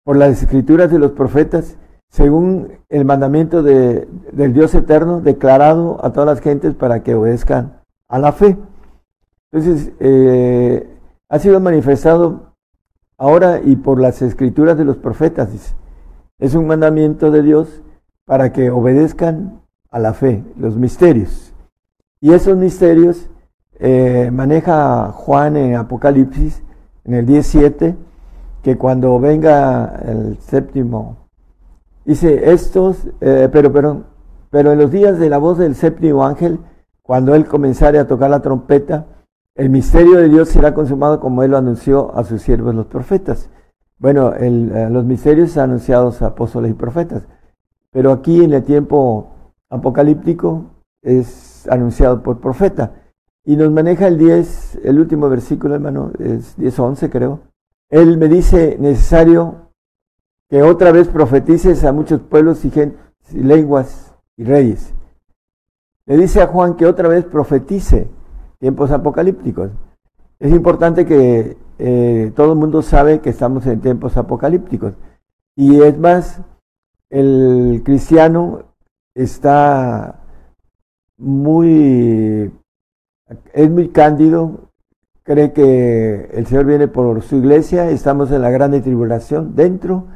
por 0.04 0.16
las 0.18 0.44
escrituras 0.44 0.92
de 0.92 1.00
los 1.00 1.12
profetas, 1.12 1.78
según 2.16 2.70
el 2.88 3.04
mandamiento 3.04 3.62
de, 3.62 4.08
del 4.32 4.54
Dios 4.54 4.74
eterno, 4.74 5.20
declarado 5.20 6.00
a 6.02 6.14
todas 6.14 6.28
las 6.28 6.40
gentes 6.40 6.74
para 6.74 7.04
que 7.04 7.14
obedezcan 7.14 7.82
a 8.08 8.20
la 8.20 8.32
fe. 8.32 8.56
Entonces, 9.52 9.92
eh, 10.00 10.88
ha 11.28 11.40
sido 11.40 11.60
manifestado 11.60 12.54
ahora 13.18 13.60
y 13.62 13.76
por 13.76 14.00
las 14.00 14.22
escrituras 14.22 14.78
de 14.78 14.86
los 14.86 14.96
profetas. 14.96 15.76
Es 16.40 16.56
un 16.56 16.68
mandamiento 16.68 17.32
de 17.32 17.42
Dios 17.44 17.84
para 18.24 18.54
que 18.54 18.72
obedezcan 18.72 19.60
a 19.92 20.00
la 20.00 20.14
fe, 20.14 20.42
los 20.58 20.78
misterios. 20.78 21.54
Y 22.22 22.32
esos 22.32 22.56
misterios 22.56 23.30
eh, 23.78 24.30
maneja 24.32 25.12
Juan 25.12 25.58
en 25.58 25.76
Apocalipsis, 25.76 26.64
en 27.04 27.14
el 27.14 27.26
17, 27.26 27.94
que 28.64 28.78
cuando 28.78 29.20
venga 29.20 30.02
el 30.06 30.38
séptimo, 30.40 31.25
dice 32.06 32.52
estos, 32.52 33.07
eh, 33.22 33.49
pero, 33.52 33.72
pero, 33.72 34.03
pero 34.49 34.72
en 34.72 34.80
los 34.80 34.91
días 34.91 35.19
de 35.19 35.30
la 35.30 35.38
voz 35.38 35.57
del 35.57 35.76
séptimo 35.76 36.26
ángel, 36.26 36.60
cuando 37.02 37.36
él 37.36 37.45
comenzare 37.45 37.99
a 37.99 38.07
tocar 38.07 38.30
la 38.30 38.41
trompeta, 38.41 39.07
el 39.56 39.69
misterio 39.69 40.18
de 40.18 40.30
Dios 40.30 40.49
será 40.49 40.73
consumado 40.73 41.19
como 41.19 41.44
él 41.44 41.52
lo 41.52 41.57
anunció 41.57 42.15
a 42.15 42.23
sus 42.23 42.41
siervos 42.41 42.76
los 42.76 42.88
profetas. 42.88 43.49
Bueno, 43.98 44.34
eh, 44.34 44.49
los 44.91 45.06
misterios 45.06 45.57
anunciados 45.57 46.22
a 46.22 46.27
apóstoles 46.27 46.72
y 46.72 46.73
profetas, 46.73 47.27
pero 47.91 48.11
aquí 48.11 48.44
en 48.44 48.53
el 48.53 48.64
tiempo 48.64 49.53
apocalíptico 49.69 50.72
es 51.02 51.68
anunciado 51.69 52.22
por 52.22 52.40
profeta. 52.40 53.02
y 53.48 53.56
nos 53.57 53.72
maneja 53.72 54.07
el 54.07 54.18
10, 54.18 54.80
el 54.84 54.99
último 54.99 55.30
versículo, 55.30 55.76
hermano, 55.76 56.11
es 56.18 56.57
10 56.57 56.80
11 56.80 57.10
creo. 57.11 57.41
Él 57.90 58.18
me 58.18 58.27
dice, 58.27 58.77
necesario 58.80 59.65
que 60.50 60.62
otra 60.62 60.92
vez 60.92 61.08
profetices 61.08 61.84
a 61.84 61.92
muchos 61.92 62.22
pueblos 62.22 62.64
y, 62.66 62.72
gente, 62.72 62.98
y 63.32 63.40
lenguas 63.40 64.16
y 64.38 64.44
reyes. 64.44 64.94
Le 66.06 66.18
dice 66.18 66.42
a 66.42 66.48
Juan 66.48 66.76
que 66.76 66.86
otra 66.86 67.08
vez 67.08 67.26
profetice 67.26 68.08
tiempos 68.60 68.92
apocalípticos. 68.92 69.72
Es 70.40 70.52
importante 70.52 71.06
que 71.06 71.58
eh, 71.80 72.32
todo 72.36 72.54
el 72.54 72.60
mundo 72.60 72.82
sabe 72.82 73.22
que 73.22 73.30
estamos 73.30 73.66
en 73.66 73.82
tiempos 73.82 74.18
apocalípticos. 74.18 74.94
Y 75.56 75.82
es 75.82 75.98
más, 75.98 76.42
el 77.10 77.82
cristiano 77.84 78.64
está 79.16 80.22
muy, 81.18 82.52
es 83.54 83.70
muy 83.70 83.90
cándido, 83.90 84.70
cree 85.24 85.54
que 85.54 86.30
el 86.34 86.46
Señor 86.46 86.66
viene 86.66 86.88
por 86.88 87.22
su 87.24 87.38
iglesia, 87.38 87.90
estamos 87.90 88.32
en 88.32 88.42
la 88.42 88.52
grande 88.52 88.82
tribulación, 88.82 89.56
dentro 89.56 90.08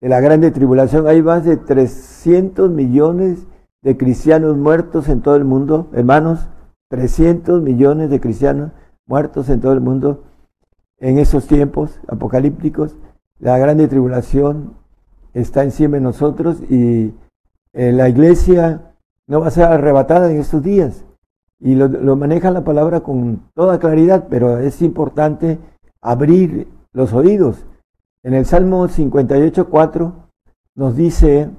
de 0.00 0.08
la 0.08 0.20
grande 0.20 0.50
tribulación 0.50 1.06
hay 1.06 1.22
más 1.22 1.44
de 1.44 1.56
300 1.56 2.70
millones 2.70 3.46
de 3.82 3.96
cristianos 3.96 4.56
muertos 4.56 5.08
en 5.08 5.22
todo 5.22 5.36
el 5.36 5.44
mundo, 5.44 5.88
hermanos, 5.92 6.48
300 6.88 7.62
millones 7.62 8.10
de 8.10 8.20
cristianos 8.20 8.72
muertos 9.06 9.48
en 9.48 9.60
todo 9.60 9.72
el 9.72 9.80
mundo 9.80 10.24
en 10.98 11.18
esos 11.18 11.46
tiempos 11.46 12.00
apocalípticos. 12.08 12.96
La 13.38 13.58
grande 13.58 13.88
tribulación 13.88 14.74
está 15.34 15.62
encima 15.62 15.96
de 15.96 16.02
nosotros 16.02 16.60
y 16.68 17.14
eh, 17.72 17.92
la 17.92 18.08
iglesia 18.08 18.94
no 19.26 19.40
va 19.40 19.48
a 19.48 19.52
ser 19.52 19.64
arrebatada 19.64 20.30
en 20.30 20.38
estos 20.38 20.62
días. 20.62 21.04
Y 21.60 21.74
lo, 21.74 21.88
lo 21.88 22.16
maneja 22.16 22.50
la 22.50 22.64
palabra 22.64 23.00
con 23.00 23.50
toda 23.54 23.78
claridad, 23.80 24.26
pero 24.30 24.58
es 24.58 24.80
importante 24.80 25.58
abrir 26.00 26.68
los 26.92 27.12
oídos. 27.12 27.66
En 28.22 28.34
el 28.34 28.46
Salmo 28.46 28.88
58.4 28.88 30.12
nos 30.74 30.96
dice 30.96 31.50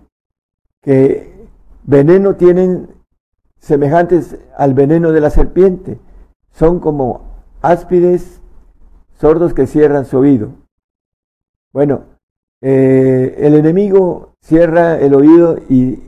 que 0.82 1.48
veneno 1.84 2.36
tienen 2.36 2.90
semejantes 3.60 4.38
al 4.58 4.74
veneno 4.74 5.12
de 5.12 5.22
la 5.22 5.30
serpiente. 5.30 6.00
Son 6.52 6.80
como 6.80 7.44
áspides 7.62 8.42
sordos 9.14 9.54
que 9.54 9.68
cierran 9.68 10.06
su 10.06 10.18
oído. 10.18 10.50
Bueno, 11.72 12.04
eh, 12.62 13.36
el 13.40 13.56
enemigo 13.56 14.34
cierra 14.42 15.00
el 15.00 15.14
oído 15.14 15.58
y 15.70 16.04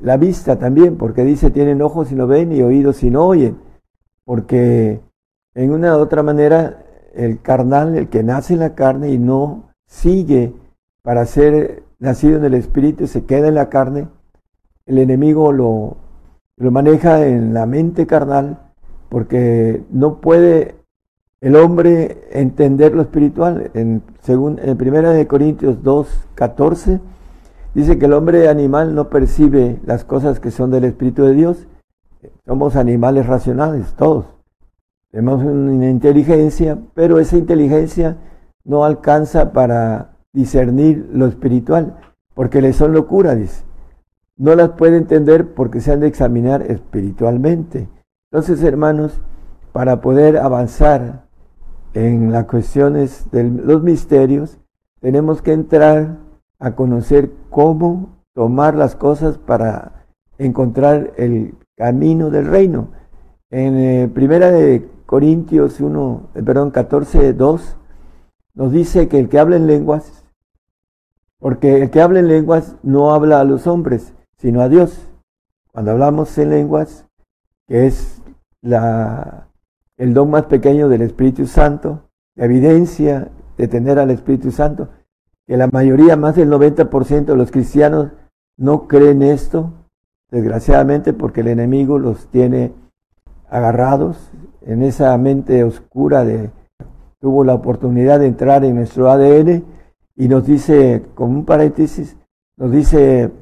la 0.00 0.16
vista 0.16 0.58
también, 0.58 0.96
porque 0.96 1.24
dice 1.24 1.50
tienen 1.50 1.82
ojos 1.82 2.12
y 2.12 2.14
no 2.14 2.26
ven 2.26 2.52
y 2.52 2.62
oídos 2.62 3.02
y 3.02 3.10
no 3.10 3.26
oyen, 3.26 3.58
porque 4.24 5.00
en 5.54 5.72
una 5.72 5.96
u 5.96 6.00
otra 6.00 6.22
manera 6.22 6.84
el 7.18 7.42
carnal, 7.42 7.96
el 7.96 8.08
que 8.08 8.22
nace 8.22 8.54
en 8.54 8.60
la 8.60 8.74
carne 8.74 9.10
y 9.10 9.18
no 9.18 9.70
sigue 9.86 10.54
para 11.02 11.26
ser 11.26 11.82
nacido 11.98 12.38
en 12.38 12.44
el 12.44 12.54
espíritu, 12.54 13.06
se 13.06 13.24
queda 13.24 13.48
en 13.48 13.56
la 13.56 13.68
carne, 13.68 14.06
el 14.86 14.98
enemigo 14.98 15.52
lo, 15.52 15.96
lo 16.56 16.70
maneja 16.70 17.26
en 17.26 17.52
la 17.52 17.66
mente 17.66 18.06
carnal 18.06 18.58
porque 19.08 19.82
no 19.90 20.20
puede 20.20 20.76
el 21.40 21.56
hombre 21.56 22.24
entender 22.30 22.94
lo 22.94 23.02
espiritual. 23.02 23.70
En, 23.74 24.02
según, 24.20 24.60
en 24.62 24.76
primera 24.76 25.10
de 25.10 25.26
Corintios 25.26 25.82
2, 25.82 26.28
14, 26.34 27.00
dice 27.74 27.98
que 27.98 28.06
el 28.06 28.12
hombre 28.12 28.48
animal 28.48 28.94
no 28.94 29.08
percibe 29.08 29.78
las 29.84 30.04
cosas 30.04 30.38
que 30.40 30.50
son 30.50 30.70
del 30.70 30.84
Espíritu 30.84 31.24
de 31.24 31.34
Dios. 31.34 31.66
Somos 32.46 32.76
animales 32.76 33.26
racionales, 33.26 33.92
todos. 33.94 34.37
Tenemos 35.10 35.42
una 35.42 35.88
inteligencia, 35.88 36.78
pero 36.94 37.18
esa 37.18 37.38
inteligencia 37.38 38.18
no 38.64 38.84
alcanza 38.84 39.52
para 39.52 40.18
discernir 40.32 41.08
lo 41.12 41.26
espiritual, 41.26 41.96
porque 42.34 42.60
le 42.60 42.72
son 42.74 42.92
locura, 42.92 43.34
dice. 43.34 43.64
No 44.36 44.54
las 44.54 44.70
puede 44.70 44.98
entender 44.98 45.54
porque 45.54 45.80
se 45.80 45.92
han 45.92 46.00
de 46.00 46.06
examinar 46.06 46.62
espiritualmente. 46.62 47.88
Entonces, 48.30 48.62
hermanos, 48.62 49.20
para 49.72 50.00
poder 50.00 50.36
avanzar 50.36 51.26
en 51.94 52.30
las 52.30 52.44
cuestiones 52.44 53.30
de 53.32 53.44
los 53.44 53.82
misterios, 53.82 54.58
tenemos 55.00 55.40
que 55.40 55.52
entrar 55.52 56.18
a 56.58 56.74
conocer 56.74 57.30
cómo 57.50 58.18
tomar 58.34 58.74
las 58.74 58.94
cosas 58.94 59.38
para 59.38 60.06
encontrar 60.36 61.12
el 61.16 61.54
camino 61.76 62.30
del 62.30 62.46
reino. 62.46 62.88
En 63.50 63.76
eh, 63.76 64.10
primera 64.12 64.50
de 64.50 64.86
Corintios 65.08 65.80
1, 65.80 66.32
eh, 66.34 66.42
perdón, 66.42 66.70
14, 66.70 67.32
2, 67.32 67.76
nos 68.52 68.72
dice 68.72 69.08
que 69.08 69.18
el 69.18 69.30
que 69.30 69.38
habla 69.38 69.56
en 69.56 69.66
lenguas, 69.66 70.26
porque 71.38 71.80
el 71.80 71.90
que 71.90 72.02
habla 72.02 72.20
en 72.20 72.28
lenguas 72.28 72.76
no 72.82 73.14
habla 73.14 73.40
a 73.40 73.44
los 73.44 73.66
hombres, 73.66 74.12
sino 74.36 74.60
a 74.60 74.68
Dios. 74.68 75.08
Cuando 75.72 75.92
hablamos 75.92 76.36
en 76.36 76.50
lenguas, 76.50 77.06
que 77.66 77.86
es 77.86 78.20
la, 78.60 79.48
el 79.96 80.12
don 80.12 80.28
más 80.28 80.44
pequeño 80.44 80.90
del 80.90 81.00
Espíritu 81.00 81.46
Santo, 81.46 82.10
la 82.34 82.44
evidencia 82.44 83.30
de 83.56 83.66
tener 83.66 83.98
al 83.98 84.10
Espíritu 84.10 84.50
Santo, 84.50 84.90
que 85.46 85.56
la 85.56 85.68
mayoría, 85.68 86.16
más 86.16 86.36
del 86.36 86.50
90% 86.50 87.24
de 87.24 87.36
los 87.36 87.50
cristianos 87.50 88.10
no 88.58 88.86
creen 88.86 89.22
esto, 89.22 89.72
desgraciadamente 90.30 91.14
porque 91.14 91.40
el 91.40 91.48
enemigo 91.48 91.98
los 91.98 92.26
tiene 92.26 92.74
agarrados 93.48 94.30
en 94.68 94.82
esa 94.82 95.16
mente 95.16 95.64
oscura 95.64 96.24
de 96.26 96.50
tuvo 97.20 97.42
la 97.42 97.54
oportunidad 97.54 98.20
de 98.20 98.26
entrar 98.26 98.64
en 98.64 98.76
nuestro 98.76 99.10
ADN 99.10 99.64
y 100.14 100.28
nos 100.28 100.46
dice, 100.46 101.06
como 101.14 101.38
un 101.38 101.46
paréntesis, 101.46 102.16
nos 102.56 102.70
dice 102.70 103.32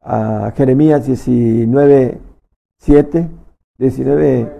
a 0.00 0.52
Jeremías 0.54 1.04
19, 1.04 2.20
7, 2.78 3.28
19, 3.78 4.52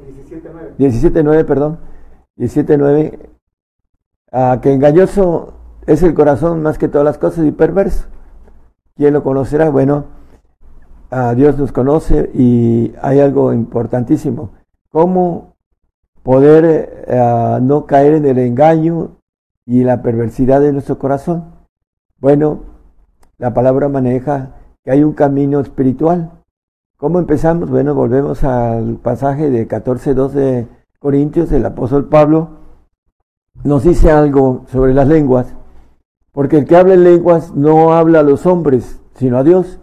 17, 0.76 1.22
9, 1.22 1.44
perdón, 1.44 1.78
17, 2.34 2.76
9, 2.76 3.30
a 4.32 4.58
que 4.60 4.72
engañoso 4.72 5.54
es 5.86 6.02
el 6.02 6.12
corazón 6.12 6.60
más 6.60 6.76
que 6.76 6.88
todas 6.88 7.04
las 7.04 7.18
cosas 7.18 7.46
y 7.46 7.52
perverso. 7.52 8.08
¿Quién 8.96 9.14
lo 9.14 9.22
conocerá? 9.22 9.70
Bueno, 9.70 10.06
Dios 11.36 11.56
nos 11.56 11.70
conoce 11.70 12.30
y 12.34 12.92
hay 13.00 13.20
algo 13.20 13.52
importantísimo. 13.52 14.50
¿Cómo 14.90 15.55
poder 16.26 17.04
eh, 17.06 17.58
no 17.62 17.86
caer 17.86 18.14
en 18.14 18.26
el 18.26 18.38
engaño 18.38 19.12
y 19.64 19.84
la 19.84 20.02
perversidad 20.02 20.60
de 20.60 20.72
nuestro 20.72 20.98
corazón? 20.98 21.54
Bueno, 22.18 22.64
la 23.38 23.54
palabra 23.54 23.88
maneja 23.88 24.56
que 24.82 24.90
hay 24.90 25.04
un 25.04 25.12
camino 25.12 25.60
espiritual. 25.60 26.32
¿Cómo 26.96 27.20
empezamos? 27.20 27.70
Bueno, 27.70 27.94
volvemos 27.94 28.42
al 28.42 28.96
pasaje 28.96 29.50
de 29.50 29.68
14.2 29.68 30.30
de 30.32 30.66
Corintios, 30.98 31.52
el 31.52 31.64
apóstol 31.64 32.08
Pablo 32.08 32.66
nos 33.62 33.84
dice 33.84 34.10
algo 34.10 34.64
sobre 34.72 34.94
las 34.94 35.06
lenguas, 35.06 35.54
porque 36.32 36.58
el 36.58 36.64
que 36.64 36.76
habla 36.76 36.94
en 36.94 37.04
lenguas 37.04 37.54
no 37.54 37.92
habla 37.92 38.20
a 38.20 38.24
los 38.24 38.46
hombres, 38.46 39.00
sino 39.14 39.38
a 39.38 39.44
Dios, 39.44 39.78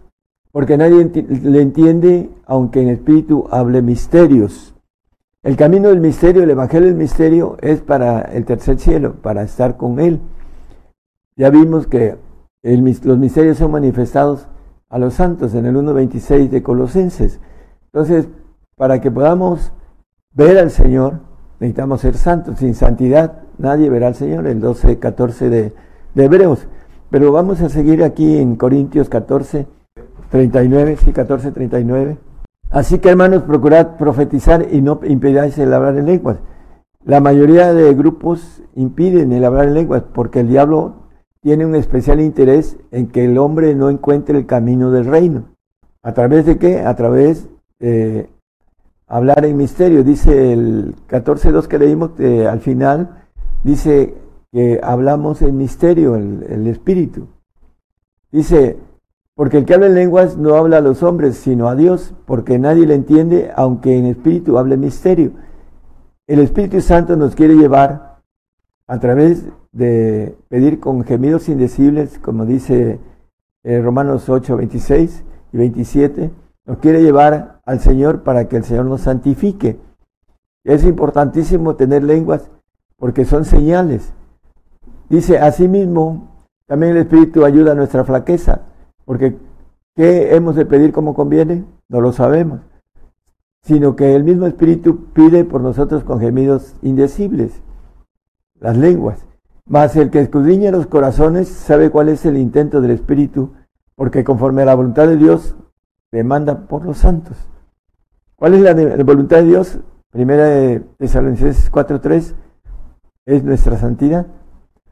porque 0.51 0.77
nadie 0.77 1.09
le 1.25 1.61
entiende, 1.61 2.29
aunque 2.45 2.81
en 2.81 2.89
espíritu 2.89 3.47
hable 3.51 3.81
misterios. 3.81 4.72
El 5.43 5.57
camino 5.57 5.89
del 5.89 5.99
misterio, 5.99 6.43
el 6.43 6.51
evangelio 6.51 6.87
del 6.87 6.95
misterio, 6.95 7.57
es 7.59 7.81
para 7.81 8.21
el 8.21 8.45
tercer 8.45 8.79
cielo, 8.79 9.15
para 9.21 9.43
estar 9.43 9.75
con 9.75 9.99
Él. 9.99 10.21
Ya 11.35 11.49
vimos 11.49 11.85
que 11.85 12.15
los 12.63 13.17
misterios 13.17 13.57
son 13.57 13.71
manifestados 13.71 14.47
a 14.89 14.97
los 14.99 15.15
santos 15.15 15.53
en 15.53 15.65
el 15.65 15.75
1.26 15.75 16.49
de 16.49 16.63
Colosenses. 16.63 17.41
Entonces, 17.87 18.29
para 18.77 19.01
que 19.01 19.11
podamos 19.11 19.73
ver 20.31 20.57
al 20.57 20.71
Señor, 20.71 21.19
necesitamos 21.59 21.99
ser 21.99 22.15
santos. 22.15 22.59
Sin 22.59 22.73
santidad 22.73 23.41
nadie 23.57 23.89
verá 23.89 24.07
al 24.07 24.15
Señor, 24.15 24.47
el 24.47 24.61
12.14 24.61 25.49
de, 25.49 25.73
de 26.15 26.23
Hebreos. 26.23 26.67
Pero 27.09 27.33
vamos 27.33 27.59
a 27.59 27.67
seguir 27.67 28.01
aquí 28.01 28.37
en 28.37 28.55
Corintios 28.55 29.09
14, 29.09 29.67
39, 30.29 30.97
sí, 31.03 31.11
14, 31.11 31.51
39. 31.51 32.17
Así 32.73 32.97
que 32.97 33.09
hermanos, 33.09 33.43
procurad 33.43 33.97
profetizar 33.97 34.67
y 34.73 34.81
no 34.81 34.99
impidáis 35.03 35.59
el 35.59 35.71
hablar 35.71 35.95
en 35.95 36.07
lenguas. 36.07 36.37
La 37.05 37.19
mayoría 37.19 37.71
de 37.71 37.93
grupos 37.93 38.63
impiden 38.73 39.31
el 39.31 39.45
hablar 39.45 39.67
en 39.67 39.75
lenguas 39.75 40.03
porque 40.11 40.39
el 40.39 40.49
diablo 40.49 40.95
tiene 41.41 41.67
un 41.67 41.75
especial 41.75 42.19
interés 42.19 42.77
en 42.89 43.09
que 43.09 43.25
el 43.25 43.37
hombre 43.37 43.75
no 43.75 43.91
encuentre 43.91 44.39
el 44.39 44.47
camino 44.47 44.89
del 44.89 45.05
reino. 45.05 45.43
¿A 46.01 46.13
través 46.13 46.47
de 46.47 46.57
qué? 46.57 46.79
A 46.79 46.95
través 46.95 47.47
de 47.79 48.31
hablar 49.07 49.45
en 49.45 49.55
misterio. 49.55 50.03
Dice 50.03 50.53
el 50.53 50.95
14.2 51.07 51.67
que 51.67 51.77
leímos 51.77 52.19
al 52.19 52.59
final, 52.59 53.23
dice 53.63 54.15
que 54.51 54.79
hablamos 54.81 55.43
en 55.43 55.57
misterio, 55.57 56.15
el 56.15 56.65
espíritu. 56.65 57.27
Dice, 58.31 58.79
Porque 59.35 59.57
el 59.57 59.65
que 59.65 59.73
habla 59.73 59.87
en 59.87 59.95
lenguas 59.95 60.37
no 60.37 60.55
habla 60.55 60.77
a 60.77 60.81
los 60.81 61.01
hombres, 61.01 61.37
sino 61.37 61.67
a 61.67 61.75
Dios, 61.75 62.13
porque 62.25 62.59
nadie 62.59 62.85
le 62.85 62.93
entiende, 62.93 63.51
aunque 63.55 63.97
en 63.97 64.05
espíritu 64.05 64.59
hable 64.59 64.77
misterio. 64.77 65.31
El 66.27 66.39
Espíritu 66.39 66.79
Santo 66.81 67.15
nos 67.15 67.35
quiere 67.35 67.55
llevar 67.55 68.21
a 68.87 68.99
través 68.99 69.45
de 69.71 70.37
pedir 70.49 70.79
con 70.79 71.03
gemidos 71.03 71.49
indecibles, 71.49 72.19
como 72.19 72.45
dice 72.45 72.99
eh, 73.63 73.81
Romanos 73.81 74.29
8, 74.29 74.55
26 74.55 75.23
y 75.51 75.57
27, 75.57 76.31
nos 76.65 76.77
quiere 76.77 77.01
llevar 77.01 77.59
al 77.65 77.79
Señor 77.79 78.23
para 78.23 78.47
que 78.47 78.57
el 78.57 78.63
Señor 78.63 78.85
nos 78.85 79.01
santifique. 79.01 79.79
Es 80.63 80.85
importantísimo 80.85 81.75
tener 81.75 82.03
lenguas 82.03 82.49
porque 82.97 83.25
son 83.25 83.45
señales. 83.45 84.13
Dice, 85.09 85.39
asimismo, 85.39 86.45
también 86.67 86.91
el 86.91 86.99
Espíritu 86.99 87.45
ayuda 87.45 87.71
a 87.71 87.75
nuestra 87.75 88.05
flaqueza 88.05 88.72
porque 89.05 89.37
¿qué 89.95 90.35
hemos 90.35 90.55
de 90.55 90.65
pedir 90.65 90.91
como 90.91 91.13
conviene? 91.13 91.65
No 91.89 92.01
lo 92.01 92.11
sabemos. 92.11 92.61
Sino 93.63 93.95
que 93.95 94.15
el 94.15 94.23
mismo 94.23 94.45
Espíritu 94.45 95.11
pide 95.13 95.45
por 95.45 95.61
nosotros 95.61 96.03
con 96.03 96.19
gemidos 96.19 96.75
indecibles, 96.81 97.61
las 98.59 98.77
lenguas. 98.77 99.25
Mas 99.65 99.95
el 99.95 100.09
que 100.09 100.19
escudriña 100.19 100.71
los 100.71 100.87
corazones 100.87 101.47
sabe 101.47 101.89
cuál 101.89 102.09
es 102.09 102.25
el 102.25 102.37
intento 102.37 102.81
del 102.81 102.91
Espíritu, 102.91 103.53
porque 103.95 104.23
conforme 104.23 104.63
a 104.63 104.65
la 104.65 104.75
voluntad 104.75 105.07
de 105.07 105.17
Dios 105.17 105.55
demanda 106.11 106.67
por 106.67 106.85
los 106.85 106.97
santos. 106.97 107.37
¿Cuál 108.35 108.55
es 108.55 108.61
la, 108.61 109.03
voluntad 109.03 109.37
de 109.37 109.45
Dios? 109.45 109.79
Primera 110.11 110.45
de 110.45 110.81
Tesalonicenses 110.97 111.71
4.3 111.71 112.35
es 113.25 113.43
nuestra 113.43 113.77
santidad, 113.77 114.27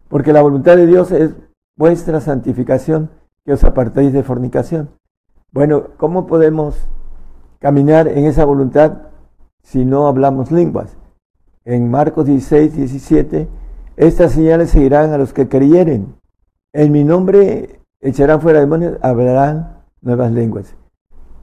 porque 0.08 0.32
la 0.34 0.42
voluntad 0.42 0.78
de 0.78 0.88
Dios 0.88 1.12
es 1.12 1.36
vuestra 1.76 2.22
santificación 2.22 3.10
que 3.46 3.54
os 3.54 3.64
apartéis 3.64 4.14
de 4.14 4.24
fornicación. 4.24 4.90
Bueno, 5.52 5.90
¿cómo 5.98 6.28
podemos 6.28 6.88
caminar 7.60 8.08
en 8.08 8.26
esa 8.26 8.46
voluntad 8.46 9.10
si 9.64 9.86
no 9.86 10.08
hablamos 10.08 10.52
lenguas? 10.52 10.98
En 11.66 11.90
Marcos 11.90 12.26
16, 12.26 12.76
17, 12.76 13.48
estas 13.98 14.32
señales 14.32 14.70
seguirán 14.70 15.12
a 15.12 15.18
los 15.18 15.34
que 15.34 15.48
creyeren. 15.48 16.16
En 16.74 16.92
mi 16.92 17.04
nombre 17.04 17.82
echarán 18.00 18.42
fuera 18.42 18.60
demonios, 18.60 18.98
hablarán 19.02 19.84
nuevas 20.02 20.32
lenguas. 20.32 20.76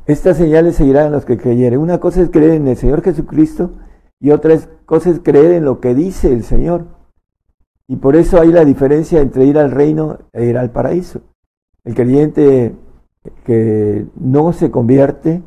Estas 0.07 0.39
señales 0.39 0.77
seguirán 0.77 1.09
a 1.09 1.11
los 1.11 1.25
que 1.25 1.37
creyeren. 1.37 1.81
Una 1.81 1.99
cosa 1.99 2.23
es 2.23 2.31
creer 2.31 2.53
en 2.53 2.69
el 2.69 2.77
Señor 2.77 3.03
Jesucristo 3.03 3.73
y 4.19 4.31
otra 4.31 4.57
cosa 4.87 5.11
es 5.11 5.21
creer 5.21 5.53
en 5.53 5.65
lo 5.65 5.81
que 5.81 5.95
dice 5.95 6.33
el 6.33 6.45
Señor. 6.45 6.87
Y 7.87 7.97
por 7.97 8.17
eso 8.17 8.41
hay 8.41 8.51
la 8.51 8.65
diferencia 8.65 9.21
entre 9.21 9.45
ir 9.45 9.59
al 9.59 9.71
reino 9.71 10.19
e 10.33 10.47
ir 10.47 10.57
al 10.57 10.71
paraíso. 10.71 11.21
El 11.89 11.95
creyente 11.95 12.75
que 13.47 14.05
no 14.15 14.53
se 14.53 14.71
convierte, 14.71 15.43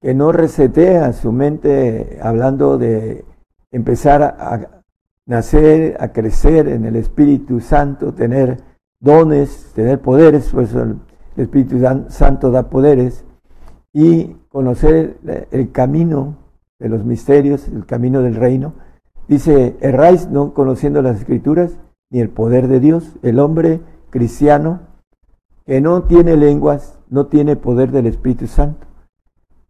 que 0.00 0.14
no 0.14 0.32
resetea 0.32 1.12
su 1.12 1.32
mente 1.32 2.18
hablando 2.22 2.78
de 2.78 3.26
empezar 3.70 4.22
a 4.22 4.82
nacer, 5.26 5.98
a 6.00 6.14
crecer 6.14 6.68
en 6.68 6.86
el 6.86 6.96
Espíritu 6.96 7.60
Santo, 7.60 8.14
tener 8.14 8.56
dones, 9.00 9.70
tener 9.74 10.00
poderes, 10.00 10.48
pues 10.50 10.72
el 10.72 10.96
Espíritu 11.36 11.78
Santo 12.08 12.50
da 12.50 12.70
poderes, 12.70 13.26
y 13.92 14.34
conocer 14.48 15.18
el 15.50 15.72
camino 15.72 16.38
de 16.78 16.88
los 16.88 17.04
misterios, 17.04 17.68
el 17.68 17.84
camino 17.84 18.22
del 18.22 18.36
reino. 18.36 18.72
Dice, 19.28 19.76
erráis 19.82 20.30
no 20.30 20.54
conociendo 20.54 21.02
las 21.02 21.18
escrituras 21.18 21.76
ni 22.08 22.20
el 22.20 22.30
poder 22.30 22.66
de 22.66 22.80
Dios. 22.80 23.16
El 23.20 23.40
hombre 23.40 23.82
cristiano 24.08 24.95
que 25.66 25.80
no 25.80 26.04
tiene 26.04 26.36
lenguas, 26.36 26.98
no 27.10 27.26
tiene 27.26 27.56
poder 27.56 27.90
del 27.90 28.06
Espíritu 28.06 28.46
Santo. 28.46 28.86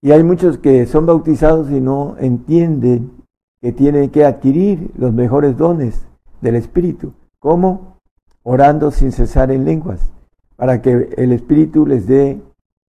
Y 0.03 0.13
hay 0.13 0.23
muchos 0.23 0.59
que 0.59 0.87
son 0.87 1.07
bautizados 1.07 1.71
y 1.71 1.81
no 1.81 2.17
entienden 2.19 3.13
que 3.61 3.73
tienen 3.73 4.11
que 4.11 4.25
adquirir 4.25 4.91
los 4.97 5.13
mejores 5.13 5.57
dones 5.57 6.07
del 6.43 6.55
Espíritu. 6.55 7.15
¿Cómo? 7.41 7.97
Orando 8.43 8.91
sin 8.91 9.11
cesar 9.11 9.51
en 9.51 9.65
lenguas, 9.65 10.13
para 10.57 10.83
que 10.83 11.09
el 11.17 11.33
Espíritu 11.33 11.87
les 11.87 12.07
dé 12.07 12.41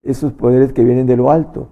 esos 0.04 0.34
poderes 0.34 0.74
que 0.74 0.84
vienen 0.84 1.06
de 1.06 1.16
lo 1.16 1.32
alto. 1.32 1.70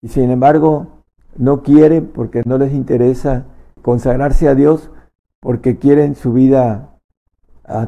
Y 0.00 0.08
sin 0.08 0.30
embargo, 0.30 1.04
no 1.36 1.62
quieren 1.62 2.06
porque 2.06 2.42
no 2.46 2.56
les 2.58 2.72
interesa 2.72 3.44
consagrarse 3.82 4.48
a 4.48 4.54
Dios, 4.54 4.90
porque 5.40 5.78
quieren 5.78 6.14
su 6.14 6.32
vida 6.32 6.96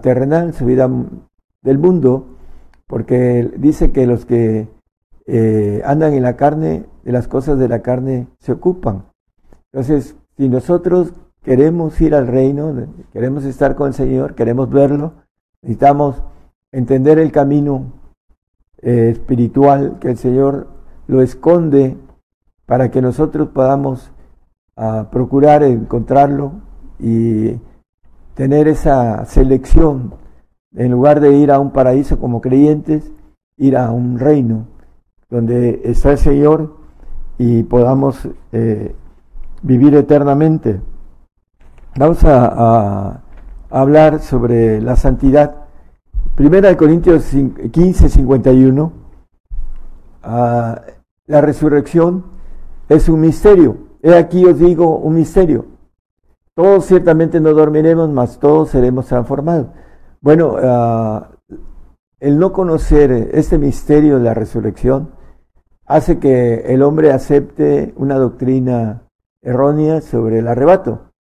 terrenal, 0.03 0.53
su 0.53 0.67
vida 0.67 0.91
del 1.63 1.79
mundo, 1.79 2.27
porque 2.93 3.51
dice 3.57 3.91
que 3.91 4.07
los 4.07 4.27
que 4.27 4.69
eh, 5.25 5.83
andan 5.83 6.13
en 6.13 6.23
la 6.23 6.37
carne, 6.37 6.85
de 7.05 7.13
las 7.13 7.27
cosas 7.27 7.59
de 7.59 7.67
la 7.67 7.81
carne 7.81 8.29
se 8.39 8.53
ocupan. 8.53 9.07
Entonces, 9.73 10.15
si 10.37 10.51
nosotros 10.51 11.15
queremos 11.43 11.99
ir 12.03 12.15
al 12.15 12.27
reino, 12.27 12.87
queremos 13.11 13.45
estar 13.45 13.77
con 13.77 13.87
el 13.87 13.95
Señor, 13.95 14.35
queremos 14.35 14.69
verlo, 14.69 15.15
necesitamos 15.63 16.23
entender 16.71 17.19
el 17.19 17.33
camino 17.33 17.95
eh, 18.83 19.09
espiritual 19.13 19.97
que 19.99 20.11
el 20.11 20.19
Señor 20.19 20.67
lo 21.07 21.23
esconde 21.23 21.97
para 22.67 22.91
que 22.91 23.01
nosotros 23.01 23.49
podamos 23.55 24.13
ah, 24.77 25.09
procurar 25.11 25.63
encontrarlo 25.63 26.61
y 26.99 27.59
tener 28.35 28.69
esa 28.69 29.25
selección 29.25 30.21
en 30.75 30.93
lugar 30.93 31.21
de 31.21 31.37
ir 31.37 31.51
a 31.51 31.61
un 31.61 31.71
paraíso 31.71 32.19
como 32.19 32.41
creyentes, 32.41 33.11
ir 33.57 33.77
a 33.77 33.91
un 33.91 34.19
reino 34.19 34.67
donde 35.31 35.81
está 35.85 36.13
el 36.13 36.19
Señor 36.19 36.77
y 37.39 37.63
podamos 37.63 38.29
eh, 38.53 38.95
vivir 39.63 39.95
eternamente. 39.95 40.81
Vamos 41.97 42.25
a, 42.25 43.23
hablar 43.71 44.21
sobre 44.21 44.83
la 44.83 44.97
santidad. 44.97 45.55
Primera 46.35 46.69
de 46.69 46.77
Corintios 46.77 47.31
15, 47.71 48.09
51. 48.09 48.93
Ah, 50.23 50.83
la 51.27 51.41
resurrección 51.41 52.25
es 52.89 53.09
un 53.09 53.21
misterio. 53.21 53.79
He 54.03 54.15
aquí 54.15 54.45
os 54.45 54.59
digo 54.59 54.99
un 54.99 55.15
misterio. 55.15 55.67
Todos 56.55 56.85
ciertamente 56.85 57.41
no 57.41 57.55
dormiremos, 57.55 58.11
mas 58.11 58.39
todos 58.39 58.69
seremos 58.71 59.07
transformados. 59.07 59.69
Bueno, 60.23 60.55
uh, 60.55 61.25
el 62.21 62.39
no 62.39 62.53
conocer 62.53 63.11
este 63.33 63.59
misterio 63.59 64.19
de 64.19 64.25
la 64.25 64.35
resurrección 64.35 65.11
hace 65.85 66.21
que 66.21 66.73
el 66.73 66.85
hombre 66.85 67.11
acepte 67.11 67.93
una 67.97 68.19
doctrina 68.19 69.03
errónea 69.43 70.01
sobre 70.01 70.39
el 70.39 70.47
arrebato, 70.47 71.11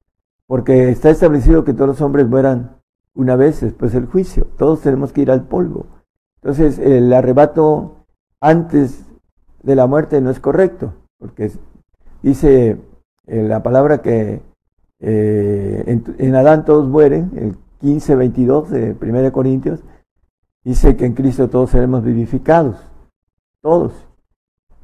porque 0.46 0.88
está 0.88 1.10
establecido 1.10 1.64
que 1.64 1.74
todos 1.74 1.88
los 1.88 2.00
hombres 2.00 2.28
mueran 2.28 2.76
una 3.12 3.34
vez 3.34 3.60
después 3.60 3.92
del 3.92 4.06
juicio, 4.06 4.46
todos 4.56 4.82
tenemos 4.82 5.12
que 5.12 5.22
ir 5.22 5.32
al 5.32 5.48
polvo. 5.48 5.86
Entonces, 6.40 6.78
el 6.78 7.12
arrebato 7.12 8.06
antes 8.40 9.04
de 9.64 9.74
la 9.74 9.88
muerte 9.88 10.20
no 10.20 10.30
es 10.30 10.38
correcto, 10.38 10.94
porque 11.18 11.50
dice 12.22 12.78
eh, 13.26 13.42
la 13.42 13.64
palabra 13.64 14.00
que 14.00 14.42
eh, 15.00 16.00
en, 16.18 16.34
Adán 16.36 16.64
todos 16.64 16.88
mueren, 16.88 17.58
15, 17.82 18.14
22 18.14 18.70
de 18.70 18.96
1 19.00 19.32
Corintios, 19.32 19.80
dice 20.64 20.96
que 20.96 21.04
en 21.04 21.14
Cristo 21.14 21.50
todos 21.50 21.70
seremos 21.70 22.04
vivificados, 22.04 22.76
todos. 23.60 23.92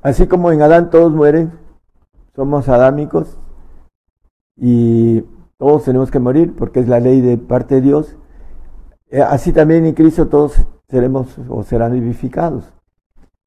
Así 0.03 0.27
como 0.27 0.51
en 0.51 0.63
Adán 0.63 0.91
todos 0.91 1.13
mueren, 1.13 1.53
somos 2.35 2.69
adámicos 2.69 3.39
y 4.57 5.23
todos 5.59 5.85
tenemos 5.85 6.11
que 6.11 6.19
morir 6.19 6.55
porque 6.57 6.81
es 6.81 6.89
la 6.89 6.99
ley 6.99 7.21
de 7.21 7.39
parte 7.39 7.77
de 7.77 7.81
Dios. 7.83 8.17
Eh, 9.11 9.23
así 9.23 9.53
también 9.53 9.87
en 9.87 9.95
Cristo 9.95 10.27
todos 10.27 10.67
seremos 10.89 11.39
o 11.49 11.63
serán 11.63 11.93
vivificados. 11.93 12.73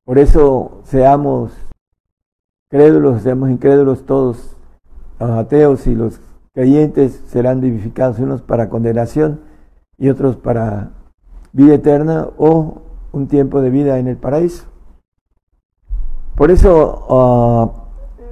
Por 0.05 0.17
eso 0.17 0.81
seamos 0.85 1.51
crédulos, 2.69 3.21
seamos 3.21 3.49
incrédulos 3.49 4.05
todos, 4.05 4.55
los 5.19 5.29
ateos 5.29 5.87
y 5.87 5.95
los 5.95 6.19
creyentes 6.53 7.21
serán 7.27 7.61
vivificados, 7.61 8.19
unos 8.19 8.41
para 8.41 8.69
condenación 8.69 9.41
y 9.97 10.09
otros 10.09 10.35
para 10.35 10.91
vida 11.53 11.75
eterna 11.75 12.27
o 12.37 12.81
un 13.11 13.27
tiempo 13.27 13.61
de 13.61 13.69
vida 13.69 13.99
en 13.99 14.07
el 14.07 14.17
paraíso. 14.17 14.65
Por 16.35 16.51
eso 16.51 17.05
uh, 17.09 17.81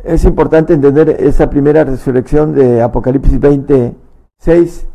es 0.04 0.24
importante 0.24 0.74
entender 0.74 1.10
esa 1.20 1.50
primera 1.50 1.84
resurrección 1.84 2.54
de 2.54 2.82
Apocalipsis 2.82 3.40
26. 3.40 4.88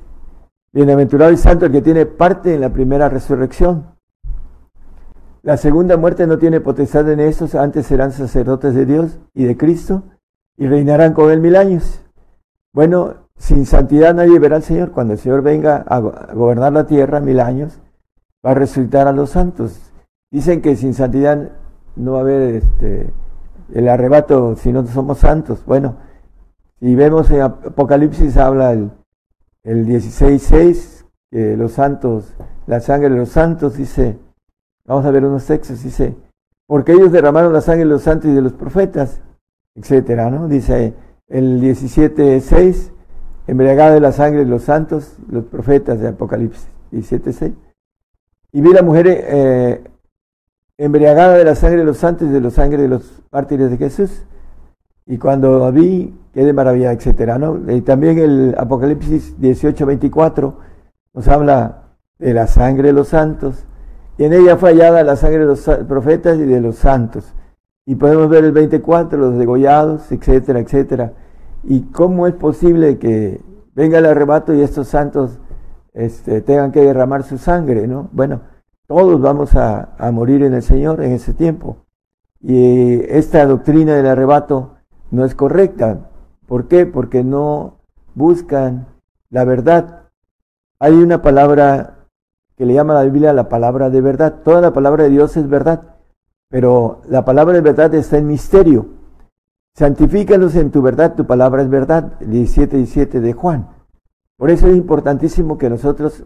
Bienaventurado 0.73 1.31
y 1.31 1.37
santo 1.37 1.67
el 1.67 1.73
que 1.73 1.83
tiene 1.83 2.07
parte 2.07 2.55
en 2.55 2.61
la 2.61 2.73
primera 2.73 3.09
resurrección. 3.09 3.95
La 5.43 5.57
segunda 5.57 5.97
muerte 5.97 6.27
no 6.27 6.39
tiene 6.39 6.61
potestad 6.61 7.09
en 7.11 7.21
estos, 7.21 7.55
antes 7.55 7.87
serán 7.87 8.13
sacerdotes 8.13 8.75
de 8.75 8.87
Dios 8.87 9.19
y 9.35 9.45
de 9.45 9.57
Cristo 9.57 10.03
y 10.57 10.67
reinarán 10.67 11.13
con 11.13 11.31
él 11.31 11.41
mil 11.41 11.55
años. 11.55 12.04
Bueno, 12.75 13.15
sin 13.39 13.67
santidad 13.67 14.15
nadie 14.15 14.39
verá 14.41 14.57
al 14.57 14.65
Señor. 14.65 14.91
Cuando 14.91 15.13
el 15.13 15.19
Señor 15.21 15.43
venga 15.43 15.77
a 15.87 16.01
gobernar 16.01 16.73
la 16.73 16.87
tierra 16.87 17.21
mil 17.21 17.39
años, 17.39 17.81
va 18.45 18.51
a 18.51 18.55
resucitar 18.55 19.07
a 19.07 19.13
los 19.13 19.31
santos. 19.31 19.93
Dicen 20.33 20.61
que 20.61 20.75
sin 20.75 20.93
santidad 20.93 21.53
no 21.95 22.13
va 22.13 22.19
a 22.19 22.23
haber 22.23 22.57
este, 22.57 23.13
el 23.73 23.89
arrebato 23.89 24.57
si 24.57 24.73
no 24.73 24.85
somos 24.89 25.19
santos. 25.19 25.65
Bueno, 25.65 25.99
si 26.81 26.97
vemos 26.97 27.31
en 27.31 27.43
Apocalipsis 27.43 28.37
habla 28.37 28.73
el, 28.73 28.91
el 29.63 29.87
16.6, 29.87 31.05
que 31.31 31.57
los 31.57 31.73
santos, 31.73 32.35
la 32.67 32.81
sangre 32.81 33.09
de 33.09 33.17
los 33.17 33.29
santos, 33.29 33.77
dice, 33.77 34.19
vamos 34.85 35.07
a 35.07 35.13
ver 35.13 35.25
unos 35.25 35.47
textos, 35.47 35.85
dice, 35.85 36.17
porque 36.67 36.91
ellos 36.91 37.13
derramaron 37.13 37.53
la 37.53 37.61
sangre 37.61 37.85
de 37.85 37.91
los 37.91 38.03
santos 38.03 38.31
y 38.31 38.35
de 38.35 38.43
los 38.43 38.53
profetas, 38.53 39.21
etcétera, 39.77 40.29
¿no? 40.29 40.49
Dice 40.49 40.95
el 41.29 41.61
17.6, 41.61 42.91
embriagada 43.47 43.95
de 43.95 44.01
la 44.01 44.13
sangre 44.13 44.41
de 44.41 44.51
los 44.51 44.65
santos, 44.65 45.17
los 45.29 45.45
profetas 45.45 46.01
de 46.01 46.09
Apocalipsis, 46.09 46.69
17.6. 46.93 47.55
Y 48.53 48.61
vi 48.61 48.73
la 48.73 48.83
mujer 48.83 49.07
eh, 49.09 49.85
embriagada 50.79 51.35
de 51.35 51.45
la 51.45 51.55
sangre 51.55 51.79
de 51.79 51.85
los 51.85 51.99
santos 51.99 52.29
y 52.29 52.31
de 52.31 52.41
la 52.41 52.51
sangre 52.51 52.83
de 52.83 52.89
los 52.89 53.23
mártires 53.31 53.71
de 53.71 53.77
Jesús. 53.77 54.25
Y 55.07 55.19
cuando 55.19 55.71
vi, 55.73 56.15
quedé 56.33 56.53
maravillada, 56.53 56.95
etcétera, 56.95 57.39
¿no? 57.39 57.61
Y 57.71 57.83
también 57.83 58.19
el 58.19 58.55
Apocalipsis 58.57 59.39
18.24 59.39 60.55
nos 61.13 61.29
habla 61.29 61.85
de 62.19 62.33
la 62.33 62.47
sangre 62.47 62.89
de 62.89 62.93
los 62.93 63.09
santos, 63.09 63.65
y 64.17 64.25
en 64.25 64.33
ella 64.33 64.57
fue 64.57 64.71
hallada 64.71 65.03
la 65.03 65.17
sangre 65.17 65.41
de 65.41 65.47
los 65.47 65.69
profetas 65.89 66.39
y 66.39 66.45
de 66.45 66.61
los 66.61 66.77
santos. 66.77 67.35
Y 67.87 67.97
podemos 67.97 68.29
ver 68.29 68.45
el 68.45 68.53
24, 68.53 69.19
los 69.19 69.37
degollados, 69.37 70.11
etcétera, 70.11 70.61
etcétera. 70.61 71.13
¿Y 71.63 71.83
cómo 71.93 72.27
es 72.27 72.35
posible 72.35 72.99
que 72.99 73.41
venga 73.75 73.99
el 73.99 74.07
arrebato 74.07 74.55
y 74.55 74.63
estos 74.63 74.89
santos 74.89 75.39
este, 75.93 76.41
tengan 76.41 76.73
que 76.73 76.81
derramar 76.81 77.25
su 77.25 77.39
sangre? 77.39 77.87
¿no? 77.87 78.09
Bueno, 78.13 78.41
todos 78.87 79.21
vamos 79.21 79.55
a, 79.55 79.97
morir 80.13 80.43
en 80.43 80.55
el 80.55 80.63
Señor 80.63 81.03
en 81.03 81.13
ese 81.13 81.33
tiempo. 81.33 81.87
Y 82.41 83.01
esta 83.09 83.47
doctrina 83.47 83.95
del 83.95 84.07
arrebato 84.07 84.77
no 85.11 85.25
es 85.25 85.35
correcta. 85.35 86.11
¿Por 86.47 86.69
qué? 86.69 86.85
Porque 86.85 87.25
no 87.25 87.81
buscan 88.15 88.87
la 89.31 89.45
verdad. 89.45 90.11
Hay 90.79 90.93
una 90.93 91.23
palabra 91.23 92.07
que 92.57 92.67
le 92.67 92.75
llama 92.75 92.93
a 92.93 93.03
la 93.03 93.11
Biblia 93.11 93.33
la 93.33 93.49
palabra 93.49 93.89
de 93.89 94.01
verdad. 94.03 94.41
Toda 94.45 94.61
la 94.61 94.73
palabra 94.73 95.05
de 95.05 95.11
Dios 95.11 95.37
es 95.39 95.49
verdad, 95.49 95.94
pero 96.49 97.03
la 97.09 97.25
palabra 97.25 97.55
de 97.55 97.61
verdad 97.61 97.95
está 97.95 98.19
en 98.19 98.27
misterio. 98.27 98.87
Santifícalos 99.75 100.55
en 100.55 100.71
tu 100.71 100.83
verdad, 100.83 101.15
tu 101.15 101.27
palabra 101.27 101.63
es 101.63 101.69
verdad. 101.69 102.19
17, 102.21 102.77
17 102.77 103.21
de 103.21 103.33
Juan. 103.33 103.69
Por 104.37 104.51
eso 104.51 104.69
es 104.69 104.77
importantísimo 104.77 105.59
que 105.59 105.71
nosotros 105.71 106.25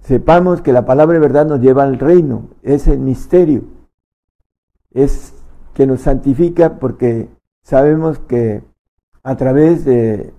sepamos 0.00 0.62
que 0.62 0.72
la 0.72 0.84
palabra 0.84 1.14
de 1.14 1.20
verdad 1.20 1.46
nos 1.46 1.60
lleva 1.60 1.82
al 1.82 1.98
reino, 1.98 2.50
es 2.62 2.86
el 2.86 3.00
misterio. 3.00 3.64
Es 4.92 5.34
que 5.74 5.86
nos 5.86 6.02
santifica 6.02 6.78
porque 6.78 7.28
sabemos 7.62 8.18
que 8.18 8.62
a 9.22 9.36
través 9.36 9.84
de 9.84 10.32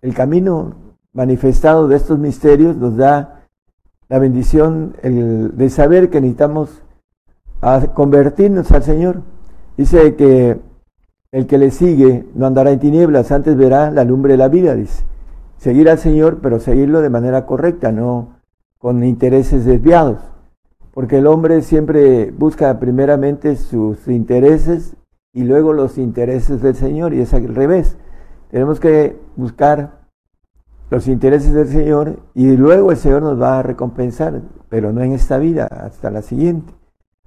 el 0.00 0.14
camino 0.14 0.74
manifestado 1.12 1.88
de 1.88 1.96
estos 1.96 2.18
misterios 2.18 2.76
nos 2.76 2.96
da 2.96 3.46
la 4.08 4.18
bendición 4.18 4.94
de 5.02 5.70
saber 5.70 6.10
que 6.10 6.20
necesitamos 6.20 6.83
convertirnos 7.94 8.70
al 8.72 8.82
Señor. 8.82 9.22
Dice 9.76 10.14
que 10.16 10.58
el 11.32 11.46
que 11.46 11.58
le 11.58 11.70
sigue 11.70 12.26
no 12.34 12.46
andará 12.46 12.70
en 12.70 12.78
tinieblas, 12.78 13.32
antes 13.32 13.56
verá 13.56 13.90
la 13.90 14.04
lumbre 14.04 14.34
de 14.34 14.38
la 14.38 14.48
vida, 14.48 14.74
dice. 14.74 15.04
Seguir 15.56 15.88
al 15.88 15.98
Señor, 15.98 16.38
pero 16.42 16.60
seguirlo 16.60 17.00
de 17.00 17.10
manera 17.10 17.46
correcta, 17.46 17.90
no 17.90 18.34
con 18.78 19.02
intereses 19.02 19.64
desviados. 19.64 20.18
Porque 20.92 21.18
el 21.18 21.26
hombre 21.26 21.62
siempre 21.62 22.30
busca 22.30 22.78
primeramente 22.78 23.56
sus 23.56 24.06
intereses 24.06 24.94
y 25.32 25.42
luego 25.42 25.72
los 25.72 25.98
intereses 25.98 26.62
del 26.62 26.76
Señor, 26.76 27.14
y 27.14 27.20
es 27.20 27.34
al 27.34 27.52
revés. 27.54 27.96
Tenemos 28.50 28.78
que 28.78 29.18
buscar 29.36 30.04
los 30.90 31.08
intereses 31.08 31.52
del 31.52 31.66
Señor 31.66 32.20
y 32.34 32.56
luego 32.56 32.92
el 32.92 32.96
Señor 32.96 33.22
nos 33.22 33.40
va 33.40 33.58
a 33.58 33.62
recompensar, 33.62 34.42
pero 34.68 34.92
no 34.92 35.02
en 35.02 35.12
esta 35.12 35.38
vida, 35.38 35.66
hasta 35.66 36.10
la 36.10 36.22
siguiente. 36.22 36.72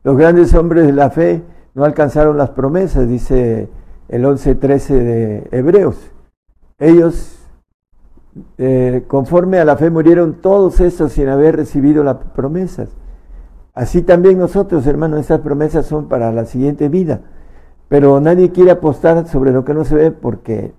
Los 0.07 0.15
grandes 0.15 0.53
hombres 0.53 0.85
de 0.85 0.93
la 0.93 1.09
fe 1.09 1.43
no 1.73 1.83
alcanzaron 1.83 2.37
las 2.37 2.51
promesas, 2.51 3.09
dice 3.09 3.67
el 4.07 4.23
11.13 4.23 4.87
de 4.87 5.47
Hebreos. 5.51 5.97
Ellos, 6.79 7.37
eh, 8.57 9.03
conforme 9.09 9.59
a 9.59 9.65
la 9.65 9.75
fe, 9.75 9.89
murieron 9.89 10.35
todos 10.35 10.79
estos 10.79 11.11
sin 11.11 11.27
haber 11.27 11.57
recibido 11.57 12.05
las 12.05 12.15
promesas. 12.33 12.87
Así 13.73 14.01
también 14.01 14.37
nosotros, 14.37 14.87
hermanos, 14.87 15.19
estas 15.19 15.41
promesas 15.41 15.85
son 15.85 16.07
para 16.07 16.31
la 16.31 16.45
siguiente 16.45 16.87
vida. 16.87 17.19
Pero 17.89 18.21
nadie 18.21 18.53
quiere 18.53 18.71
apostar 18.71 19.27
sobre 19.27 19.51
lo 19.51 19.65
que 19.65 19.73
no 19.73 19.83
se 19.83 19.95
ve 19.95 20.11
porque 20.11 20.73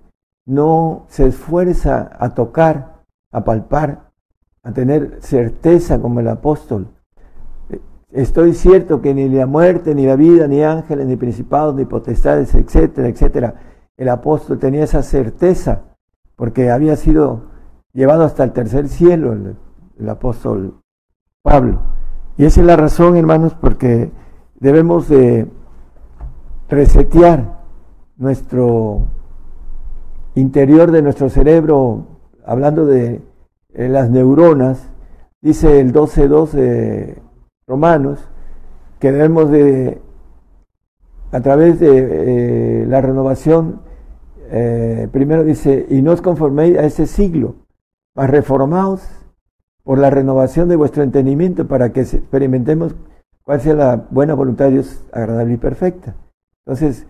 no 0.47 1.05
se 1.07 1.27
esfuerza 1.27 2.09
a 2.17 2.33
tocar, 2.33 3.03
a 3.31 3.43
palpar, 3.43 4.09
a 4.63 4.71
tener 4.71 5.19
certeza 5.21 6.01
como 6.01 6.19
el 6.19 6.29
apóstol. 6.29 6.87
Estoy 8.11 8.53
cierto 8.53 9.01
que 9.01 9.13
ni 9.13 9.29
la 9.29 9.45
muerte, 9.45 9.93
ni 9.93 10.05
la 10.05 10.15
vida, 10.15 10.47
ni 10.47 10.63
ángeles, 10.63 11.05
ni 11.05 11.15
principados, 11.15 11.75
ni 11.75 11.85
potestades, 11.85 12.55
etcétera, 12.55 13.07
etcétera. 13.07 13.55
El 13.97 14.09
apóstol 14.09 14.57
tenía 14.57 14.83
esa 14.83 15.03
certeza 15.03 15.83
porque 16.35 16.71
había 16.71 16.95
sido 16.95 17.49
llevado 17.93 18.23
hasta 18.23 18.43
el 18.43 18.51
tercer 18.51 18.87
cielo 18.87 19.33
el, 19.33 20.09
apóstol 20.09 20.81
Pablo. 21.43 21.81
Y 22.37 22.45
esa 22.45 22.61
es 22.61 22.67
la 22.67 22.77
razón, 22.77 23.15
hermanos, 23.15 23.53
porque 23.59 24.11
debemos 24.59 25.07
de 25.09 25.47
resetear 26.67 27.59
nuestro 28.17 29.01
interior 30.35 30.91
de 30.91 31.01
nuestro 31.01 31.29
cerebro, 31.29 32.07
hablando 32.45 32.85
de 32.85 33.21
las 33.73 34.09
neuronas, 34.09 34.89
dice 35.41 35.79
el 35.79 35.93
12.2 35.93 36.51
de 36.51 37.21
Romanos, 37.69 38.19
que 38.99 39.11
debemos 39.11 39.51
de, 39.51 40.01
a 41.31 41.39
través 41.41 41.79
de 41.79 42.81
eh, 42.81 42.85
la 42.87 42.99
renovación, 42.99 43.81
eh, 44.49 45.07
primero 45.11 45.43
dice, 45.43 45.85
y 45.87 46.01
no 46.01 46.13
os 46.13 46.21
conforméis 46.21 46.75
a 46.79 46.85
ese 46.85 47.05
siglo, 47.05 47.57
mas 48.15 48.27
reformaos 48.31 49.07
por 49.83 49.99
la 49.99 50.09
renovación 50.09 50.67
de 50.67 50.77
vuestro 50.77 51.03
entendimiento 51.03 51.67
para 51.67 51.93
que 51.93 52.01
experimentemos 52.01 52.95
cuál 53.43 53.61
sea 53.61 53.75
la 53.75 54.07
buena 54.09 54.33
voluntad 54.33 54.65
de 54.65 54.71
Dios 54.71 55.05
agradable 55.13 55.53
y 55.53 55.57
perfecta. 55.57 56.15
Entonces, 56.65 57.05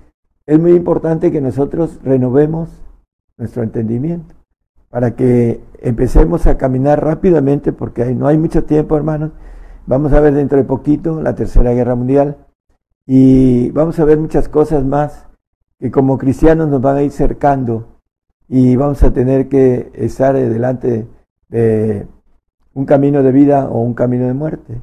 es 0.46 0.60
muy 0.60 0.74
importante 0.74 1.32
que 1.32 1.40
nosotros 1.40 2.02
renovemos 2.04 2.70
nuestro 3.38 3.64
entendimiento, 3.64 4.36
para 4.90 5.16
que 5.16 5.62
empecemos 5.80 6.48
a 6.48 6.58
caminar 6.58 7.02
rápidamente, 7.02 7.72
porque 7.72 8.14
no 8.14 8.28
hay 8.28 8.38
mucho 8.38 8.66
tiempo, 8.66 8.98
hermanos. 8.98 9.32
Vamos 9.90 10.14
a 10.14 10.20
ver 10.20 10.36
dentro 10.36 10.60
de 10.60 10.66
poquito 10.66 11.20
la 11.20 11.34
Tercera 11.34 11.74
Guerra 11.74 11.96
Mundial 11.96 12.38
y 13.08 13.72
vamos 13.72 14.00
a 14.00 14.06
ver 14.06 14.20
muchas 14.20 14.48
cosas 14.48 14.86
más 14.86 15.28
que 15.80 15.90
como 15.90 16.20
cristianos 16.20 16.70
nos 16.70 16.80
van 16.80 16.98
a 16.98 17.02
ir 17.02 17.12
cercando 17.12 18.00
y 18.48 18.76
vamos 18.76 19.02
a 19.02 19.12
tener 19.12 19.50
que 19.50 19.92
estar 19.96 20.36
delante 20.36 21.08
de 21.48 22.08
un 22.76 22.86
camino 22.86 23.24
de 23.24 23.32
vida 23.32 23.68
o 23.68 23.80
un 23.80 23.96
camino 23.96 24.28
de 24.28 24.36
muerte. 24.36 24.80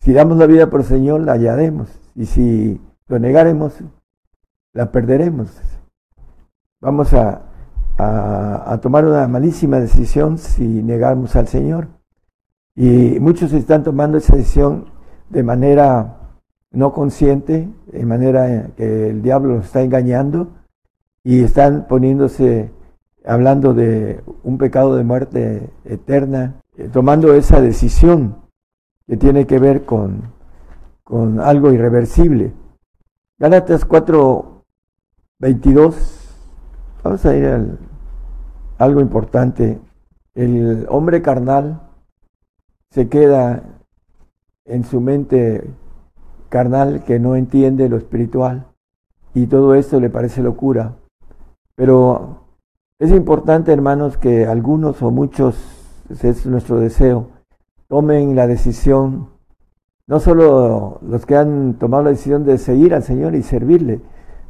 Si 0.00 0.12
damos 0.12 0.38
la 0.38 0.46
vida 0.46 0.68
por 0.68 0.80
el 0.80 0.86
Señor, 0.86 1.20
la 1.20 1.34
hallaremos. 1.34 1.88
Y 2.16 2.26
si 2.26 2.80
lo 3.06 3.20
negaremos, 3.20 3.78
la 4.72 4.90
perderemos. 4.90 5.56
Vamos 6.80 7.14
a 7.14 7.48
a, 7.98 8.78
tomar 8.80 9.04
una 9.04 9.26
malísima 9.28 9.80
decisión 9.80 10.38
si 10.38 10.64
negamos 10.64 11.36
al 11.36 11.48
Señor. 11.48 11.88
Y 12.78 13.18
muchos 13.18 13.52
están 13.52 13.82
tomando 13.82 14.18
esa 14.18 14.36
decisión 14.36 14.84
de 15.30 15.42
manera 15.42 16.30
no 16.70 16.92
consciente, 16.92 17.68
de 17.90 18.06
manera 18.06 18.70
que 18.76 19.10
el 19.10 19.20
diablo 19.20 19.58
está 19.58 19.82
engañando 19.82 20.52
y 21.24 21.42
están 21.42 21.88
poniéndose, 21.88 22.70
hablando 23.24 23.74
de 23.74 24.22
un 24.44 24.58
pecado 24.58 24.94
de 24.94 25.02
muerte 25.02 25.70
eterna, 25.84 26.62
eh, 26.76 26.88
tomando 26.92 27.34
esa 27.34 27.60
decisión 27.60 28.36
que 29.08 29.16
tiene 29.16 29.44
que 29.44 29.58
ver 29.58 29.84
con, 29.84 30.32
con 31.02 31.40
algo 31.40 31.72
irreversible. 31.72 32.52
Gálatas 33.40 33.84
4, 33.84 34.64
22 35.40 36.28
Vamos 37.02 37.26
a 37.26 37.36
ir 37.36 37.44
al 37.44 37.78
algo 38.78 39.00
importante. 39.00 39.80
El 40.36 40.86
hombre 40.88 41.22
carnal 41.22 41.87
se 42.90 43.08
queda 43.08 43.62
en 44.64 44.84
su 44.84 45.00
mente 45.00 45.70
carnal 46.48 47.04
que 47.04 47.18
no 47.18 47.36
entiende 47.36 47.88
lo 47.88 47.96
espiritual 47.96 48.66
y 49.34 49.46
todo 49.46 49.74
esto 49.74 50.00
le 50.00 50.10
parece 50.10 50.42
locura. 50.42 50.96
Pero 51.74 52.44
es 52.98 53.10
importante, 53.10 53.72
hermanos, 53.72 54.16
que 54.16 54.46
algunos 54.46 55.02
o 55.02 55.10
muchos, 55.10 55.56
es 56.08 56.46
nuestro 56.46 56.80
deseo, 56.80 57.28
tomen 57.88 58.34
la 58.34 58.46
decisión 58.46 59.38
no 60.08 60.20
solo 60.20 60.98
los 61.02 61.26
que 61.26 61.36
han 61.36 61.74
tomado 61.74 62.04
la 62.04 62.10
decisión 62.10 62.44
de 62.44 62.56
seguir 62.56 62.94
al 62.94 63.02
Señor 63.02 63.34
y 63.34 63.42
servirle, 63.42 64.00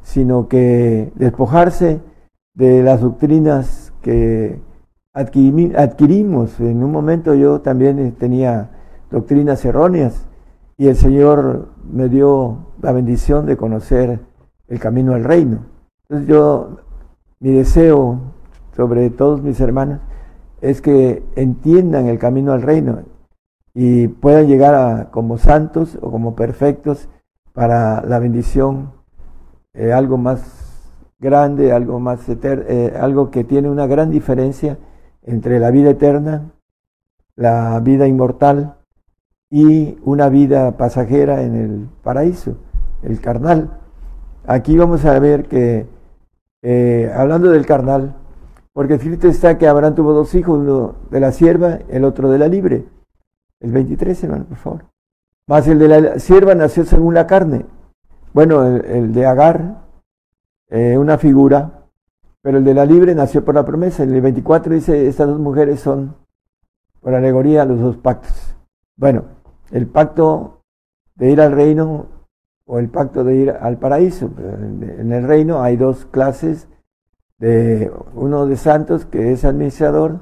sino 0.02 0.46
que 0.46 1.12
despojarse 1.16 2.00
de 2.54 2.82
las 2.84 3.00
doctrinas 3.00 3.92
que 4.00 4.60
adquirimos. 5.18 6.60
En 6.60 6.82
un 6.82 6.92
momento 6.92 7.34
yo 7.34 7.60
también 7.60 8.12
tenía 8.12 8.70
doctrinas 9.10 9.64
erróneas 9.64 10.26
y 10.76 10.88
el 10.88 10.96
Señor 10.96 11.68
me 11.90 12.08
dio 12.08 12.68
la 12.80 12.92
bendición 12.92 13.46
de 13.46 13.56
conocer 13.56 14.20
el 14.68 14.78
camino 14.78 15.14
al 15.14 15.24
reino. 15.24 15.66
Entonces 16.02 16.28
yo, 16.28 16.78
mi 17.40 17.52
deseo 17.52 18.20
sobre 18.76 19.10
todos 19.10 19.42
mis 19.42 19.60
hermanos 19.60 20.00
es 20.60 20.80
que 20.80 21.22
entiendan 21.36 22.06
el 22.06 22.18
camino 22.18 22.52
al 22.52 22.62
reino 22.62 23.00
y 23.74 24.08
puedan 24.08 24.46
llegar 24.46 24.74
a, 24.74 25.10
como 25.10 25.38
santos 25.38 25.98
o 26.00 26.10
como 26.10 26.34
perfectos 26.34 27.08
para 27.52 28.02
la 28.02 28.18
bendición, 28.18 28.92
eh, 29.74 29.92
algo 29.92 30.16
más 30.16 30.92
grande, 31.18 31.72
algo 31.72 31.98
más 31.98 32.28
eterno, 32.28 32.64
eh, 32.68 32.94
algo 33.00 33.30
que 33.30 33.42
tiene 33.42 33.68
una 33.68 33.86
gran 33.86 34.10
diferencia 34.10 34.78
entre 35.28 35.58
la 35.60 35.70
vida 35.70 35.90
eterna, 35.90 36.50
la 37.36 37.78
vida 37.80 38.06
inmortal 38.06 38.76
y 39.50 39.98
una 40.02 40.28
vida 40.28 40.76
pasajera 40.76 41.42
en 41.42 41.54
el 41.54 41.88
paraíso, 42.02 42.56
el 43.02 43.20
carnal. 43.20 43.78
Aquí 44.46 44.76
vamos 44.76 45.04
a 45.04 45.18
ver 45.18 45.46
que, 45.46 45.86
eh, 46.62 47.12
hablando 47.14 47.50
del 47.50 47.66
carnal, 47.66 48.16
porque 48.72 48.94
escrito 48.94 49.28
está 49.28 49.58
que 49.58 49.68
Abraham 49.68 49.94
tuvo 49.94 50.12
dos 50.12 50.34
hijos, 50.34 50.58
uno 50.58 50.96
de 51.10 51.20
la 51.20 51.32
sierva, 51.32 51.78
el 51.88 52.04
otro 52.04 52.30
de 52.30 52.38
la 52.38 52.48
libre. 52.48 52.86
El 53.60 53.72
23, 53.72 54.24
hermano, 54.24 54.44
por 54.46 54.56
favor. 54.58 54.84
Más 55.46 55.66
el 55.66 55.78
de 55.78 55.88
la 55.88 56.18
sierva 56.18 56.54
nació 56.54 56.84
según 56.84 57.14
la 57.14 57.26
carne. 57.26 57.66
Bueno, 58.32 58.64
el, 58.64 59.12
de 59.12 59.26
Agar, 59.26 59.82
eh, 60.68 60.96
una 60.96 61.18
figura, 61.18 61.77
pero 62.42 62.58
el 62.58 62.64
de 62.64 62.74
la 62.74 62.84
libre 62.84 63.14
nació 63.14 63.44
por 63.44 63.54
la 63.54 63.64
promesa. 63.64 64.02
El 64.02 64.20
24 64.20 64.74
dice, 64.74 65.08
estas 65.08 65.28
dos 65.28 65.38
mujeres 65.38 65.80
son, 65.80 66.16
por 67.00 67.14
alegoría, 67.14 67.64
los 67.64 67.80
dos 67.80 67.96
pactos. 67.96 68.54
Bueno, 68.96 69.24
el 69.70 69.86
pacto 69.86 70.62
de 71.16 71.30
ir 71.30 71.40
al 71.40 71.52
reino 71.52 72.06
o 72.64 72.78
el 72.78 72.88
pacto 72.88 73.24
de 73.24 73.36
ir 73.36 73.50
al 73.50 73.78
paraíso. 73.78 74.30
En 74.38 75.12
el 75.12 75.26
reino 75.26 75.62
hay 75.62 75.76
dos 75.76 76.04
clases, 76.04 76.68
de 77.38 77.92
uno 78.14 78.46
de 78.46 78.56
santos 78.56 79.04
que 79.04 79.32
es 79.32 79.44
administrador, 79.44 80.20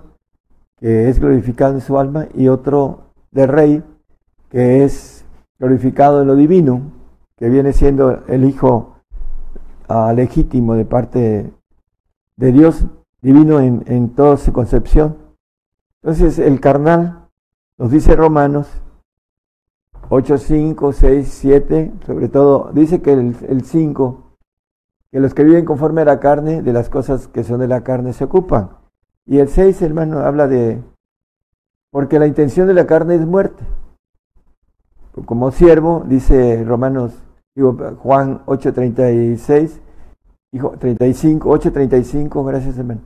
que 0.79 1.09
es 1.09 1.19
glorificado 1.19 1.75
en 1.75 1.81
su 1.81 1.99
alma, 1.99 2.29
y 2.35 2.49
otro 2.49 3.13
de 3.31 3.47
rey, 3.47 3.83
que 4.51 4.85
es 4.85 5.25
glorificado 5.59 6.23
en 6.23 6.29
lo 6.29 6.37
divino, 6.37 6.93
que 7.37 7.49
viene 7.49 7.73
siendo 7.73 8.23
el 8.29 8.45
hijo 8.45 8.97
ah, 9.89 10.13
legítimo 10.15 10.75
de 10.75 10.85
parte 10.85 11.53
de 12.37 12.53
Dios 12.53 12.87
divino 13.23 13.61
en, 13.61 13.85
en 13.87 14.15
toda 14.15 14.37
su 14.37 14.53
concepción. 14.53 15.17
Entonces 16.03 16.39
el 16.39 16.61
carnal, 16.61 17.29
nos 17.79 17.91
dice 17.91 18.15
Romanos 18.17 18.69
8, 20.09 20.39
5, 20.39 20.93
6, 20.93 21.29
7, 21.29 21.93
sobre 22.07 22.29
todo, 22.29 22.71
dice 22.73 23.03
que 23.03 23.13
el, 23.13 23.65
5, 23.65 24.37
que 25.11 25.21
los 25.21 25.35
que 25.35 25.43
viven 25.43 25.65
conforme 25.65 26.03
a 26.03 26.05
la 26.05 26.21
carne, 26.21 26.63
de 26.63 26.73
las 26.73 26.89
cosas 26.89 27.27
que 27.29 27.43
son 27.43 27.59
de 27.61 27.67
la 27.67 27.83
carne 27.83 28.13
se 28.13 28.25
ocupan. 28.25 28.71
Y 29.25 29.39
el 29.39 29.49
6, 29.49 29.83
hermano, 29.83 30.21
habla 30.21 30.47
de, 30.47 30.81
porque 31.91 32.21
la 32.21 32.29
intención 32.29 32.69
de 32.69 32.75
la 32.75 32.87
carne 32.87 33.17
es 33.17 33.27
muerte. 33.27 33.65
Como 35.25 35.51
siervo, 35.51 36.05
dice 36.07 36.63
Romanos, 36.65 37.13
digo, 37.57 37.77
Juan 37.99 38.43
8, 38.47 38.75
36, 38.75 39.81
hijo 40.52 40.70
35, 40.78 41.48
8, 41.48 41.73
35, 41.73 42.44
gracias 42.44 42.78
hermano. 42.78 43.02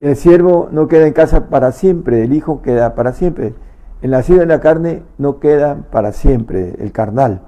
El 0.00 0.16
siervo 0.16 0.68
no 0.70 0.86
queda 0.88 1.06
en 1.06 1.12
casa 1.12 1.48
para 1.48 1.72
siempre, 1.72 2.24
el 2.24 2.34
hijo 2.34 2.60
queda 2.62 2.94
para 2.94 3.12
siempre. 3.12 3.54
El 4.02 4.10
nacido 4.10 4.42
en 4.42 4.48
la 4.48 4.60
carne 4.60 5.02
no 5.16 5.40
queda 5.40 5.88
para 5.90 6.12
siempre, 6.12 6.74
el 6.78 6.92
carnal. 6.92 7.40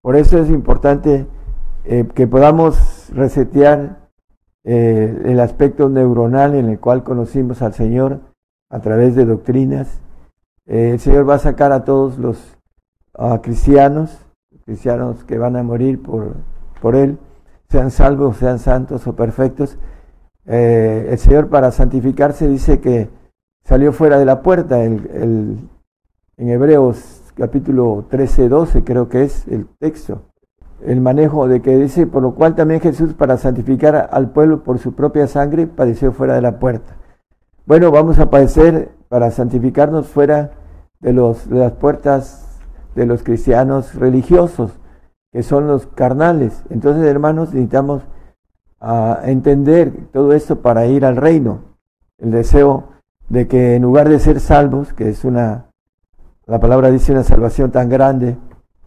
Por 0.00 0.16
eso 0.16 0.38
es 0.38 0.48
importante 0.48 1.26
eh, 1.84 2.08
que 2.14 2.26
podamos 2.26 3.10
resetear 3.14 4.08
eh, 4.64 5.22
el 5.26 5.40
aspecto 5.40 5.90
neuronal 5.90 6.54
en 6.54 6.70
el 6.70 6.80
cual 6.80 7.02
conocimos 7.04 7.60
al 7.60 7.74
Señor 7.74 8.20
a 8.70 8.80
través 8.80 9.14
de 9.14 9.26
doctrinas. 9.26 10.00
Eh, 10.64 10.92
el 10.92 11.00
Señor 11.00 11.28
va 11.28 11.34
a 11.34 11.38
sacar 11.38 11.72
a 11.72 11.84
todos 11.84 12.18
los 12.18 12.56
cristianos, 13.42 14.24
cristianos 14.64 15.24
que 15.24 15.36
van 15.36 15.56
a 15.56 15.62
morir 15.62 16.00
por, 16.00 16.36
por 16.80 16.96
Él, 16.96 17.18
sean 17.70 17.90
salvos, 17.90 18.36
sean 18.36 18.58
santos 18.58 19.06
o 19.06 19.14
perfectos. 19.16 19.78
el 20.44 21.18
Señor 21.18 21.48
para 21.48 21.70
santificarse 21.70 22.48
dice 22.48 22.80
que 22.80 23.08
salió 23.64 23.92
fuera 23.92 24.18
de 24.18 24.24
la 24.24 24.42
puerta. 24.42 24.82
el, 24.84 25.68
en 26.36 26.48
Hebreos 26.48 27.20
capítulo 27.34 28.06
13, 28.08 28.48
12 28.48 28.82
creo 28.82 29.08
que 29.08 29.24
es 29.24 29.46
el 29.48 29.66
texto, 29.78 30.22
el 30.82 31.02
manejo 31.02 31.48
de 31.48 31.60
que 31.60 31.76
dice, 31.76 32.06
por 32.06 32.22
lo 32.22 32.34
cual 32.34 32.54
también 32.54 32.80
Jesús 32.80 33.12
para 33.12 33.36
santificar 33.36 34.08
al 34.10 34.30
pueblo 34.30 34.62
por 34.64 34.78
su 34.78 34.94
propia 34.94 35.26
sangre 35.26 35.66
padeció 35.66 36.12
fuera 36.12 36.34
de 36.34 36.40
la 36.40 36.58
puerta. 36.58 36.96
Bueno, 37.66 37.90
vamos 37.90 38.18
a 38.18 38.30
padecer 38.30 38.90
para 39.08 39.30
santificarnos 39.30 40.08
fuera 40.08 40.52
de, 41.00 41.12
los, 41.12 41.48
de 41.48 41.58
las 41.58 41.72
puertas 41.72 42.58
de 42.94 43.04
los 43.04 43.22
cristianos 43.22 43.94
religiosos, 43.94 44.79
que 45.32 45.42
son 45.42 45.66
los 45.66 45.86
carnales. 45.86 46.64
Entonces, 46.70 47.04
hermanos, 47.04 47.52
necesitamos 47.54 48.02
ah, 48.80 49.20
entender 49.24 50.08
todo 50.12 50.32
esto 50.32 50.60
para 50.60 50.86
ir 50.86 51.04
al 51.04 51.16
reino. 51.16 51.62
El 52.18 52.30
deseo 52.30 52.88
de 53.28 53.48
que 53.48 53.76
en 53.76 53.82
lugar 53.82 54.08
de 54.08 54.18
ser 54.18 54.40
salvos, 54.40 54.92
que 54.92 55.08
es 55.08 55.24
una 55.24 55.70
la 56.50 56.58
palabra 56.58 56.90
dice 56.90 57.12
una 57.12 57.22
salvación 57.22 57.70
tan 57.70 57.88
grande 57.88 58.36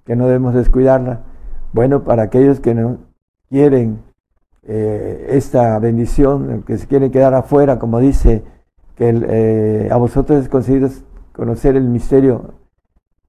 que 0.04 0.18
no 0.18 0.26
debemos 0.26 0.54
descuidarla. 0.54 1.22
Bueno, 1.72 2.04
para 2.04 2.24
aquellos 2.24 2.60
que 2.60 2.76
no 2.76 2.98
quieren 3.50 4.02
eh, 4.64 5.28
esta 5.30 5.80
bendición, 5.80 6.64
que 6.68 6.78
se 6.78 6.88
quieren 6.88 7.10
quedar 7.10 7.34
afuera, 7.34 7.80
como 7.80 8.00
dice, 8.00 8.44
que 8.98 9.18
eh, 9.30 9.88
a 9.90 9.96
vosotros 9.96 10.44
es 10.44 11.04
conocer 11.32 11.78
el 11.78 11.88
misterio 11.88 12.56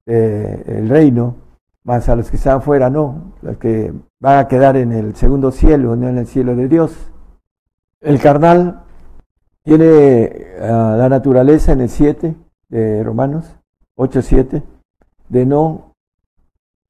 del 0.04 0.88
reino, 0.88 1.36
más 1.84 2.08
a 2.08 2.16
los 2.16 2.30
que 2.30 2.36
están 2.36 2.56
afuera 2.56 2.90
no, 2.90 3.34
los 3.42 3.58
que 3.58 3.92
van 4.18 4.38
a 4.38 4.48
quedar 4.48 4.76
en 4.76 4.92
el 4.92 5.14
segundo 5.14 5.52
cielo, 5.52 5.94
no 5.96 6.08
en 6.08 6.18
el 6.18 6.26
cielo 6.26 6.56
de 6.56 6.66
Dios. 6.66 6.96
El 8.00 8.20
carnal 8.20 8.82
tiene 9.62 10.46
ah, 10.60 10.96
la 10.98 11.08
naturaleza 11.08 11.72
en 11.72 11.82
el 11.82 11.90
7 11.90 12.34
de 12.70 13.04
Romanos, 13.04 13.56
8.7, 13.96 14.62
de 15.28 15.46
no 15.46 15.94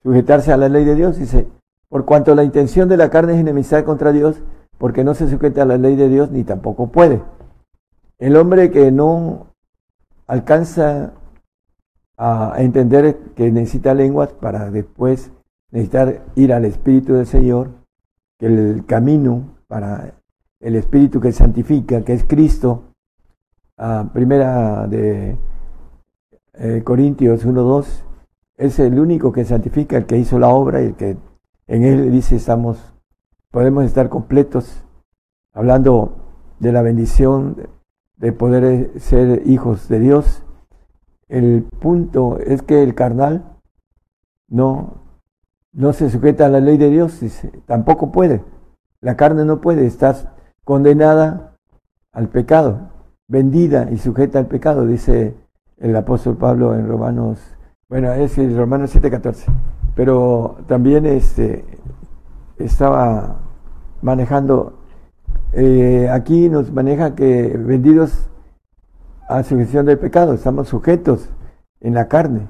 sujetarse 0.03 0.53
a 0.53 0.57
la 0.57 0.69
ley 0.69 0.85
de 0.85 0.95
Dios, 0.95 1.19
dice, 1.19 1.49
por 1.89 2.05
cuanto 2.05 2.35
la 2.35 2.45
intención 2.45 2.89
de 2.89 2.97
la 2.97 3.11
carne 3.11 3.35
es 3.35 3.41
enemistad 3.41 3.85
contra 3.85 4.13
Dios, 4.13 4.37
porque 4.79 5.05
no 5.05 5.15
se 5.15 5.29
sujeta 5.29 5.63
a 5.63 5.67
la 5.67 5.77
ley 5.77 5.97
de 5.97 6.09
Dios 6.09 6.31
ni 6.31 6.45
tampoco 6.45 6.89
puede. 6.89 7.23
El 8.19 8.37
hombre 8.37 8.71
que 8.71 8.93
no 8.93 9.49
alcanza 10.27 11.13
a 12.17 12.55
entender 12.59 13.19
que 13.35 13.51
necesita 13.51 13.95
lenguas 13.95 14.33
para 14.33 14.71
después 14.71 15.33
necesitar 15.71 16.23
ir 16.37 16.53
al 16.53 16.65
Espíritu 16.65 17.15
del 17.15 17.27
Señor, 17.27 17.71
que 18.39 18.47
el 18.47 18.85
camino 18.87 19.57
para 19.67 20.15
el 20.61 20.77
Espíritu 20.77 21.21
que 21.21 21.33
santifica, 21.33 22.03
que 22.03 22.13
es 22.13 22.25
Cristo, 22.25 22.85
a 23.77 24.09
primera 24.13 24.87
de 24.87 25.37
eh, 26.55 26.83
Corintios 26.85 27.45
1.2, 27.45 28.05
es 28.57 28.79
el 28.79 28.99
único 29.01 29.33
que 29.33 29.45
santifica, 29.45 29.97
el 29.97 30.07
que 30.07 30.17
hizo 30.17 30.39
la 30.39 30.49
obra 30.49 30.81
y 30.83 30.87
el 30.87 30.95
que 30.95 31.17
en 31.67 31.83
él 31.83 32.13
dice 32.13 32.37
estamos, 32.37 32.95
podemos 33.51 33.85
estar 33.85 34.09
completos, 34.09 34.85
hablando 35.53 36.17
de 36.61 36.73
la 36.73 36.83
bendición 36.83 37.57
de 38.17 38.33
poder 38.33 39.01
ser 39.01 39.43
hijos 39.47 39.89
de 39.89 39.99
Dios. 39.99 40.44
El 41.29 41.65
punto 41.81 42.39
es 42.39 42.63
que 42.63 42.83
el 42.83 42.95
carnal 42.95 43.45
no, 44.49 45.05
no 45.73 45.93
se 45.93 46.11
sujeta 46.11 46.47
a 46.47 46.49
la 46.49 46.61
ley 46.61 46.77
de 46.77 46.91
Dios, 46.91 47.21
tampoco 47.67 48.13
puede. 48.13 48.43
La 49.01 49.17
carne 49.17 49.45
no 49.45 49.61
puede, 49.61 49.87
estás 49.87 50.29
condenada 50.65 51.57
al 52.13 52.29
pecado, 52.29 52.91
vendida 53.29 53.91
y 53.91 53.99
sujeta 53.99 54.39
al 54.39 54.47
pecado, 54.47 54.87
dice 54.87 55.35
el 55.79 55.97
apóstol 55.97 56.37
Pablo 56.37 56.75
en 56.75 56.89
Romanos, 56.89 57.39
bueno, 57.89 58.13
es 58.13 58.39
el 58.39 58.57
Romanos 58.57 58.95
7:14, 58.95 59.47
pero 59.95 60.57
también 60.67 61.05
este, 61.07 61.65
estaba 62.59 63.41
manejando, 64.01 64.79
eh, 65.53 66.09
aquí 66.11 66.49
nos 66.49 66.73
maneja 66.73 67.15
que 67.15 67.57
vendidos 67.59 68.31
a 69.29 69.43
sujeción 69.43 69.87
del 69.87 69.99
pecado, 69.99 70.35
estamos 70.35 70.69
sujetos 70.69 71.31
en 71.81 71.95
la 71.95 72.09
carne. 72.09 72.49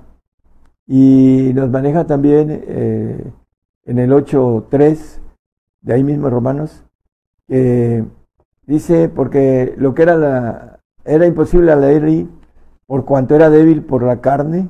Y 0.87 1.53
nos 1.55 1.71
maneja 1.71 2.07
también 2.07 2.65
eh, 2.67 3.33
en 3.85 3.99
el 3.99 4.11
8.3, 4.11 5.21
de 5.83 5.95
ahí 5.95 6.05
mismo 6.05 6.29
Romanos, 6.31 6.85
que 7.47 8.05
dice, 8.67 9.09
porque 9.09 9.75
lo 9.77 9.95
que 9.95 10.03
era 10.03 10.17
la, 10.17 10.81
era 11.05 11.27
imposible 11.27 11.73
a 11.73 11.77
la 11.77 11.89
ley, 11.89 12.29
por 12.87 13.05
cuanto 13.05 13.35
era 13.35 13.51
débil 13.51 13.85
por 13.85 14.03
la 14.03 14.21
carne, 14.21 14.69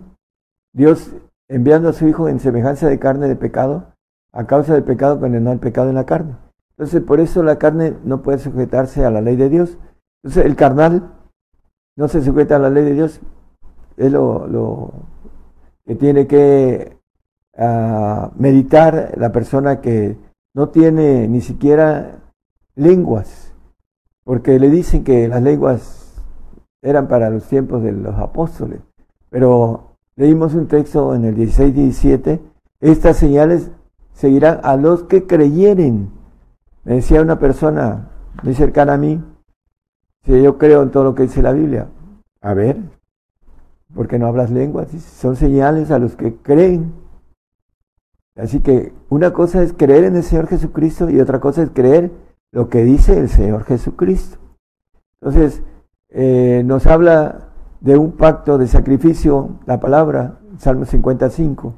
Dios 0.72 1.12
enviando 1.48 1.88
a 1.88 1.92
su 1.92 2.08
Hijo 2.08 2.28
en 2.28 2.40
semejanza 2.40 2.88
de 2.88 2.98
carne 2.98 3.28
de 3.28 3.36
pecado, 3.36 3.94
a 4.32 4.46
causa 4.46 4.74
del 4.74 4.82
pecado 4.82 5.20
condenó 5.20 5.52
el 5.52 5.60
pecado 5.60 5.88
en 5.88 5.94
la 5.94 6.06
carne. 6.06 6.36
Entonces, 6.70 7.02
por 7.02 7.20
eso 7.20 7.42
la 7.42 7.58
carne 7.58 7.94
no 8.04 8.22
puede 8.22 8.38
sujetarse 8.38 9.04
a 9.04 9.10
la 9.10 9.20
ley 9.20 9.36
de 9.36 9.48
Dios. 9.48 9.78
Entonces, 10.22 10.44
el 10.44 10.56
carnal 10.56 11.12
no 11.96 12.08
se 12.08 12.22
sujeta 12.22 12.56
a 12.56 12.58
la 12.58 12.70
ley 12.70 12.84
de 12.84 12.94
Dios. 12.94 13.20
Es 13.96 14.10
lo, 14.10 14.92
que 15.86 15.94
tiene 15.94 16.26
que 16.26 16.98
ah, 17.56 18.30
meditar 18.36 19.14
la 19.16 19.30
persona 19.32 19.80
que 19.80 20.16
no 20.54 20.68
tiene 20.70 21.28
ni 21.28 21.40
siquiera 21.40 22.20
lenguas, 22.74 23.52
porque 24.24 24.58
le 24.58 24.70
dicen 24.70 25.04
que 25.04 25.28
las 25.28 25.42
lenguas 25.42 26.22
eran 26.82 27.08
para 27.08 27.30
los 27.30 27.44
tiempos 27.44 27.82
de 27.82 27.92
los 27.92 28.16
apóstoles. 28.16 28.80
Pero 29.30 29.96
leímos 30.16 30.54
un 30.54 30.68
texto 30.68 31.14
en 31.14 31.24
el 31.24 31.36
16-17, 31.36 32.40
estas 32.80 33.16
señales 33.16 33.70
seguirán 34.12 34.60
a 34.62 34.76
los 34.76 35.04
que 35.04 35.26
creyeren. 35.26 36.10
Me 36.84 36.96
decía 36.96 37.22
una 37.22 37.38
persona 37.38 38.10
muy 38.42 38.54
cercana 38.54 38.94
a 38.94 38.98
mí, 38.98 39.22
si 40.24 40.42
yo 40.42 40.58
creo 40.58 40.82
en 40.82 40.90
todo 40.90 41.04
lo 41.04 41.14
que 41.14 41.24
dice 41.24 41.42
la 41.42 41.52
Biblia, 41.52 41.88
a 42.40 42.54
ver, 42.54 42.78
¿por 43.94 44.08
qué 44.08 44.18
no 44.18 44.26
hablas 44.26 44.50
lenguas? 44.50 44.90
Son 44.90 45.36
señales 45.36 45.90
a 45.90 45.98
los 45.98 46.16
que 46.16 46.36
creen. 46.36 46.92
Así 48.36 48.60
que 48.60 48.92
una 49.10 49.32
cosa 49.32 49.62
es 49.62 49.72
creer 49.72 50.04
en 50.04 50.16
el 50.16 50.22
Señor 50.22 50.48
Jesucristo 50.48 51.08
y 51.08 51.20
otra 51.20 51.40
cosa 51.40 51.62
es 51.62 51.70
creer 51.70 52.10
lo 52.52 52.68
que 52.68 52.84
dice 52.84 53.18
el 53.18 53.28
Señor 53.28 53.64
Jesucristo. 53.64 54.38
Entonces, 55.20 55.62
eh, 56.08 56.62
nos 56.64 56.86
habla 56.86 57.50
de 57.80 57.96
un 57.96 58.12
pacto 58.12 58.58
de 58.58 58.66
sacrificio, 58.66 59.60
la 59.66 59.78
palabra, 59.78 60.40
Salmo 60.58 60.84
55. 60.84 61.74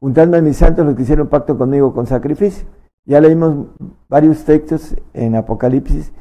Juntadme 0.00 0.38
a 0.38 0.42
mis 0.42 0.56
santos 0.56 0.86
los 0.86 0.94
que 0.94 1.02
hicieron 1.02 1.28
pacto 1.28 1.58
conmigo 1.58 1.92
con 1.92 2.06
sacrificio. 2.06 2.66
Ya 3.04 3.20
leímos 3.20 3.66
varios 4.08 4.44
textos 4.44 4.94
en 5.12 5.34
Apocalipsis 5.34 6.12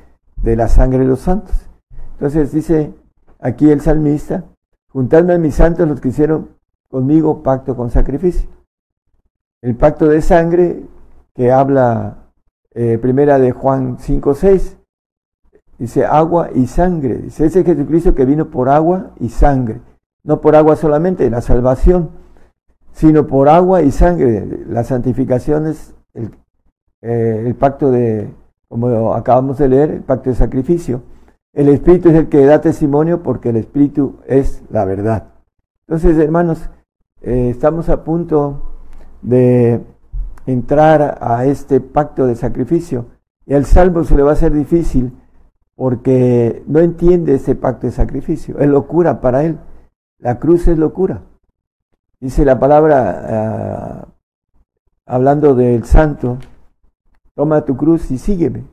de 0.43 0.55
la 0.55 0.67
sangre 0.67 0.99
de 0.99 1.05
los 1.05 1.21
santos. 1.21 1.69
Entonces 2.13 2.51
dice 2.51 2.93
aquí 3.39 3.69
el 3.69 3.81
salmista, 3.81 4.43
juntadme 4.89 5.33
a 5.33 5.37
mis 5.37 5.55
santos 5.55 5.87
los 5.87 5.99
que 5.99 6.09
hicieron 6.09 6.49
conmigo 6.89 7.41
pacto 7.41 7.75
con 7.75 7.89
sacrificio. 7.89 8.49
El 9.61 9.75
pacto 9.75 10.07
de 10.07 10.21
sangre 10.21 10.83
que 11.33 11.51
habla 11.51 12.29
eh, 12.75 12.97
primera 12.97 13.39
de 13.39 13.51
Juan 13.51 13.97
5, 13.99 14.35
6, 14.35 14.77
dice 15.79 16.05
agua 16.05 16.49
y 16.53 16.67
sangre. 16.67 17.17
Dice, 17.17 17.45
ese 17.45 17.63
Jesucristo 17.63 18.13
que 18.13 18.25
vino 18.25 18.49
por 18.49 18.69
agua 18.69 19.11
y 19.19 19.29
sangre. 19.29 19.81
No 20.23 20.41
por 20.41 20.55
agua 20.55 20.75
solamente, 20.75 21.29
la 21.29 21.41
salvación, 21.41 22.11
sino 22.91 23.25
por 23.27 23.49
agua 23.49 23.81
y 23.81 23.91
sangre. 23.91 24.63
La 24.67 24.83
santificación 24.83 25.67
es 25.67 25.95
el, 26.13 26.31
eh, 27.01 27.43
el 27.45 27.55
pacto 27.55 27.91
de, 27.91 28.33
como 28.73 29.13
acabamos 29.13 29.59
de 29.59 29.69
leer, 29.69 29.91
el 29.91 30.01
pacto 30.01 30.31
de 30.31 30.35
sacrificio. 30.35 31.03
El 31.53 31.69
Espíritu 31.69 32.09
es 32.09 32.15
el 32.15 32.27
que 32.27 32.43
da 32.43 32.59
testimonio 32.59 33.21
porque 33.21 33.49
el 33.49 33.57
Espíritu 33.57 34.15
es 34.25 34.63
la 34.71 34.83
verdad. 34.83 35.27
Entonces, 35.81 36.17
hermanos, 36.17 36.71
eh, 37.21 37.49
estamos 37.51 37.87
a 37.89 38.03
punto 38.03 38.79
de 39.21 39.79
entrar 40.47 41.19
a 41.21 41.45
este 41.45 41.81
pacto 41.81 42.25
de 42.25 42.35
sacrificio 42.35 43.05
y 43.45 43.53
al 43.53 43.65
salvo 43.65 44.03
se 44.05 44.15
le 44.15 44.23
va 44.23 44.31
a 44.31 44.33
hacer 44.33 44.51
difícil 44.51 45.13
porque 45.75 46.63
no 46.65 46.79
entiende 46.79 47.35
ese 47.35 47.53
pacto 47.53 47.85
de 47.85 47.93
sacrificio. 47.93 48.57
Es 48.57 48.67
locura 48.67 49.21
para 49.21 49.43
él. 49.43 49.59
La 50.17 50.39
cruz 50.39 50.67
es 50.67 50.79
locura. 50.79 51.21
Dice 52.19 52.43
la 52.43 52.57
palabra, 52.57 53.25
ah, 53.29 54.07
hablando 55.05 55.53
del 55.53 55.83
santo, 55.83 56.39
toma 57.35 57.65
tu 57.65 57.77
cruz 57.77 58.11
y 58.11 58.17
sígueme 58.17 58.65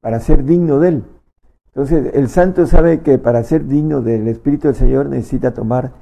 para 0.00 0.20
ser 0.20 0.44
digno 0.44 0.78
de 0.78 0.88
él. 0.88 1.04
Entonces 1.68 2.14
el 2.14 2.28
santo 2.28 2.66
sabe 2.66 3.00
que 3.00 3.18
para 3.18 3.42
ser 3.44 3.66
digno 3.66 4.02
del 4.02 4.26
Espíritu 4.28 4.68
del 4.68 4.76
Señor 4.76 5.06
necesita 5.06 5.54
tomar 5.54 5.92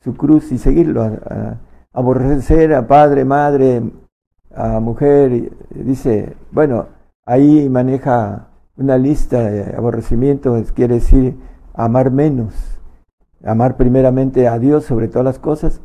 su 0.00 0.14
cruz 0.14 0.52
y 0.52 0.58
seguirlo, 0.58 1.18
aborrecer 1.92 2.74
a 2.74 2.86
padre, 2.86 3.24
madre, 3.24 3.82
a 4.54 4.80
mujer. 4.80 5.50
Dice, 5.70 6.36
bueno, 6.52 6.86
ahí 7.24 7.68
maneja 7.70 8.48
una 8.76 8.98
lista 8.98 9.50
de 9.50 9.74
aborrecimientos, 9.74 10.72
quiere 10.72 10.96
decir 10.96 11.36
amar 11.72 12.10
menos, 12.10 12.54
amar 13.44 13.76
primeramente 13.76 14.46
a 14.46 14.58
Dios 14.58 14.84
sobre 14.84 15.08
todas 15.08 15.24
las 15.24 15.38
cosas 15.38 15.80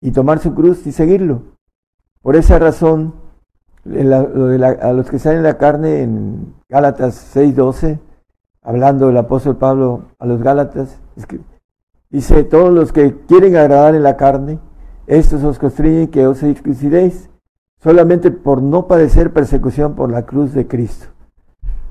y 0.00 0.10
tomar 0.10 0.40
su 0.40 0.54
cruz 0.54 0.86
y 0.86 0.92
seguirlo. 0.92 1.42
Por 2.20 2.36
esa 2.36 2.58
razón, 2.58 3.14
a 3.86 4.92
los 4.92 5.10
que 5.10 5.18
salen 5.18 5.42
la 5.42 5.58
carne 5.58 6.02
en 6.02 6.54
Gálatas 6.68 7.14
6:12, 7.34 7.98
hablando 8.62 9.10
el 9.10 9.16
apóstol 9.16 9.56
Pablo 9.56 10.06
a 10.18 10.26
los 10.26 10.42
Gálatas, 10.42 10.98
dice, 12.10 12.44
todos 12.44 12.72
los 12.72 12.92
que 12.92 13.14
quieren 13.26 13.56
agradar 13.56 13.94
en 13.94 14.02
la 14.02 14.16
carne, 14.16 14.58
estos 15.06 15.44
os 15.44 15.58
constriñen 15.58 16.08
que 16.08 16.26
os 16.26 16.38
circuncideis 16.38 17.28
solamente 17.82 18.30
por 18.30 18.62
no 18.62 18.86
padecer 18.86 19.32
persecución 19.32 19.94
por 19.94 20.10
la 20.10 20.24
cruz 20.24 20.54
de 20.54 20.66
Cristo. 20.66 21.06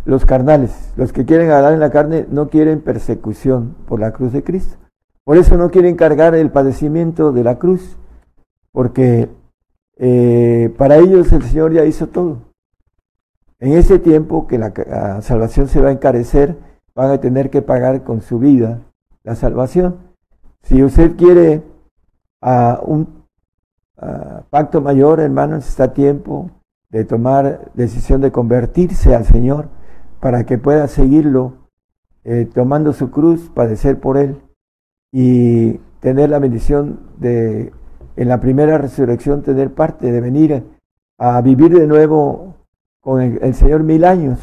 Los 0.05 0.25
carnales, 0.25 0.91
los 0.97 1.13
que 1.13 1.25
quieren 1.25 1.47
agradar 1.47 1.73
en 1.73 1.79
la 1.79 1.91
carne, 1.91 2.25
no 2.29 2.49
quieren 2.49 2.81
persecución 2.81 3.75
por 3.87 3.99
la 3.99 4.11
cruz 4.11 4.33
de 4.33 4.43
Cristo. 4.43 4.77
Por 5.23 5.37
eso 5.37 5.55
no 5.55 5.69
quieren 5.69 5.95
cargar 5.95 6.33
el 6.35 6.51
padecimiento 6.51 7.31
de 7.31 7.43
la 7.43 7.59
cruz, 7.59 7.97
porque 8.71 9.29
eh, 9.97 10.73
para 10.77 10.97
ellos 10.97 11.31
el 11.31 11.43
Señor 11.43 11.73
ya 11.73 11.85
hizo 11.85 12.07
todo. 12.07 12.37
En 13.59 13.73
ese 13.73 13.99
tiempo 13.99 14.47
que 14.47 14.57
la, 14.57 15.21
salvación 15.21 15.67
se 15.67 15.81
va 15.81 15.89
a 15.89 15.93
encarecer, 15.93 16.57
van 16.95 17.11
a 17.11 17.21
tener 17.21 17.49
que 17.49 17.61
pagar 17.61 18.03
con 18.03 18.21
su 18.21 18.39
vida 18.39 18.81
la 19.23 19.35
salvación. 19.35 19.97
Si 20.63 20.83
usted 20.83 21.15
quiere 21.15 21.63
a 22.41 22.81
un 22.83 23.23
pacto 24.49 24.81
mayor, 24.81 25.21
hermanos, 25.21 25.67
está 25.67 25.93
tiempo 25.93 26.51
de 26.89 27.05
tomar 27.05 27.71
decisión 27.73 28.21
de 28.21 28.31
convertirse 28.31 29.15
al 29.15 29.25
Señor 29.25 29.69
para 30.19 30.45
que 30.45 30.57
pueda 30.57 30.87
seguirlo 30.87 31.63
eh, 32.23 32.47
tomando 32.53 32.93
su 32.93 33.11
cruz, 33.11 33.49
padecer 33.49 33.99
por 33.99 34.15
él 34.17 34.41
y 35.11 35.79
tener 35.99 36.29
la 36.29 36.39
bendición 36.39 36.99
de 37.17 37.73
en 38.15 38.27
la 38.27 38.39
primera 38.39 38.77
resurrección 38.77 39.41
tener 39.41 39.73
parte, 39.73 40.11
de 40.11 40.21
venir 40.21 40.63
a 41.17 41.41
vivir 41.41 41.77
de 41.77 41.87
nuevo 41.87 42.55
con 43.01 43.21
el, 43.21 43.53
Señor 43.53 43.83
mil 43.83 44.05
años, 44.05 44.39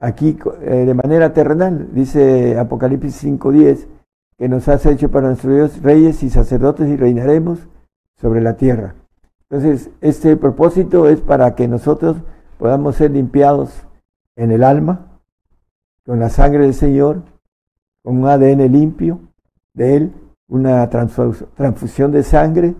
aquí 0.00 0.38
eh, 0.62 0.84
de 0.86 0.94
manera 0.94 1.32
terrenal, 1.32 1.88
dice 1.92 2.58
Apocalipsis 2.58 3.24
5.10, 3.24 3.86
que 4.38 4.48
nos 4.48 4.66
has 4.68 4.84
hecho 4.86 5.10
para 5.10 5.28
nuestro 5.28 5.54
Dios 5.54 5.82
reyes 5.82 6.22
y 6.22 6.30
sacerdotes 6.30 6.88
y 6.88 6.96
reinaremos 6.96 7.68
sobre 8.16 8.40
la 8.40 8.56
tierra. 8.56 8.94
Entonces, 9.50 9.90
este 10.00 10.36
propósito 10.36 11.08
es 11.08 11.20
para 11.20 11.54
que 11.54 11.68
nosotros 11.68 12.16
podamos 12.58 12.96
ser 12.96 13.10
limpiados 13.10 13.86
en 14.36 14.50
el 14.50 14.64
alma, 14.64 15.20
con 16.06 16.18
la 16.18 16.30
sangre 16.30 16.64
del 16.64 16.74
Señor, 16.74 17.22
con 18.02 18.18
un 18.18 18.28
ADN 18.28 18.72
limpio 18.72 19.20
de 19.74 19.96
Él, 19.96 20.12
una 20.48 20.88
transfusión 20.88 22.12
de 22.12 22.22
sangre. 22.22 22.74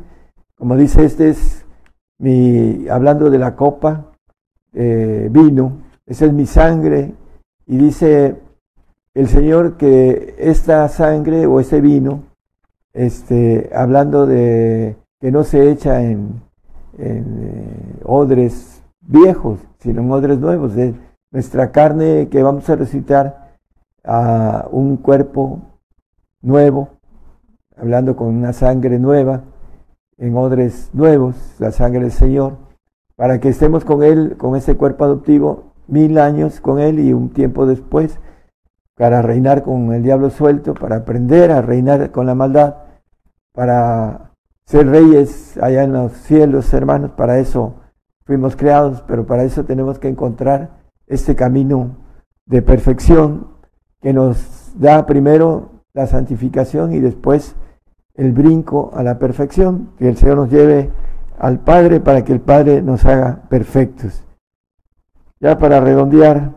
Como 0.56 0.76
dice 0.76 1.04
este 1.04 1.30
es 1.30 1.64
mi, 2.18 2.88
hablando 2.88 3.30
de 3.30 3.38
la 3.38 3.56
copa, 3.56 4.12
eh, 4.74 5.28
vino, 5.30 5.82
esa 6.06 6.26
es 6.26 6.32
mi 6.32 6.46
sangre, 6.46 7.14
y 7.66 7.76
dice 7.76 8.36
el 9.14 9.28
Señor 9.28 9.76
que 9.76 10.34
esta 10.38 10.88
sangre 10.88 11.46
o 11.46 11.60
ese 11.60 11.80
vino, 11.80 12.24
este, 12.92 13.70
hablando 13.74 14.26
de 14.26 14.96
que 15.20 15.30
no 15.30 15.44
se 15.44 15.70
echa 15.70 16.02
en, 16.02 16.42
eh, 16.98 17.24
odres 18.04 18.82
viejos, 19.00 19.58
sino 19.78 20.02
en 20.02 20.10
odres 20.10 20.38
nuevos, 20.38 20.74
de 20.74 20.94
nuestra 21.30 21.72
carne 21.72 22.28
que 22.30 22.42
vamos 22.42 22.68
a 22.68 22.76
recitar 22.76 23.56
a 24.04 24.68
un 24.70 24.96
cuerpo 24.96 25.60
nuevo, 26.40 26.88
hablando 27.76 28.16
con 28.16 28.28
una 28.28 28.52
sangre 28.52 28.98
nueva, 28.98 29.42
en 30.22 30.36
odres 30.36 30.88
nuevos, 30.92 31.34
la 31.58 31.72
sangre 31.72 32.02
del 32.02 32.12
Señor 32.12 32.56
para 33.16 33.40
que 33.40 33.48
estemos 33.48 33.84
con 33.84 34.04
Él, 34.04 34.36
con 34.38 34.54
ese 34.54 34.76
cuerpo 34.76 35.04
adoptivo, 35.04 35.74
mil 35.88 36.18
años 36.18 36.60
con 36.60 36.78
Él 36.78 37.00
y 37.00 37.12
un 37.12 37.30
tiempo 37.30 37.66
después, 37.66 38.20
para 38.96 39.20
reinar 39.20 39.64
con 39.64 39.92
el 39.92 40.02
diablo 40.04 40.30
suelto, 40.30 40.74
para 40.74 40.96
aprender 40.96 41.50
a 41.50 41.60
reinar 41.60 42.12
con 42.12 42.26
la 42.26 42.36
maldad, 42.36 42.76
para 43.52 44.32
ser 44.64 44.86
reyes 44.88 45.58
allá 45.58 45.82
en 45.82 45.92
los 45.92 46.12
cielos, 46.12 46.72
hermanos, 46.72 47.10
para 47.12 47.38
eso 47.38 47.74
fuimos 48.24 48.54
creados, 48.54 49.02
pero 49.08 49.26
para 49.26 49.42
eso 49.42 49.64
tenemos 49.64 49.98
que 49.98 50.08
encontrar 50.08 50.70
este 51.08 51.34
camino 51.34 51.96
de 52.46 52.62
perfección 52.62 53.48
que 54.00 54.12
nos 54.12 54.72
da 54.78 55.04
primero 55.04 55.82
la 55.94 56.06
santificación 56.06 56.92
y 56.92 57.00
después 57.00 57.56
el 58.14 58.32
brinco 58.32 58.90
a 58.94 59.02
la 59.02 59.18
perfección, 59.18 59.90
que 59.98 60.08
el 60.08 60.16
Señor 60.16 60.36
nos 60.36 60.50
lleve 60.50 60.90
al 61.38 61.60
Padre 61.60 62.00
para 62.00 62.24
que 62.24 62.32
el 62.32 62.40
Padre 62.40 62.82
nos 62.82 63.04
haga 63.04 63.42
perfectos. 63.48 64.24
Ya 65.40 65.58
para 65.58 65.80
redondear, 65.80 66.52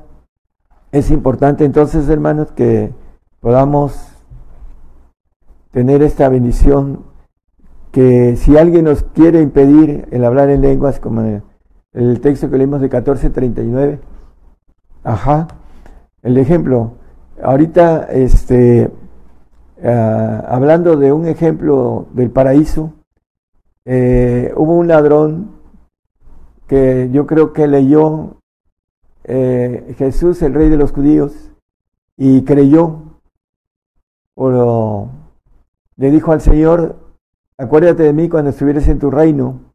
es 0.92 1.12
importante 1.12 1.66
entonces, 1.66 2.08
hermanos, 2.08 2.52
que 2.52 2.94
podamos 3.40 4.16
tener 5.72 6.02
esta 6.04 6.30
bendición, 6.30 7.04
que 7.92 8.36
si 8.36 8.58
alguien 8.58 8.86
nos 8.86 9.04
quiere 9.04 9.42
impedir 9.42 10.08
el 10.12 10.24
hablar 10.24 10.50
en 10.50 10.62
lenguas, 10.62 11.00
como 11.00 11.22
en 11.22 11.44
el, 11.94 12.22
texto 12.22 12.50
que 12.50 12.58
leímos 12.58 12.80
de 12.80 12.86
1439, 12.86 14.00
ajá, 15.04 15.48
el 16.22 16.38
ejemplo, 16.38 16.94
ahorita, 17.44 18.04
este, 18.04 18.90
ah, 19.84 20.46
hablando 20.48 20.98
de 20.98 21.12
un 21.12 21.28
ejemplo 21.28 22.08
del 22.14 22.32
paraíso, 22.32 22.94
eh, 23.86 24.52
hubo 24.56 24.78
un 24.78 24.88
ladrón 24.88 25.52
que 26.68 27.10
yo 27.12 27.28
creo 27.28 27.54
que 27.54 27.68
leyó 27.68 28.38
eh, 29.24 29.96
Jesús, 29.98 30.42
el 30.42 30.54
rey 30.54 30.70
de 30.70 30.78
los 30.78 30.92
judíos, 30.92 31.52
y 32.18 32.44
creyó, 32.44 33.20
o 34.36 35.10
le 35.98 36.12
dijo 36.12 36.32
al 36.32 36.42
Señor, 36.42 36.98
acuérdate 37.58 38.04
de 38.04 38.14
mí 38.14 38.30
cuando 38.30 38.50
estuvieras 38.50 38.88
en 38.88 39.00
tu 39.00 39.10
reino. 39.10 39.74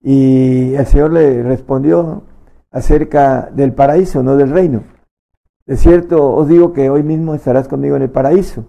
Y 0.00 0.74
el 0.74 0.86
Señor 0.86 1.12
le 1.12 1.42
respondió 1.42 2.22
acerca 2.70 3.50
del 3.52 3.72
paraíso, 3.72 4.22
no 4.22 4.36
del 4.36 4.50
reino. 4.50 4.84
De 5.66 5.76
cierto, 5.76 6.34
os 6.34 6.48
digo 6.48 6.72
que 6.72 6.88
hoy 6.88 7.02
mismo 7.02 7.34
estarás 7.34 7.68
conmigo 7.68 7.96
en 7.96 8.02
el 8.02 8.10
paraíso. 8.10 8.64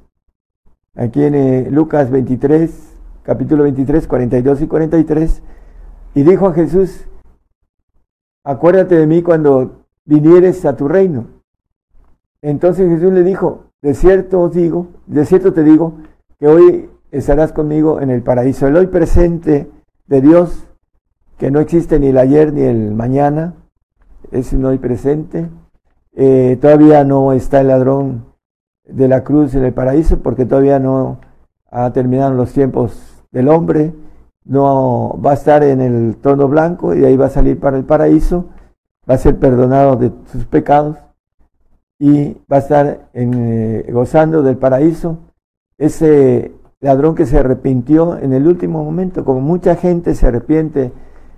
Aquí 1.00 1.24
en 1.24 1.34
eh, 1.34 1.68
Lucas 1.72 2.12
23, 2.12 2.70
capítulo 3.24 3.64
23, 3.64 4.06
42 4.06 4.62
y 4.64 4.68
43. 4.68 5.42
Y 6.14 6.24
dijo 6.24 6.48
a 6.48 6.54
Jesús, 6.54 7.08
acuérdate 8.44 8.96
de 8.96 9.08
mí 9.08 9.24
cuando 9.24 9.86
vinieres 10.04 10.66
a 10.66 10.76
tu 10.76 10.90
reino. 10.90 11.28
Entonces 12.42 12.90
Jesús 12.90 13.14
le 13.14 13.24
dijo, 13.24 13.68
de 13.82 13.94
cierto 13.94 14.42
os 14.42 14.54
digo, 14.54 14.88
de 15.08 15.24
cierto 15.24 15.54
te 15.54 15.64
digo, 15.64 16.00
que 16.38 16.48
hoy 16.48 16.90
estarás 17.12 17.54
conmigo 17.54 18.02
en 18.02 18.10
el 18.10 18.22
paraíso. 18.22 18.68
El 18.68 18.76
hoy 18.76 18.88
presente 18.88 19.72
de 20.06 20.20
Dios, 20.20 20.68
que 21.38 21.50
no 21.50 21.62
existe 21.62 21.98
ni 22.02 22.08
el 22.08 22.18
ayer 22.18 22.52
ni 22.52 22.64
el 22.64 22.94
mañana, 22.94 23.54
es 24.32 24.52
un 24.52 24.66
hoy 24.66 24.80
presente. 24.80 25.48
Eh, 26.12 26.58
todavía 26.60 27.06
no 27.06 27.32
está 27.32 27.62
el 27.62 27.70
ladrón 27.70 28.29
de 28.92 29.08
la 29.08 29.24
cruz 29.24 29.56
en 29.56 29.66
el 29.66 29.74
paraíso 29.74 30.20
porque 30.20 30.46
todavía 30.46 30.80
no 30.80 31.20
ha 31.72 31.92
terminado 31.92 32.34
los 32.34 32.52
tiempos 32.52 33.26
del 33.32 33.50
hombre 33.50 33.94
no 34.50 35.20
va 35.24 35.32
a 35.32 35.34
estar 35.36 35.64
en 35.64 35.80
el 35.80 36.18
trono 36.18 36.48
blanco 36.48 36.96
y 36.96 37.06
ahí 37.06 37.16
va 37.16 37.28
a 37.28 37.30
salir 37.30 37.60
para 37.60 37.78
el 37.78 37.86
paraíso, 37.86 38.46
va 39.10 39.14
a 39.14 39.20
ser 39.20 39.38
perdonado 39.38 39.96
de 39.96 40.12
sus 40.32 40.46
pecados 40.46 40.98
y 42.00 42.34
va 42.52 42.58
a 42.58 42.60
estar 42.60 43.10
eh, 43.14 43.88
gozando 43.92 44.42
del 44.42 44.58
paraíso. 44.58 45.20
Ese 45.78 46.52
ladrón 46.82 47.14
que 47.14 47.28
se 47.28 47.38
arrepintió 47.38 48.18
en 48.18 48.34
el 48.34 48.48
último 48.48 48.84
momento, 48.84 49.24
como 49.24 49.40
mucha 49.40 49.76
gente 49.76 50.16
se 50.16 50.28
arrepiente 50.28 50.92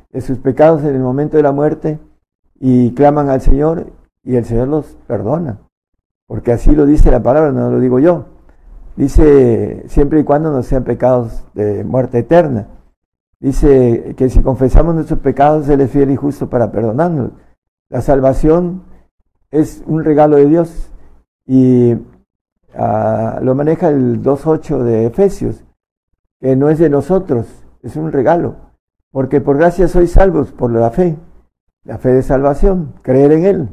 de 0.10 0.22
sus 0.22 0.38
pecados 0.38 0.84
en 0.84 0.95
el 0.95 1.02
momento 1.02 1.36
de 1.36 1.44
la 1.44 1.52
muerte 1.52 1.99
y 2.61 2.94
claman 2.94 3.30
al 3.30 3.41
Señor 3.41 3.88
y 4.23 4.38
el 4.38 4.45
Señor 4.45 4.69
los 4.69 4.98
perdona, 5.06 5.60
porque 6.32 6.53
así 6.53 6.74
lo 6.74 6.86
dice 6.86 7.12
la 7.12 7.22
palabra, 7.22 7.52
no 7.52 7.72
lo 7.72 7.82
digo 7.82 7.99
yo. 7.99 8.24
Dice 8.95 9.84
siempre 9.90 10.22
y 10.22 10.24
cuando 10.24 10.49
no 10.49 10.64
sean 10.64 10.86
pecados 10.86 11.44
de 11.53 11.84
muerte 11.84 12.20
eterna. 12.20 12.70
Dice 13.41 14.16
que 14.16 14.30
si 14.30 14.41
confesamos 14.41 14.95
nuestros 14.95 15.20
pecados, 15.20 15.68
Él 15.68 15.82
es 15.82 15.91
fiel 15.91 16.10
y 16.10 16.16
justo 16.16 16.49
para 16.49 16.72
perdonarnos. 16.72 17.32
La 17.90 17.99
salvación 17.99 18.84
es 19.49 19.84
un 19.86 20.06
regalo 20.06 20.38
de 20.38 20.45
Dios 20.45 20.94
y 21.45 21.98
ah, 22.76 23.41
lo 23.41 23.53
maneja 23.53 23.90
el 23.90 24.22
2.8 24.24 24.84
de 24.84 25.08
Efesios, 25.08 25.66
que 26.40 26.56
no 26.56 26.70
es 26.70 26.80
de 26.80 26.90
nosotros, 26.90 27.45
es 27.84 27.98
un 27.98 28.10
regalo, 28.14 28.56
porque 29.12 29.41
por 29.41 29.58
gracia 29.58 29.90
sois 29.90 30.14
salvos 30.14 30.53
por 30.53 30.72
la 30.72 30.91
fe, 30.91 31.18
la 31.84 31.98
fe 31.98 32.14
de 32.14 32.24
salvación, 32.24 32.94
creer 33.02 33.34
en 33.34 33.45
Él. 33.45 33.70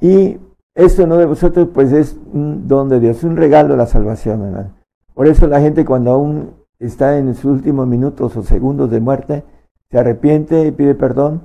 Y 0.00 0.38
esto 0.74 1.06
no 1.06 1.16
de 1.16 1.26
vosotros, 1.26 1.68
pues 1.72 1.92
es 1.92 2.18
un 2.32 2.66
don 2.66 2.88
de 2.88 3.00
Dios, 3.00 3.22
un 3.22 3.36
regalo 3.36 3.76
la 3.76 3.86
salvación, 3.86 4.72
Por 5.14 5.28
eso 5.28 5.46
la 5.46 5.60
gente 5.60 5.84
cuando 5.84 6.10
aún 6.10 6.54
está 6.80 7.16
en 7.18 7.34
sus 7.34 7.44
últimos 7.44 7.86
minutos 7.86 8.36
o 8.36 8.42
segundos 8.42 8.90
de 8.90 9.00
muerte, 9.00 9.44
se 9.90 9.98
arrepiente 9.98 10.66
y 10.66 10.72
pide 10.72 10.94
perdón 10.94 11.42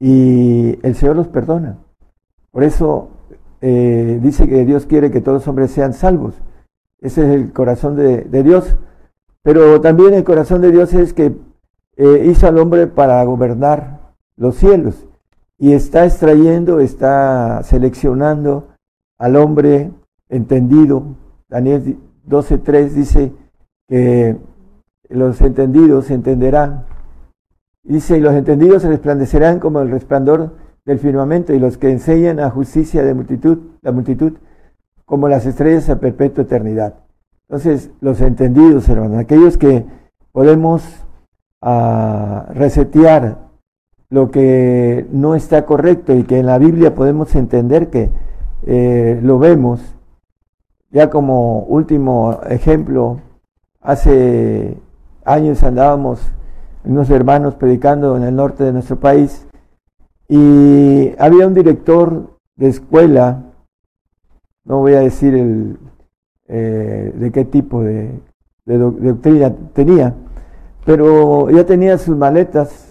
y 0.00 0.78
el 0.86 0.94
Señor 0.96 1.16
los 1.16 1.28
perdona. 1.28 1.78
Por 2.50 2.64
eso 2.64 3.10
eh, 3.60 4.18
dice 4.22 4.48
que 4.48 4.64
Dios 4.64 4.86
quiere 4.86 5.10
que 5.10 5.20
todos 5.20 5.36
los 5.36 5.48
hombres 5.48 5.70
sean 5.70 5.92
salvos. 5.92 6.34
Ese 7.00 7.22
es 7.22 7.28
el 7.28 7.52
corazón 7.52 7.94
de, 7.94 8.42
Dios. 8.42 8.76
Pero 9.42 9.80
también 9.80 10.14
el 10.14 10.24
corazón 10.24 10.60
de 10.62 10.72
Dios 10.72 10.92
es 10.94 11.12
que 11.12 11.36
eh, 11.96 12.26
hizo 12.26 12.48
al 12.48 12.58
hombre 12.58 12.88
para 12.88 13.22
gobernar 13.24 14.00
los 14.36 14.56
cielos 14.56 15.07
y 15.58 15.72
está 15.72 16.04
extrayendo, 16.04 16.78
está 16.78 17.62
seleccionando 17.64 18.68
al 19.18 19.36
hombre 19.36 19.90
entendido. 20.28 21.16
Daniel 21.48 21.98
12.3 22.26 22.88
dice 22.90 23.32
que 23.88 24.36
los 25.08 25.40
entendidos 25.40 26.10
entenderán. 26.10 26.86
Dice, 27.82 28.18
y 28.18 28.20
los 28.20 28.34
entendidos 28.34 28.84
resplandecerán 28.84 29.58
como 29.58 29.80
el 29.80 29.90
resplandor 29.90 30.56
del 30.84 30.98
firmamento, 30.98 31.52
y 31.52 31.58
los 31.58 31.76
que 31.76 31.90
enseñan 31.90 32.38
a 32.38 32.50
justicia 32.50 33.02
de 33.02 33.14
multitud, 33.14 33.58
la 33.82 33.92
multitud, 33.92 34.34
como 35.04 35.28
las 35.28 35.46
estrellas 35.46 35.88
a 35.90 35.98
perpetua 35.98 36.44
eternidad. 36.44 36.94
Entonces, 37.48 37.90
los 38.00 38.20
entendidos, 38.20 38.88
hermanos, 38.88 39.18
aquellos 39.18 39.56
que 39.56 39.86
podemos 40.32 41.06
ah, 41.62 42.46
resetear 42.54 43.47
lo 44.10 44.30
que 44.30 45.06
no 45.12 45.34
está 45.34 45.66
correcto 45.66 46.14
y 46.14 46.24
que 46.24 46.38
en 46.38 46.46
la 46.46 46.58
Biblia 46.58 46.94
podemos 46.94 47.34
entender 47.34 47.90
que 47.90 48.10
eh, 48.66 49.20
lo 49.22 49.38
vemos, 49.38 49.80
ya 50.90 51.10
como 51.10 51.60
último 51.60 52.40
ejemplo, 52.48 53.20
hace 53.80 54.78
años 55.24 55.62
andábamos 55.62 56.20
unos 56.84 57.10
hermanos 57.10 57.54
predicando 57.54 58.16
en 58.16 58.24
el 58.24 58.34
norte 58.34 58.64
de 58.64 58.72
nuestro 58.72 58.96
país 58.96 59.46
y 60.28 61.12
había 61.18 61.46
un 61.46 61.54
director 61.54 62.38
de 62.56 62.68
escuela, 62.68 63.44
no 64.64 64.78
voy 64.78 64.94
a 64.94 65.00
decir 65.00 65.34
el, 65.34 65.78
eh, 66.48 67.12
de 67.14 67.30
qué 67.30 67.44
tipo 67.44 67.82
de, 67.82 68.20
doctrina 68.66 69.54
tenía, 69.72 70.14
pero 70.84 71.48
ya 71.50 71.64
tenía 71.64 71.96
sus 71.96 72.16
maletas 72.16 72.87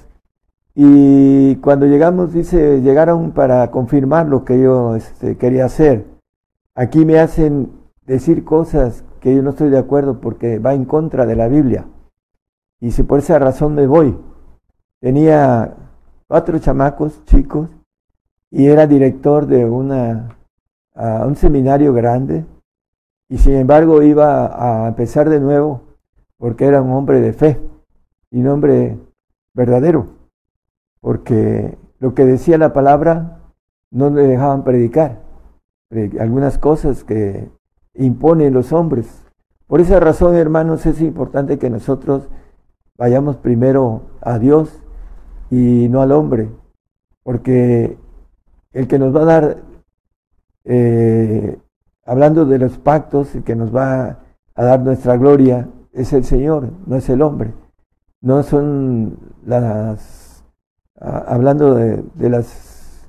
y 0.80 1.56
cuando 1.56 1.88
llegamos, 1.88 2.34
dice, 2.34 2.82
llegaron 2.82 3.32
para 3.32 3.72
confirmar 3.72 4.28
lo 4.28 4.46
que 4.46 4.62
yo 4.62 4.96
este, 4.96 5.36
quería 5.36 5.66
hacer. 5.66 6.06
Aquí 6.76 7.04
me 7.04 7.18
hacen 7.18 7.72
decir 8.06 8.46
cosas 8.46 9.04
que 9.20 9.36
yo 9.36 9.42
no 9.42 9.50
estoy 9.50 9.72
de 9.72 9.80
acuerdo 9.80 10.22
porque 10.22 10.60
va 10.60 10.76
en 10.76 10.86
contra 10.86 11.26
de 11.26 11.36
la 11.36 11.48
Biblia. 11.48 11.88
Y 12.80 12.92
si 12.92 13.02
por 13.02 13.18
esa 13.18 13.40
razón 13.40 13.74
me 13.74 13.88
voy. 13.88 14.20
Tenía 15.00 15.74
cuatro 16.28 16.60
chamacos 16.60 17.26
chicos 17.26 17.72
y 18.52 18.68
era 18.68 18.86
director 18.86 19.48
de 19.48 19.66
una, 19.66 20.38
un 20.94 21.36
seminario 21.38 21.92
grande. 21.92 22.46
Y 23.30 23.40
sin 23.40 23.56
embargo 23.56 24.04
iba 24.04 24.84
a 24.86 24.90
empezar 24.90 25.28
de 25.28 25.40
nuevo 25.40 25.82
porque 26.38 26.66
era 26.66 26.84
un 26.84 26.92
hombre 26.92 27.20
de 27.20 27.34
fe 27.34 27.60
y 28.30 28.42
un 28.42 28.48
hombre 28.50 29.00
verdadero. 29.56 30.17
Porque 31.08 31.78
lo 32.00 32.14
que 32.14 32.26
decía 32.26 32.58
la 32.58 32.74
palabra 32.74 33.40
no 33.92 34.10
le 34.10 34.24
dejaban 34.24 34.66
predicar. 34.66 35.22
Algunas 36.20 36.58
cosas 36.58 37.06
que 37.06 37.50
imponen 37.94 38.54
los 38.54 38.74
hombres. 38.74 39.26
Por 39.68 39.80
esa 39.80 40.02
razón, 40.02 40.36
hermanos, 40.36 40.86
es 40.86 41.00
importante 41.00 41.58
que 41.58 41.70
nosotros 41.70 42.28
vayamos 42.98 43.38
primero 43.38 44.02
a 44.20 44.38
Dios 44.38 44.84
y 45.50 45.88
no 45.88 46.02
al 46.02 46.12
hombre, 46.12 46.50
porque 47.24 47.98
el 48.74 48.90
que 48.90 49.00
nos 49.00 49.16
va 49.16 49.22
a 49.22 49.26
dar, 49.26 49.58
eh, 50.66 51.58
hablando 52.06 52.44
de 52.44 52.60
los 52.60 52.80
pactos, 52.80 53.34
el 53.34 53.46
que 53.46 53.56
nos 53.56 53.74
va 53.74 54.20
a 54.56 54.64
dar 54.66 54.82
nuestra 54.82 55.16
gloria, 55.16 55.70
es 55.94 56.12
el 56.12 56.26
Señor, 56.26 56.70
no 56.86 56.98
es 56.98 57.08
el 57.08 57.22
hombre. 57.22 57.54
No 58.20 58.44
son 58.44 59.20
las, 59.46 60.27
hablando 61.00 61.76
de, 61.76 62.30
las 62.30 63.08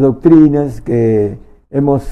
doctrinas 0.00 0.80
que 0.80 1.38
hemos 1.70 2.06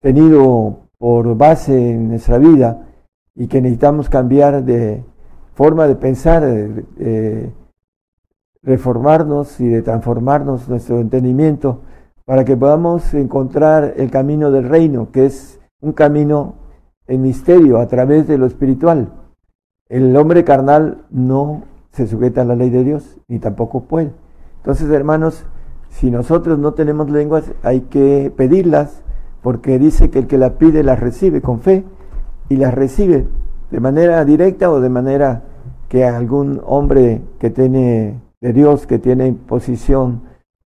tenido 0.00 0.88
por 0.98 1.36
base 1.36 1.92
en 1.92 2.08
nuestra 2.08 2.38
vida 2.38 2.86
y 3.34 3.46
que 3.46 3.60
necesitamos 3.60 4.08
cambiar 4.08 4.64
de 4.64 5.04
forma 5.54 5.86
de 5.86 5.96
pensar, 5.96 6.42
de, 6.42 7.52
reformarnos 8.62 9.60
y 9.60 9.66
de 9.66 9.82
transformarnos 9.82 10.68
nuestro 10.68 11.00
entendimiento 11.00 11.82
para 12.24 12.44
que 12.44 12.56
podamos 12.56 13.12
encontrar 13.14 13.94
el 13.96 14.10
camino 14.10 14.52
del 14.52 14.68
reino, 14.68 15.10
que 15.10 15.26
es 15.26 15.60
un 15.80 15.92
camino 15.92 16.54
en 17.08 17.22
misterio 17.22 17.78
a 17.78 17.88
través 17.88 18.28
de 18.28 18.38
lo 18.38 18.46
espiritual. 18.46 19.12
El 19.88 20.16
hombre 20.16 20.44
carnal 20.44 21.04
no 21.10 21.64
se 21.92 22.06
sujeta 22.06 22.42
a 22.42 22.44
la 22.44 22.56
ley 22.56 22.70
de 22.70 22.84
Dios, 22.84 23.18
ni 23.28 23.38
tampoco 23.38 23.84
puede. 23.84 24.12
Entonces, 24.58 24.90
hermanos, 24.90 25.44
si 25.90 26.10
nosotros 26.10 26.58
no 26.58 26.74
tenemos 26.74 27.10
lenguas, 27.10 27.44
hay 27.62 27.82
que 27.82 28.32
pedirlas, 28.36 29.02
porque 29.42 29.78
dice 29.78 30.10
que 30.10 30.20
el 30.20 30.26
que 30.26 30.38
la 30.38 30.54
pide 30.58 30.82
las 30.82 31.00
recibe 31.00 31.40
con 31.40 31.60
fe 31.60 31.84
y 32.48 32.56
las 32.56 32.74
recibe 32.74 33.26
de 33.70 33.80
manera 33.80 34.24
directa 34.24 34.70
o 34.70 34.80
de 34.80 34.88
manera 34.88 35.42
que 35.88 36.04
algún 36.04 36.60
hombre 36.64 37.22
que 37.38 37.50
tiene 37.50 38.20
de 38.40 38.52
Dios, 38.52 38.86
que 38.86 38.98
tiene 38.98 39.32
posición 39.32 40.22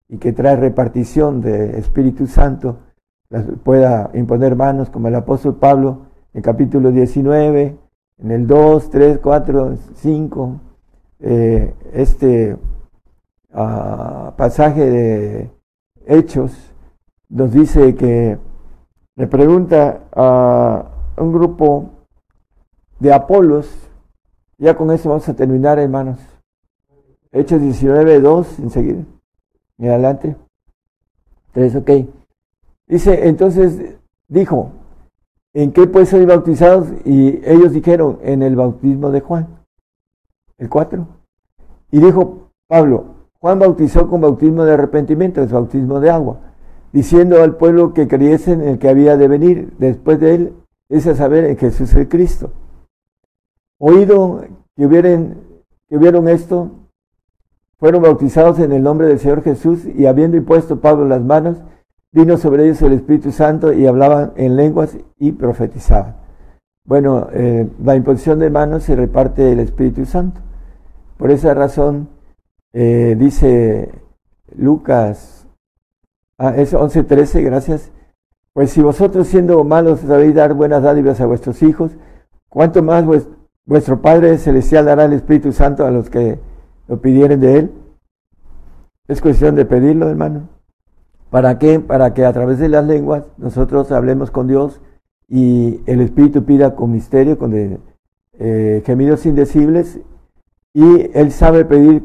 y 0.09 0.19
que 0.19 0.33
trae 0.33 0.57
repartición 0.57 1.41
de 1.41 1.79
Espíritu 1.79 2.27
Santo, 2.27 2.79
pueda 3.65 4.11
imponer 4.15 4.55
manos 4.57 4.91
como 4.91 5.09
el 5.09 5.15
apóstol 5.15 5.57
Pablo 5.57 6.07
en 6.33 6.43
capítulo 6.43 6.93
19, 6.93 7.77
en 8.19 8.31
el 8.31 8.47
2, 8.47 8.91
3, 8.91 9.19
4, 9.23 9.77
5, 9.95 10.61
este 11.19 12.57
ah, 13.53 14.35
pasaje 14.37 14.85
de 14.85 15.51
Hechos 16.07 16.53
nos 17.29 17.53
dice 17.53 17.95
que 17.95 18.39
le 19.17 19.27
pregunta 19.27 20.03
a 20.13 20.91
un 21.17 21.33
grupo 21.33 21.91
de 23.01 23.13
Apolos, 23.13 23.69
ya 24.59 24.77
con 24.77 24.91
eso 24.91 25.09
vamos 25.09 25.29
a 25.29 25.35
terminar 25.35 25.79
hermanos, 25.79 26.19
Hechos 27.33 27.61
19, 27.61 28.21
2, 28.21 28.59
enseguida, 28.61 29.05
y 29.79 29.89
adelante, 29.89 30.37
3, 31.53 31.77
ok. 31.77 31.91
Dice, 32.87 33.29
entonces 33.29 33.99
dijo, 34.29 34.71
¿en 35.53 35.73
qué 35.73 35.87
pues 35.87 36.11
soy 36.11 36.25
bautizados? 36.25 36.89
Y 37.05 37.41
ellos 37.45 37.73
dijeron, 37.73 38.19
en 38.23 38.43
el 38.43 38.57
bautismo 38.57 39.11
de 39.11 39.21
Juan, 39.21 39.56
el 40.59 40.69
4. 40.69 41.07
Y 41.91 42.01
dijo 42.01 42.51
Pablo, 42.69 43.17
Juan 43.41 43.59
bautizó 43.59 44.09
con 44.09 44.21
bautismo 44.21 44.65
de 44.65 44.73
arrepentimiento, 44.73 45.43
es 45.43 45.53
bautismo 45.53 46.01
de 46.01 46.11
agua, 46.11 46.41
diciendo 46.93 47.43
al 47.43 47.57
pueblo 47.57 47.95
que 47.95 48.09
creyese 48.09 48.53
en 48.53 48.63
el 48.63 48.79
que 48.79 48.89
había 48.89 49.17
de 49.17 49.29
venir 49.29 49.73
después 49.79 50.19
de 50.21 50.35
él, 50.35 50.53
es 50.89 51.07
a 51.07 51.15
saber 51.15 51.45
en 51.45 51.57
Jesús 51.57 51.95
el 51.95 52.09
Cristo. 52.09 52.51
Oído 53.79 54.45
que, 54.77 54.87
hubieran, 54.87 55.37
que 55.89 56.33
esto, 56.33 56.71
fueron 57.79 58.03
bautizados 58.03 58.59
en 58.59 58.73
el 58.73 58.83
nombre 58.83 59.07
del 59.07 59.19
Señor 59.19 59.43
Jesús 59.43 59.85
y 59.85 60.07
habiendo 60.07 60.37
impuesto 60.37 60.81
Pablo 60.81 61.07
las 61.07 61.23
manos, 61.23 61.59
vino 62.13 62.39
sobre 62.39 62.65
ellos 62.65 62.81
el 62.83 62.95
Espíritu 62.95 63.31
Santo 63.31 63.73
y 63.73 63.87
hablaban 63.87 64.33
en 64.37 64.57
lenguas 64.57 64.97
y 65.19 65.33
profetizaban. 65.33 66.17
Bueno, 66.87 67.29
eh, 67.33 67.69
la 67.83 67.97
imposición 67.97 68.39
de 68.39 68.49
manos 68.49 68.85
se 68.85 68.97
reparte 68.97 69.53
el 69.53 69.61
Espíritu 69.61 70.07
Santo. 70.07 70.41
Por 71.17 71.31
esa 71.31 71.55
razón, 71.55 72.09
eh, 72.73 73.17
dice 73.19 73.91
Lucas, 74.55 75.47
ah, 76.39 76.55
es 76.57 76.75
11.13, 76.75 77.43
gracias. 77.43 77.91
Pues 78.53 78.71
si 78.71 78.83
vosotros 78.83 79.27
siendo 79.27 79.63
malos 79.65 80.01
sabéis 80.01 80.35
dar 80.35 80.55
buenas 80.55 80.83
dádivas 80.83 81.21
a 81.21 81.27
vuestros 81.27 81.63
hijos, 81.63 81.93
¿cuánto 82.49 82.83
más 82.83 83.05
vuestro 83.67 84.01
Padre 84.01 84.39
Celestial 84.39 84.87
dará 84.87 85.05
el 85.05 85.13
Espíritu 85.13 85.53
Santo 85.53 85.87
a 85.87 85.91
los 85.91 86.11
que 86.11 86.39
lo 86.89 87.01
pidieren 87.01 87.41
de 87.41 87.59
Él? 87.59 87.73
Es 89.09 89.21
cuestión 89.21 89.55
de 89.55 89.65
pedirlo, 89.65 90.09
hermano. 90.09 90.49
¿Para 91.31 91.59
qué? 91.59 91.81
Para 91.81 92.15
que 92.15 92.25
a 92.25 92.33
través 92.33 92.59
de 92.59 92.69
las 92.69 92.87
lenguas 92.87 93.25
nosotros 93.37 93.93
hablemos 93.93 94.31
con 94.31 94.49
Dios 94.49 94.81
y 95.29 95.81
el 95.87 96.01
Espíritu 96.01 96.45
pida 96.45 96.75
con 96.75 96.93
misterio, 96.93 97.39
con 97.39 97.53
eh, 98.39 98.83
gemidos 98.85 99.27
indecibles, 99.27 100.01
y 100.77 101.11
Él 101.15 101.33
sabe 101.33 101.65
pedir 101.65 102.05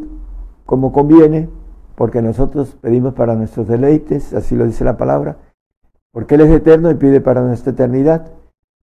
como 0.66 0.94
conviene, 0.94 1.50
porque 1.96 2.22
nosotros 2.22 2.78
pedimos 2.80 3.14
para 3.14 3.36
nuestros 3.36 3.68
deleites, 3.68 4.34
así 4.34 4.56
lo 4.56 4.66
dice 4.66 4.86
la 4.86 4.96
palabra, 4.96 5.40
porque 6.14 6.36
Él 6.36 6.42
es 6.42 6.52
eterno 6.52 6.90
y 6.90 6.96
pide 6.96 7.20
para 7.20 7.42
nuestra 7.42 7.74
eternidad, 7.74 8.32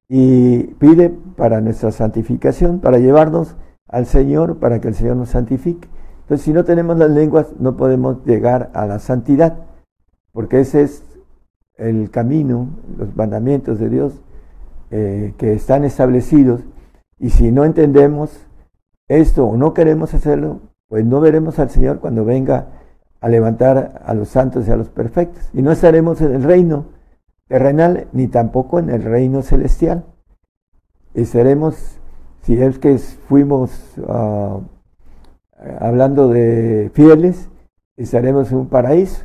y 0.09 0.75
pide 0.81 1.11
para 1.37 1.61
nuestra 1.61 1.93
santificación, 1.93 2.81
para 2.81 2.99
llevarnos 2.99 3.55
al 3.87 4.07
Señor, 4.07 4.59
para 4.59 4.81
que 4.81 4.89
el 4.89 4.95
Señor 4.95 5.17
nos 5.17 5.29
santifique. 5.29 5.89
Entonces, 6.23 6.45
si 6.45 6.53
no 6.53 6.65
tenemos 6.65 6.99
las 6.99 7.11
lenguas, 7.11 7.55
no 7.61 7.77
podemos 7.77 8.25
llegar 8.25 8.71
a 8.75 8.85
la 8.85 8.99
santidad 8.99 9.69
porque 10.33 10.61
ese 10.61 10.83
es 10.83 11.05
el 11.77 12.11
camino, 12.11 12.69
los 12.97 13.15
mandamientos 13.15 13.79
de 13.79 13.89
Dios 13.89 14.21
eh, 14.91 15.35
que 15.39 15.53
están 15.53 15.85
establecidos, 15.85 16.63
y 17.21 17.31
si 17.31 17.53
no 17.53 17.65
entendemos 17.65 18.48
esto 19.09 19.47
o 19.47 19.57
no 19.57 19.75
queremos 19.75 20.15
hacerlo, 20.15 20.61
pues 20.89 21.05
no 21.05 21.21
veremos 21.21 21.59
al 21.59 21.71
Señor 21.71 22.01
cuando 22.01 22.25
venga 22.25 22.69
a 23.21 23.29
levantar 23.29 24.03
a 24.05 24.15
los 24.15 24.29
santos 24.29 24.69
y 24.69 24.71
a 24.71 24.77
los 24.77 24.89
perfectos, 24.89 25.51
y 25.53 25.63
no 25.63 25.73
estaremos 25.73 26.21
en 26.21 26.35
el 26.35 26.43
reino 26.45 26.87
terrenal 27.49 28.07
ni 28.13 28.29
tampoco 28.29 28.79
en 28.79 28.91
el 28.91 29.03
reino 29.03 29.43
celestial. 29.43 30.05
Estaremos, 31.15 31.99
si 32.43 32.61
es 32.63 32.79
que 32.79 32.97
fuimos 32.99 33.95
ah, 34.07 34.61
hablando 35.81 36.29
de 36.29 36.91
fieles, 36.95 37.49
estaremos 37.97 38.53
en 38.53 38.59
un 38.59 38.69
paraíso 38.69 39.25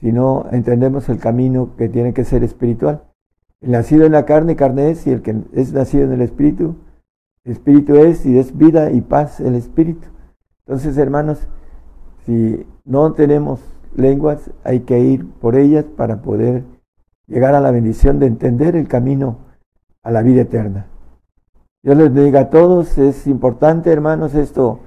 si 0.00 0.12
no 0.12 0.46
entendemos 0.50 1.08
el 1.08 1.18
camino 1.18 1.76
que 1.76 1.88
tiene 1.88 2.14
que 2.14 2.24
ser 2.24 2.42
espiritual. 2.42 3.04
El 3.60 3.72
nacido 3.72 4.06
en 4.06 4.12
la 4.12 4.24
carne, 4.24 4.56
carne 4.56 4.90
es, 4.90 5.06
y 5.06 5.10
el 5.10 5.20
que 5.20 5.36
es 5.52 5.72
nacido 5.72 6.04
en 6.04 6.12
el 6.12 6.22
espíritu, 6.22 6.76
espíritu 7.44 7.96
es, 7.96 8.26
y 8.26 8.38
es 8.38 8.56
vida 8.56 8.90
y 8.90 9.00
paz 9.00 9.40
el 9.40 9.54
espíritu. 9.54 10.08
Entonces, 10.66 10.96
hermanos, 10.98 11.46
si 12.26 12.66
no 12.84 13.12
tenemos 13.12 13.60
lenguas, 13.94 14.50
hay 14.64 14.80
que 14.80 15.00
ir 15.00 15.28
por 15.40 15.56
ellas 15.56 15.84
para 15.84 16.22
poder 16.22 16.64
llegar 17.26 17.54
a 17.54 17.60
la 17.60 17.70
bendición 17.70 18.18
de 18.18 18.26
entender 18.26 18.76
el 18.76 18.88
camino 18.88 19.38
a 20.02 20.10
la 20.10 20.22
vida 20.22 20.42
eterna. 20.42 20.86
Yo 21.82 21.94
les 21.94 22.14
diga 22.14 22.40
a 22.40 22.50
todos, 22.50 22.98
es 22.98 23.26
importante, 23.26 23.90
hermanos, 23.90 24.34
esto. 24.34 24.80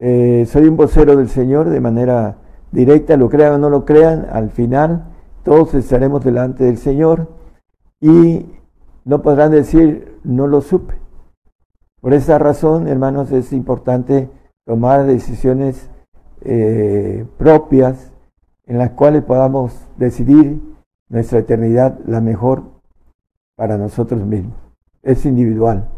Eh, 0.00 0.44
soy 0.48 0.66
un 0.66 0.76
vocero 0.76 1.14
del 1.16 1.28
Señor 1.28 1.68
de 1.68 1.80
manera 1.80 2.38
directa, 2.72 3.16
lo 3.16 3.28
crean 3.28 3.54
o 3.54 3.58
no 3.58 3.70
lo 3.70 3.84
crean, 3.84 4.26
al 4.32 4.50
final 4.50 5.04
todos 5.44 5.74
estaremos 5.74 6.24
delante 6.24 6.64
del 6.64 6.78
Señor 6.78 7.28
y 8.00 8.46
no 9.04 9.22
podrán 9.22 9.52
decir, 9.52 10.18
no 10.24 10.46
lo 10.48 10.60
supe. 10.60 11.01
Por 12.02 12.14
esa 12.14 12.36
razón, 12.36 12.88
hermanos, 12.88 13.30
es 13.30 13.52
importante 13.52 14.28
tomar 14.66 15.06
decisiones 15.06 15.88
eh, 16.40 17.24
propias 17.38 18.12
en 18.66 18.78
las 18.78 18.90
cuales 18.90 19.22
podamos 19.22 19.86
decidir 19.96 20.60
nuestra 21.08 21.38
eternidad 21.38 22.00
la 22.04 22.20
mejor 22.20 22.64
para 23.54 23.78
nosotros 23.78 24.20
mismos. 24.26 24.56
Es 25.04 25.24
individual. 25.24 25.90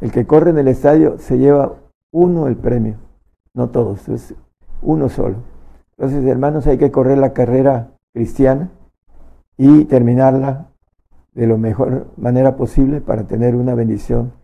El 0.00 0.10
que 0.10 0.26
corre 0.26 0.48
en 0.48 0.58
el 0.58 0.68
estadio 0.68 1.18
se 1.18 1.36
lleva 1.36 1.74
uno 2.10 2.46
el 2.46 2.56
premio, 2.56 2.96
no 3.52 3.68
todos, 3.68 4.08
es 4.08 4.34
uno 4.80 5.10
solo. 5.10 5.36
Entonces, 5.98 6.24
hermanos, 6.24 6.66
hay 6.68 6.78
que 6.78 6.90
correr 6.90 7.18
la 7.18 7.34
carrera 7.34 7.90
cristiana 8.14 8.70
y 9.58 9.84
terminarla 9.84 10.68
de 11.34 11.46
la 11.46 11.58
mejor 11.58 12.06
manera 12.16 12.56
posible 12.56 13.02
para 13.02 13.24
tener 13.24 13.54
una 13.54 13.74
bendición, 13.74 14.39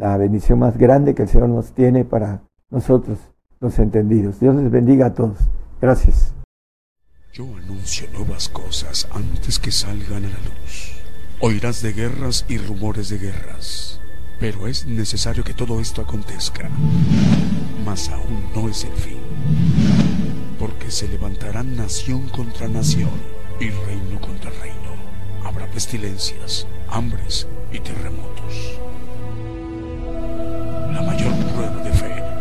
la 0.00 0.16
bendición 0.16 0.58
más 0.58 0.78
grande 0.78 1.14
que 1.14 1.22
el 1.22 1.28
Señor 1.28 1.50
nos 1.50 1.72
tiene 1.72 2.06
para 2.06 2.42
nosotros, 2.70 3.18
los 3.60 3.78
entendidos. 3.78 4.40
Dios 4.40 4.56
les 4.56 4.70
bendiga 4.70 5.06
a 5.06 5.14
todos. 5.14 5.38
Gracias. 5.80 6.34
Yo 7.34 7.44
anuncio 7.44 8.08
nuevas 8.14 8.48
cosas 8.48 9.06
antes 9.12 9.58
que 9.58 9.70
salgan 9.70 10.24
a 10.24 10.28
la 10.28 10.38
luz. 10.38 11.02
Oirás 11.42 11.82
de 11.82 11.92
guerras 11.92 12.46
y 12.48 12.56
rumores 12.56 13.10
de 13.10 13.18
guerras, 13.18 14.00
pero 14.40 14.66
es 14.66 14.86
necesario 14.86 15.44
que 15.44 15.54
todo 15.54 15.80
esto 15.80 16.00
acontezca. 16.00 16.70
Mas 17.84 18.08
aún 18.08 18.44
no 18.54 18.68
es 18.70 18.84
el 18.84 18.92
fin 18.92 19.18
porque 20.58 20.90
se 20.90 21.08
levantarán 21.08 21.76
nación 21.76 22.28
contra 22.28 22.68
nación 22.68 23.10
y 23.58 23.70
reino 23.70 24.20
contra 24.20 24.50
reino. 24.50 24.94
Habrá 25.42 25.66
pestilencias, 25.70 26.66
hambres 26.88 27.46
y 27.72 27.80
terremotos. 27.80 28.80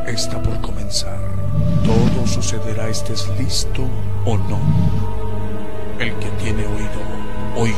está 0.10 0.42
por 0.42 0.60
comenzar. 0.62 1.20
Todo 1.84 2.28
sucederá, 2.28 2.90
estés 2.90 3.28
listo 3.38 3.88
o 4.26 4.38
no. 4.38 4.60
El 6.00 6.14
que 6.16 6.30
tiene 6.42 6.66
oído, 6.66 7.02
oiga. 7.56 7.78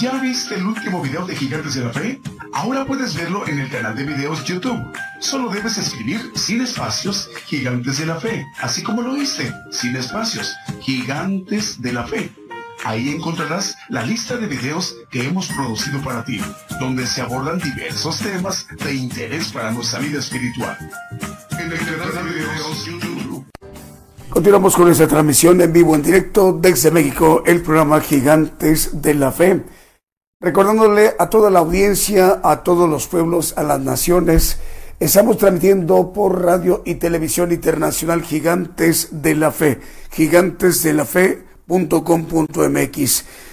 ¿Ya 0.00 0.18
viste 0.18 0.54
el 0.54 0.64
último 0.64 1.02
video 1.02 1.26
de 1.26 1.34
Gigantes 1.34 1.74
de 1.74 1.84
la 1.84 1.92
Fe? 1.92 2.20
Ahora 2.52 2.84
puedes 2.84 3.14
verlo 3.16 3.46
en 3.46 3.58
el 3.58 3.68
canal 3.68 3.96
de 3.96 4.04
videos 4.04 4.44
YouTube. 4.44 4.80
Solo 5.20 5.50
debes 5.50 5.76
escribir 5.76 6.20
sin 6.34 6.60
espacios 6.60 7.28
Gigantes 7.46 7.98
de 7.98 8.06
la 8.06 8.16
Fe, 8.20 8.46
así 8.60 8.82
como 8.82 9.02
lo 9.02 9.16
hice, 9.16 9.52
sin 9.72 9.96
espacios, 9.96 10.54
Gigantes 10.80 11.82
de 11.82 11.92
la 11.92 12.06
Fe 12.06 12.30
Ahí 12.84 13.10
encontrarás 13.10 13.76
la 13.88 14.02
lista 14.02 14.36
de 14.36 14.46
videos 14.46 14.96
que 15.10 15.26
hemos 15.26 15.48
producido 15.48 16.00
para 16.02 16.24
ti, 16.24 16.40
donde 16.80 17.06
se 17.06 17.20
abordan 17.20 17.58
diversos 17.58 18.20
temas 18.20 18.66
de 18.84 18.94
interés 18.94 19.48
para 19.48 19.72
nuestra 19.72 19.98
vida 20.00 20.20
espiritual. 20.20 20.78
En 21.52 21.72
el 21.72 21.78
canal 21.78 22.26
de 22.26 22.32
videos 22.32 22.84
YouTube. 22.86 23.46
Continuamos 24.30 24.76
con 24.76 24.90
esta 24.90 25.08
transmisión 25.08 25.60
en 25.60 25.72
vivo, 25.72 25.94
en 25.94 26.02
directo 26.02 26.52
desde 26.52 26.90
México, 26.90 27.42
el 27.46 27.62
programa 27.62 28.00
Gigantes 28.00 29.02
de 29.02 29.14
la 29.14 29.32
Fe. 29.32 29.64
Recordándole 30.40 31.14
a 31.18 31.28
toda 31.28 31.50
la 31.50 31.58
audiencia, 31.58 32.40
a 32.44 32.62
todos 32.62 32.88
los 32.88 33.08
pueblos, 33.08 33.54
a 33.56 33.64
las 33.64 33.80
naciones, 33.80 34.60
estamos 35.00 35.36
transmitiendo 35.38 36.12
por 36.12 36.44
radio 36.44 36.82
y 36.86 36.94
televisión 36.94 37.50
internacional 37.50 38.22
Gigantes 38.22 39.08
de 39.10 39.34
la 39.34 39.50
Fe, 39.50 39.80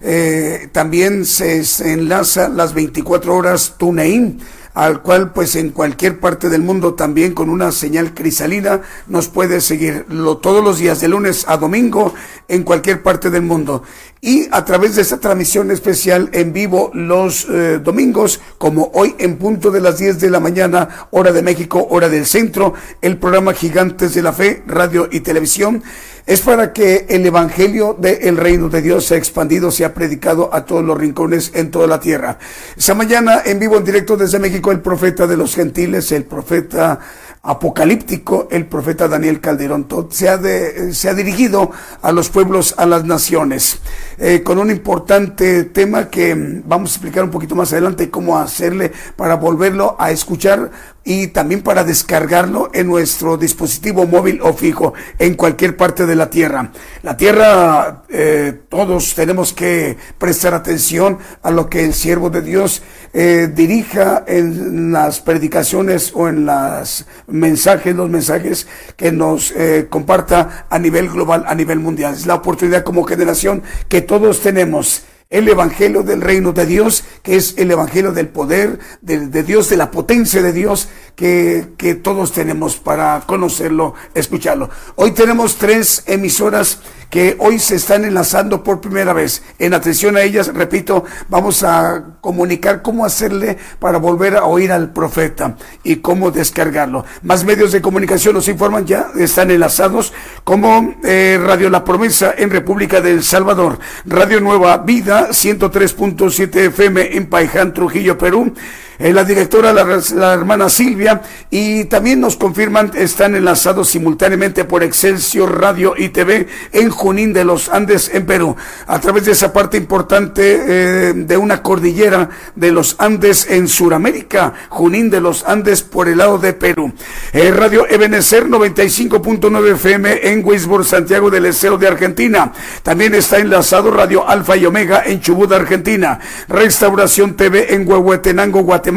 Eh, 0.00 0.68
también 0.70 1.24
se, 1.24 1.64
se 1.64 1.92
enlaza 1.92 2.48
las 2.48 2.72
24 2.74 3.34
horas 3.34 3.74
TuneIn, 3.78 4.38
al 4.78 5.02
cual 5.02 5.32
pues 5.32 5.56
en 5.56 5.70
cualquier 5.70 6.20
parte 6.20 6.48
del 6.48 6.62
mundo 6.62 6.94
también 6.94 7.34
con 7.34 7.50
una 7.50 7.72
señal 7.72 8.14
cristalina 8.14 8.80
nos 9.08 9.26
puede 9.26 9.60
seguir 9.60 10.06
lo, 10.08 10.36
todos 10.36 10.62
los 10.62 10.78
días 10.78 11.00
de 11.00 11.08
lunes 11.08 11.46
a 11.48 11.56
domingo 11.56 12.14
en 12.46 12.62
cualquier 12.62 13.02
parte 13.02 13.28
del 13.28 13.42
mundo. 13.42 13.82
Y 14.20 14.46
a 14.52 14.64
través 14.64 14.94
de 14.94 15.02
esta 15.02 15.18
transmisión 15.18 15.72
especial 15.72 16.30
en 16.32 16.52
vivo 16.52 16.92
los 16.94 17.48
eh, 17.50 17.80
domingos 17.82 18.40
como 18.56 18.92
hoy 18.94 19.16
en 19.18 19.36
punto 19.36 19.72
de 19.72 19.80
las 19.80 19.98
10 19.98 20.20
de 20.20 20.30
la 20.30 20.38
mañana 20.38 21.08
hora 21.10 21.32
de 21.32 21.42
México 21.42 21.84
hora 21.90 22.08
del 22.08 22.24
centro 22.24 22.74
el 23.02 23.16
programa 23.16 23.54
Gigantes 23.54 24.14
de 24.14 24.22
la 24.22 24.32
Fe 24.32 24.62
radio 24.64 25.08
y 25.10 25.20
televisión 25.20 25.82
es 26.28 26.42
para 26.42 26.74
que 26.74 27.06
el 27.08 27.24
evangelio 27.24 27.96
del 27.98 28.36
reino 28.36 28.68
de 28.68 28.82
Dios 28.82 29.06
sea 29.06 29.16
expandido, 29.16 29.70
sea 29.70 29.94
predicado 29.94 30.50
a 30.52 30.66
todos 30.66 30.84
los 30.84 30.98
rincones 30.98 31.52
en 31.54 31.70
toda 31.70 31.86
la 31.86 31.98
tierra. 31.98 32.38
Esta 32.76 32.92
mañana 32.92 33.40
en 33.46 33.58
vivo 33.58 33.78
en 33.78 33.84
directo 33.84 34.14
desde 34.14 34.38
México 34.38 34.70
el 34.70 34.80
profeta 34.80 35.26
de 35.26 35.38
los 35.38 35.54
gentiles, 35.54 36.12
el 36.12 36.24
profeta 36.24 37.00
apocalíptico, 37.42 38.48
el 38.50 38.66
profeta 38.66 39.08
Daniel 39.08 39.40
Calderón 39.40 39.86
se 40.10 40.28
ha, 40.28 40.36
de- 40.36 40.92
se 40.94 41.08
ha 41.08 41.14
dirigido 41.14 41.70
a 42.02 42.12
los 42.12 42.28
pueblos, 42.28 42.74
a 42.78 42.86
las 42.86 43.04
naciones, 43.04 43.78
eh, 44.18 44.42
con 44.42 44.58
un 44.58 44.70
importante 44.70 45.64
tema 45.64 46.08
que 46.10 46.34
mm, 46.34 46.62
vamos 46.66 46.90
a 46.90 46.94
explicar 46.94 47.24
un 47.24 47.30
poquito 47.30 47.54
más 47.54 47.72
adelante 47.72 48.10
cómo 48.10 48.38
hacerle 48.38 48.92
para 49.16 49.36
volverlo 49.36 49.96
a 49.98 50.10
escuchar 50.10 50.70
y 51.04 51.28
también 51.28 51.62
para 51.62 51.84
descargarlo 51.84 52.68
en 52.74 52.86
nuestro 52.86 53.38
dispositivo 53.38 54.06
móvil 54.06 54.40
o 54.42 54.52
fijo 54.52 54.92
en 55.18 55.34
cualquier 55.34 55.74
parte 55.76 56.04
de 56.04 56.14
la 56.14 56.28
tierra. 56.28 56.70
La 57.02 57.16
tierra, 57.16 58.02
eh, 58.10 58.60
todos 58.68 59.14
tenemos 59.14 59.54
que 59.54 59.96
prestar 60.18 60.52
atención 60.52 61.18
a 61.42 61.50
lo 61.50 61.70
que 61.70 61.84
el 61.84 61.94
siervo 61.94 62.28
de 62.28 62.42
Dios 62.42 62.82
eh, 63.12 63.48
dirija 63.52 64.24
en 64.26 64.92
las 64.92 65.20
predicaciones 65.20 66.12
o 66.14 66.28
en 66.28 66.46
las 66.46 67.06
mensajes, 67.26 67.94
los 67.94 68.10
mensajes 68.10 68.66
que 68.96 69.12
nos 69.12 69.52
eh, 69.52 69.86
comparta 69.88 70.66
a 70.68 70.78
nivel 70.78 71.08
global, 71.08 71.44
a 71.46 71.54
nivel 71.54 71.78
mundial. 71.78 72.14
Es 72.14 72.26
la 72.26 72.34
oportunidad 72.34 72.84
como 72.84 73.04
generación 73.04 73.62
que 73.88 74.02
todos 74.02 74.40
tenemos 74.40 75.02
el 75.30 75.46
evangelio 75.46 76.02
del 76.02 76.22
reino 76.22 76.52
de 76.52 76.64
Dios, 76.64 77.04
que 77.22 77.36
es 77.36 77.54
el 77.58 77.70
evangelio 77.70 78.12
del 78.12 78.28
poder 78.28 78.78
de, 79.02 79.26
de 79.26 79.42
Dios, 79.42 79.68
de 79.68 79.76
la 79.76 79.90
potencia 79.90 80.40
de 80.40 80.52
Dios, 80.52 80.88
que, 81.16 81.68
que 81.76 81.94
todos 81.94 82.32
tenemos 82.32 82.76
para 82.76 83.22
conocerlo, 83.26 83.94
escucharlo. 84.14 84.70
Hoy 84.96 85.10
tenemos 85.10 85.56
tres 85.56 86.02
emisoras 86.06 86.80
que 87.10 87.36
hoy 87.38 87.58
se 87.58 87.76
están 87.76 88.04
enlazando 88.04 88.62
por 88.62 88.80
primera 88.80 89.12
vez. 89.12 89.42
En 89.58 89.74
atención 89.74 90.16
a 90.16 90.22
ellas, 90.22 90.52
repito, 90.52 91.04
vamos 91.28 91.62
a 91.62 92.16
comunicar 92.20 92.82
cómo 92.82 93.04
hacerle 93.04 93.58
para 93.78 93.98
volver 93.98 94.36
a 94.36 94.44
oír 94.44 94.72
al 94.72 94.92
profeta 94.92 95.56
y 95.82 95.96
cómo 95.96 96.30
descargarlo. 96.30 97.04
Más 97.22 97.44
medios 97.44 97.72
de 97.72 97.80
comunicación 97.80 98.34
nos 98.34 98.48
informan 98.48 98.86
ya, 98.86 99.10
están 99.18 99.50
enlazados 99.50 100.12
como 100.44 100.94
eh, 101.04 101.38
Radio 101.42 101.70
La 101.70 101.84
Promesa 101.84 102.34
en 102.36 102.50
República 102.50 103.00
del 103.00 103.22
Salvador, 103.22 103.78
Radio 104.04 104.40
Nueva 104.40 104.78
Vida 104.78 105.28
103.7 105.30 106.56
FM 106.68 107.16
en 107.16 107.26
Paiján, 107.26 107.72
Trujillo, 107.72 108.18
Perú. 108.18 108.52
Eh, 108.98 109.12
la 109.12 109.22
directora, 109.22 109.72
la, 109.72 110.32
hermana 110.32 110.68
Silvia, 110.68 111.22
y 111.50 111.84
también 111.84 112.20
nos 112.20 112.36
confirman, 112.36 112.90
están 112.96 113.36
enlazados 113.36 113.88
simultáneamente 113.88 114.64
por 114.64 114.82
Excelsior 114.82 115.60
Radio 115.60 115.94
y 115.96 116.08
TV 116.08 116.48
en 116.72 116.90
Junín 116.90 117.32
de 117.32 117.44
los 117.44 117.68
Andes, 117.68 118.10
en 118.12 118.26
Perú, 118.26 118.56
a 118.88 119.00
través 119.00 119.24
de 119.26 119.32
esa 119.32 119.52
parte 119.52 119.76
importante 119.76 120.62
eh, 120.66 121.12
de 121.14 121.36
una 121.36 121.62
cordillera 121.62 122.28
de 122.56 122.72
los 122.72 122.96
Andes 122.98 123.46
en 123.48 123.68
Sudamérica, 123.68 124.54
Junín 124.68 125.10
de 125.10 125.20
los 125.20 125.44
Andes 125.44 125.82
por 125.82 126.08
el 126.08 126.18
lado 126.18 126.38
de 126.38 126.52
Perú. 126.54 126.92
Eh, 127.32 127.52
Radio 127.52 127.86
Ebenecer 127.88 128.46
95.9 128.46 129.74
FM 129.74 130.28
en 130.28 130.44
Wisborne, 130.44 130.84
Santiago 130.84 131.30
del 131.30 131.46
Estero 131.46 131.78
de 131.78 131.86
Argentina. 131.86 132.52
También 132.82 133.14
está 133.14 133.38
enlazado 133.38 133.92
Radio 133.92 134.28
Alfa 134.28 134.56
y 134.56 134.66
Omega 134.66 135.04
en 135.06 135.20
Chubut, 135.20 135.52
Argentina. 135.52 136.18
Restauración 136.48 137.36
TV 137.36 137.74
en 137.74 137.88
Huehuetenango, 137.88 138.62
Guatemala, 138.62 138.87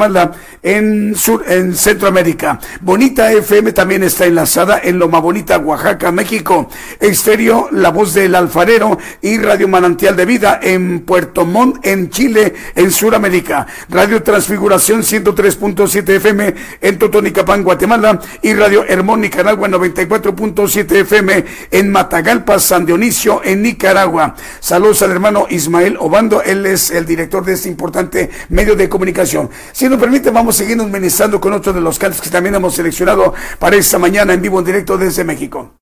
en, 0.63 1.15
sur, 1.15 1.43
en 1.47 1.75
Centroamérica. 1.75 2.59
Bonita 2.81 3.31
FM 3.31 3.73
también 3.73 4.03
está 4.03 4.25
enlazada 4.25 4.79
en 4.83 4.99
Loma 4.99 5.19
Bonita, 5.19 5.57
Oaxaca, 5.57 6.11
México. 6.11 6.69
Exterior, 6.99 7.69
La 7.71 7.89
Voz 7.89 8.13
del 8.13 8.35
Alfarero 8.35 8.97
y 9.21 9.37
Radio 9.37 9.67
Manantial 9.67 10.15
de 10.15 10.25
Vida 10.25 10.59
en 10.61 11.01
Puerto 11.01 11.45
Montt, 11.45 11.85
en 11.85 12.09
Chile, 12.09 12.53
en 12.75 12.91
Sudamérica. 12.91 13.67
Radio 13.89 14.23
Transfiguración 14.23 15.01
103.7 15.01 16.09
FM 16.09 16.55
en 16.81 16.97
Totonicapán, 16.97 17.63
Guatemala. 17.63 18.19
Y 18.41 18.53
Radio 18.53 18.85
Hermón, 18.87 19.21
Nicaragua 19.21 19.67
94.7 19.67 20.91
FM 21.01 21.45
en 21.71 21.91
Matagalpa, 21.91 22.59
San 22.59 22.85
Dionisio, 22.85 23.41
en 23.43 23.61
Nicaragua. 23.61 24.35
Saludos 24.59 25.01
al 25.01 25.11
hermano 25.11 25.47
Ismael 25.49 25.97
Obando, 25.99 26.41
él 26.41 26.65
es 26.65 26.91
el 26.91 27.05
director 27.05 27.43
de 27.43 27.53
este 27.53 27.69
importante 27.69 28.29
medio 28.49 28.75
de 28.75 28.89
comunicación. 28.89 29.49
Si 29.81 29.89
nos 29.89 29.99
permite, 29.99 30.29
vamos 30.29 30.53
a 30.53 30.57
seguirnos 30.59 30.91
ministrando 30.91 31.41
con 31.41 31.53
otro 31.53 31.73
de 31.73 31.81
los 31.81 31.97
cantos 31.97 32.21
que 32.21 32.29
también 32.29 32.53
hemos 32.53 32.75
seleccionado 32.75 33.33
para 33.57 33.77
esta 33.77 33.97
mañana 33.97 34.31
en 34.31 34.39
vivo 34.39 34.59
en 34.59 34.65
directo 34.65 34.95
desde 34.95 35.23
México. 35.23 35.80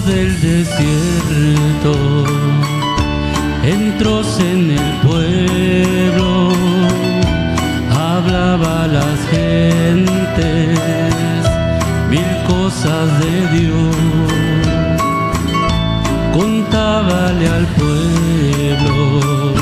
Del 0.00 0.40
desierto, 0.40 1.94
entró 3.62 4.22
en 4.40 4.70
el 4.70 4.92
pueblo, 5.06 6.48
hablaba 7.90 8.84
a 8.84 8.86
las 8.86 9.18
gentes 9.30 10.78
mil 12.08 12.32
cosas 12.48 13.06
de 13.20 13.58
Dios. 13.58 13.96
Contale 16.32 17.48
al 17.48 17.66
pueblo 17.66 19.54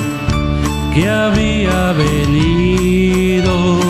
que 0.94 1.08
había 1.08 1.92
venido 1.92 3.80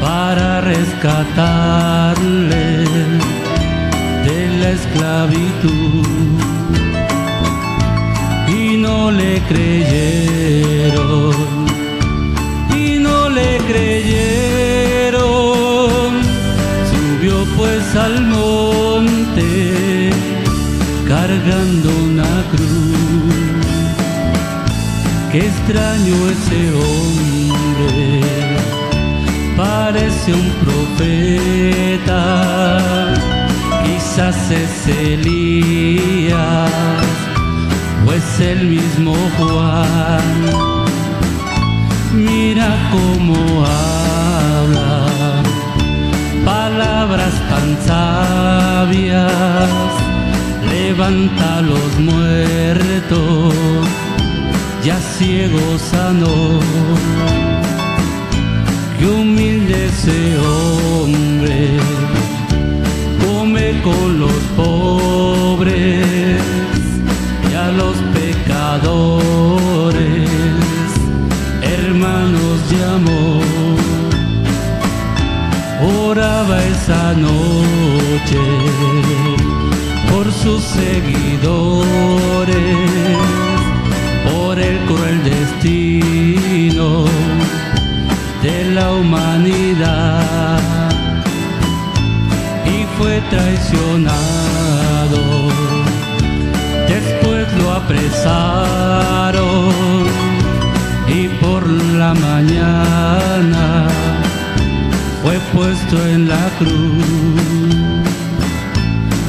para 0.00 0.60
la 0.60 0.72
esclavitud. 4.74 6.06
Y 8.48 8.76
no 8.76 9.10
le 9.10 9.40
creyeron 9.50 11.34
y 12.76 12.98
no 12.98 13.28
le 13.28 13.58
creyeron. 13.70 15.14
Subió 16.90 17.36
pues 17.56 17.96
al 17.96 18.22
monte 18.22 20.10
cargando 21.08 21.88
una 22.10 22.32
cruz. 22.52 23.64
Qué 25.30 25.40
extraño 25.46 26.14
ese 26.34 26.60
hombre 26.82 28.20
parece 29.56 30.28
un 30.32 30.48
profeta 30.64 32.20
quizás 34.14 34.48
es 34.52 34.86
Elías 34.86 36.70
o 38.06 38.12
es 38.12 38.40
el 38.40 38.68
mismo 38.68 39.12
Juan. 39.36 40.22
Mira 42.12 42.68
cómo 42.92 43.64
habla 43.66 45.42
palabras 46.44 47.34
tan 47.50 47.76
sabias 47.88 49.30
levanta 50.70 51.60
los 51.62 51.98
muertos 51.98 53.54
ya 54.84 54.98
ciego 55.00 55.76
sanó 55.90 56.60
que 58.96 59.06
humilde 59.06 59.86
ese 59.86 60.38
hombre 60.38 61.93
con 63.84 64.18
los 64.18 64.32
pobres 64.56 66.40
y 67.50 67.54
a 67.54 67.70
los 67.70 67.96
pecadores. 68.18 69.60
Hermanos 71.60 72.70
de 72.70 72.84
amor 72.84 73.44
oraba 76.08 76.64
esa 76.64 77.12
noche 77.12 78.40
por 80.10 80.32
sus 80.32 80.62
seguidores 80.62 81.74
por 84.32 84.58
el 84.58 84.78
cruel 84.86 85.22
destino 85.24 87.04
de 88.42 88.64
la 88.72 88.92
humanidad 88.92 90.23
traicionado. 93.34 95.20
Después 96.88 97.46
lo 97.58 97.66
apresaron 97.72 99.34
y 101.08 101.28
por 101.42 101.62
la 101.68 102.14
mañana 102.14 103.88
fue 105.22 105.36
puesto 105.52 105.96
en 106.06 106.28
la 106.28 106.48
cruz. 106.58 107.74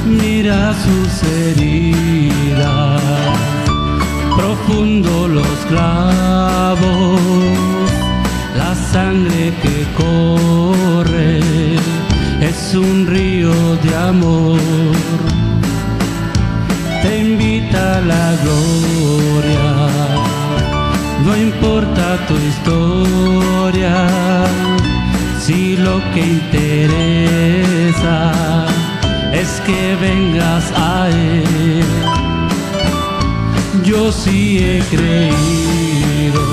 Mira 0.06 0.74
sus 0.86 1.12
heridas 1.38 3.02
profundo 4.38 5.28
los 5.28 5.58
clavos, 5.70 7.22
la 8.58 8.76
sangre 8.76 9.54
que 9.64 9.78
corre 9.98 11.15
un 12.76 13.08
río 13.08 13.54
de 13.84 13.96
amor. 13.96 14.60
Te 17.02 17.20
invita 17.20 17.98
a 17.98 18.02
la 18.02 18.36
gloria, 18.44 19.90
no 21.24 21.38
importa 21.38 22.18
tu 22.28 22.36
historia, 22.36 24.08
si 25.40 25.78
lo 25.78 26.02
que 26.14 26.22
interesa 26.38 28.18
es 29.32 29.62
que 29.66 29.96
vengas 30.02 30.72
a 30.76 31.10
Él. 31.10 31.84
Yo 33.84 34.12
sí 34.12 34.60
he 34.60 34.80
creído, 34.90 36.44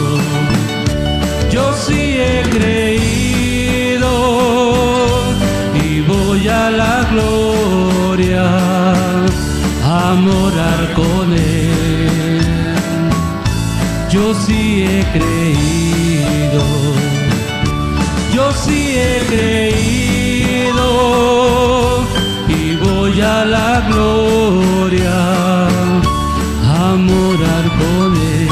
yo 1.51 1.73
sí 1.75 2.17
he 2.19 2.43
creído 2.51 2.92
voy 6.43 6.51
a 6.51 6.71
la 6.71 7.05
gloria 7.13 8.45
a 9.85 10.15
morar 10.15 10.93
con 10.95 11.33
él. 11.33 12.41
Yo 14.11 14.35
sí 14.35 14.85
he 14.85 15.05
creído, 15.13 16.63
yo 18.35 18.53
sí 18.53 18.97
he 18.97 19.21
creído 19.31 20.89
y 22.49 22.75
voy 22.77 23.21
a 23.21 23.45
la 23.45 23.81
gloria 23.89 25.69
a 26.77 26.97
morar 26.97 27.71
con 27.83 28.17
él. 28.17 28.49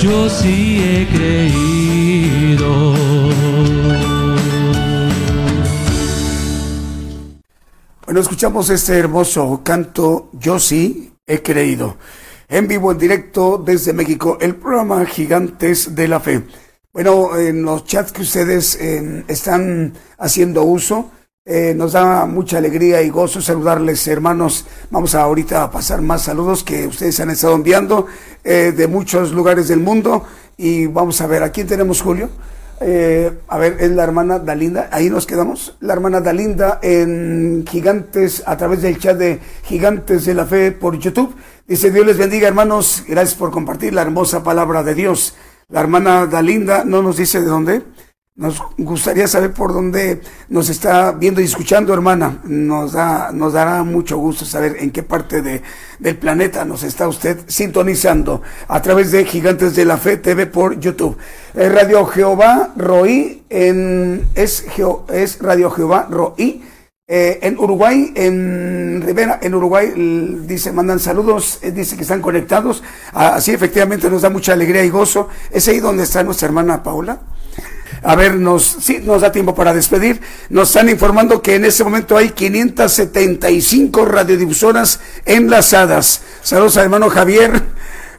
Yo 0.00 0.30
sí 0.30 0.82
he 0.82 1.06
creído. 1.08 3.11
Escuchamos 8.32 8.70
este 8.70 8.98
hermoso 8.98 9.60
canto 9.62 10.30
Yo 10.32 10.58
sí 10.58 11.12
he 11.26 11.42
creído. 11.42 11.98
En 12.48 12.66
vivo, 12.66 12.90
en 12.90 12.96
directo 12.96 13.62
desde 13.62 13.92
México, 13.92 14.38
el 14.40 14.56
programa 14.56 15.04
Gigantes 15.04 15.94
de 15.94 16.08
la 16.08 16.18
Fe. 16.18 16.42
Bueno, 16.94 17.36
en 17.36 17.62
los 17.62 17.84
chats 17.84 18.10
que 18.10 18.22
ustedes 18.22 18.76
eh, 18.80 19.22
están 19.28 19.92
haciendo 20.16 20.62
uso, 20.62 21.10
eh, 21.44 21.74
nos 21.76 21.92
da 21.92 22.24
mucha 22.24 22.56
alegría 22.56 23.02
y 23.02 23.10
gozo 23.10 23.42
saludarles, 23.42 24.08
hermanos. 24.08 24.64
Vamos 24.90 25.14
a 25.14 25.24
ahorita 25.24 25.64
a 25.64 25.70
pasar 25.70 26.00
más 26.00 26.22
saludos 26.22 26.64
que 26.64 26.86
ustedes 26.86 27.20
han 27.20 27.28
estado 27.28 27.54
enviando 27.54 28.06
eh, 28.44 28.72
de 28.74 28.88
muchos 28.88 29.32
lugares 29.32 29.68
del 29.68 29.80
mundo. 29.80 30.24
Y 30.56 30.86
vamos 30.86 31.20
a 31.20 31.26
ver, 31.26 31.42
¿a 31.42 31.52
quién 31.52 31.66
tenemos, 31.66 32.00
Julio? 32.00 32.30
Eh, 32.80 33.32
a 33.48 33.58
ver, 33.58 33.76
es 33.80 33.90
la 33.92 34.04
hermana 34.04 34.38
Dalinda. 34.38 34.88
Ahí 34.90 35.10
nos 35.10 35.26
quedamos. 35.26 35.76
La 35.80 35.92
hermana 35.92 36.20
Dalinda 36.20 36.78
en 36.82 37.64
Gigantes, 37.68 38.42
a 38.46 38.56
través 38.56 38.82
del 38.82 38.98
chat 38.98 39.16
de 39.16 39.40
Gigantes 39.64 40.24
de 40.24 40.34
la 40.34 40.46
Fe 40.46 40.72
por 40.72 40.98
YouTube. 40.98 41.34
Dice, 41.66 41.90
Dios 41.90 42.06
les 42.06 42.18
bendiga, 42.18 42.48
hermanos. 42.48 43.04
Gracias 43.06 43.38
por 43.38 43.50
compartir 43.50 43.92
la 43.92 44.02
hermosa 44.02 44.42
palabra 44.42 44.82
de 44.82 44.94
Dios. 44.94 45.34
La 45.68 45.80
hermana 45.80 46.26
Dalinda 46.26 46.84
no 46.84 47.02
nos 47.02 47.16
dice 47.16 47.40
de 47.40 47.46
dónde. 47.46 47.82
Nos 48.34 48.62
gustaría 48.78 49.28
saber 49.28 49.52
por 49.52 49.74
dónde 49.74 50.22
nos 50.48 50.70
está 50.70 51.12
viendo 51.12 51.42
y 51.42 51.44
escuchando, 51.44 51.92
hermana. 51.92 52.40
Nos 52.44 52.92
da, 52.92 53.30
nos 53.30 53.52
dará 53.52 53.84
mucho 53.84 54.16
gusto 54.16 54.46
saber 54.46 54.76
en 54.78 54.90
qué 54.90 55.02
parte 55.02 55.42
de, 55.42 55.60
del 55.98 56.16
planeta 56.16 56.64
nos 56.64 56.82
está 56.82 57.06
usted 57.08 57.40
sintonizando 57.46 58.40
a 58.68 58.80
través 58.80 59.12
de 59.12 59.26
Gigantes 59.26 59.76
de 59.76 59.84
la 59.84 59.98
Fe 59.98 60.16
TV 60.16 60.46
por 60.46 60.80
YouTube. 60.80 61.18
Eh, 61.52 61.68
Radio 61.68 62.06
Jehová 62.06 62.72
Roí 62.74 63.42
en, 63.50 64.26
es, 64.34 64.64
es 65.12 65.38
Radio 65.38 65.70
Jehová 65.70 66.08
Roí. 66.10 66.64
Eh, 67.06 67.38
en 67.42 67.58
Uruguay, 67.58 68.12
en 68.14 69.02
Rivera, 69.04 69.40
en 69.42 69.54
Uruguay, 69.54 69.92
dice, 70.46 70.72
mandan 70.72 71.00
saludos, 71.00 71.58
eh, 71.60 71.70
dice 71.70 71.96
que 71.96 72.02
están 72.02 72.22
conectados. 72.22 72.82
Ah, 73.12 73.34
Así 73.34 73.50
efectivamente 73.50 74.08
nos 74.08 74.22
da 74.22 74.30
mucha 74.30 74.54
alegría 74.54 74.82
y 74.82 74.88
gozo. 74.88 75.28
¿Es 75.50 75.68
ahí 75.68 75.80
donde 75.80 76.04
está 76.04 76.22
nuestra 76.22 76.46
hermana 76.46 76.82
Paula? 76.82 77.20
A 78.02 78.16
ver, 78.16 78.34
nos, 78.34 78.78
nos 79.04 79.22
da 79.22 79.30
tiempo 79.32 79.54
para 79.54 79.74
despedir. 79.74 80.20
Nos 80.48 80.68
están 80.68 80.88
informando 80.88 81.42
que 81.42 81.56
en 81.56 81.64
este 81.64 81.84
momento 81.84 82.16
hay 82.16 82.30
575 82.30 84.04
radiodifusoras 84.04 85.00
enlazadas. 85.24 86.22
Saludos 86.42 86.76
al 86.76 86.84
hermano 86.84 87.10
Javier 87.10 87.62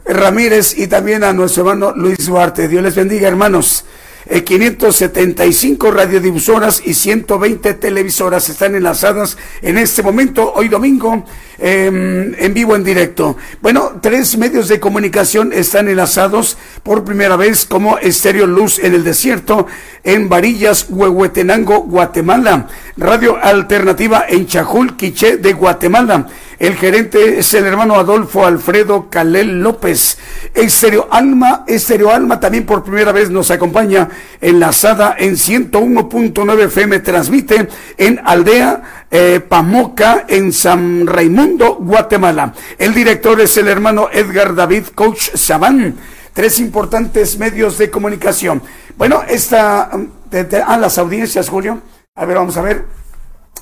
Ramírez 0.06 0.78
y 0.78 0.86
también 0.86 1.24
a 1.24 1.32
nuestro 1.32 1.62
hermano 1.62 1.92
Luis 1.96 2.26
Duarte. 2.26 2.68
Dios 2.68 2.82
les 2.82 2.94
bendiga, 2.94 3.28
hermanos. 3.28 3.84
Eh, 4.26 4.42
575 4.42 5.90
radiodifusoras 5.90 6.80
y 6.84 6.94
120 6.94 7.74
televisoras 7.74 8.48
están 8.48 8.74
enlazadas 8.74 9.36
en 9.60 9.76
este 9.76 10.02
momento, 10.02 10.50
hoy 10.54 10.68
domingo, 10.68 11.24
eh, 11.58 12.34
en 12.38 12.54
vivo, 12.54 12.74
en 12.74 12.84
directo. 12.84 13.36
Bueno, 13.60 13.98
tres 14.00 14.38
medios 14.38 14.68
de 14.68 14.80
comunicación 14.80 15.52
están 15.52 15.88
enlazados 15.88 16.56
por 16.82 17.04
primera 17.04 17.36
vez 17.36 17.66
como 17.66 17.98
Estéreo 17.98 18.46
Luz 18.46 18.78
en 18.78 18.94
el 18.94 19.04
Desierto, 19.04 19.66
en 20.02 20.30
Varillas, 20.30 20.86
Huehuetenango, 20.88 21.80
Guatemala. 21.80 22.68
Radio 22.96 23.36
Alternativa 23.42 24.24
en 24.26 24.46
Chajul, 24.46 24.96
Quiché 24.96 25.36
de 25.36 25.52
Guatemala. 25.52 26.28
El 26.58 26.76
gerente 26.76 27.38
es 27.38 27.52
el 27.54 27.66
hermano 27.66 27.96
Adolfo 27.96 28.46
Alfredo 28.46 29.08
Calel 29.10 29.60
López. 29.60 30.18
Estéreo 30.54 31.08
Alma, 31.10 31.64
Estéreo 31.66 32.10
Alma 32.10 32.38
también 32.38 32.64
por 32.64 32.84
primera 32.84 33.10
vez 33.10 33.30
nos 33.30 33.50
acompaña 33.50 34.08
enlazada 34.40 35.16
en 35.18 35.34
101.9 35.34 36.64
FM. 36.66 37.00
Transmite 37.00 37.68
en 37.96 38.20
Aldea 38.24 39.06
eh, 39.10 39.40
Pamoca 39.46 40.26
en 40.28 40.52
San 40.52 41.06
Raimundo, 41.06 41.76
Guatemala. 41.76 42.54
El 42.78 42.94
director 42.94 43.40
es 43.40 43.56
el 43.56 43.68
hermano 43.68 44.08
Edgar 44.12 44.54
David 44.54 44.84
Coach 44.94 45.30
Sabán. 45.34 45.96
Tres 46.32 46.58
importantes 46.58 47.38
medios 47.38 47.78
de 47.78 47.90
comunicación. 47.90 48.62
Bueno, 48.96 49.22
esta, 49.28 49.90
a 49.90 50.78
las 50.78 50.98
audiencias, 50.98 51.48
Julio. 51.48 51.80
A 52.14 52.24
ver, 52.24 52.36
vamos 52.36 52.56
a 52.56 52.62
ver. 52.62 52.84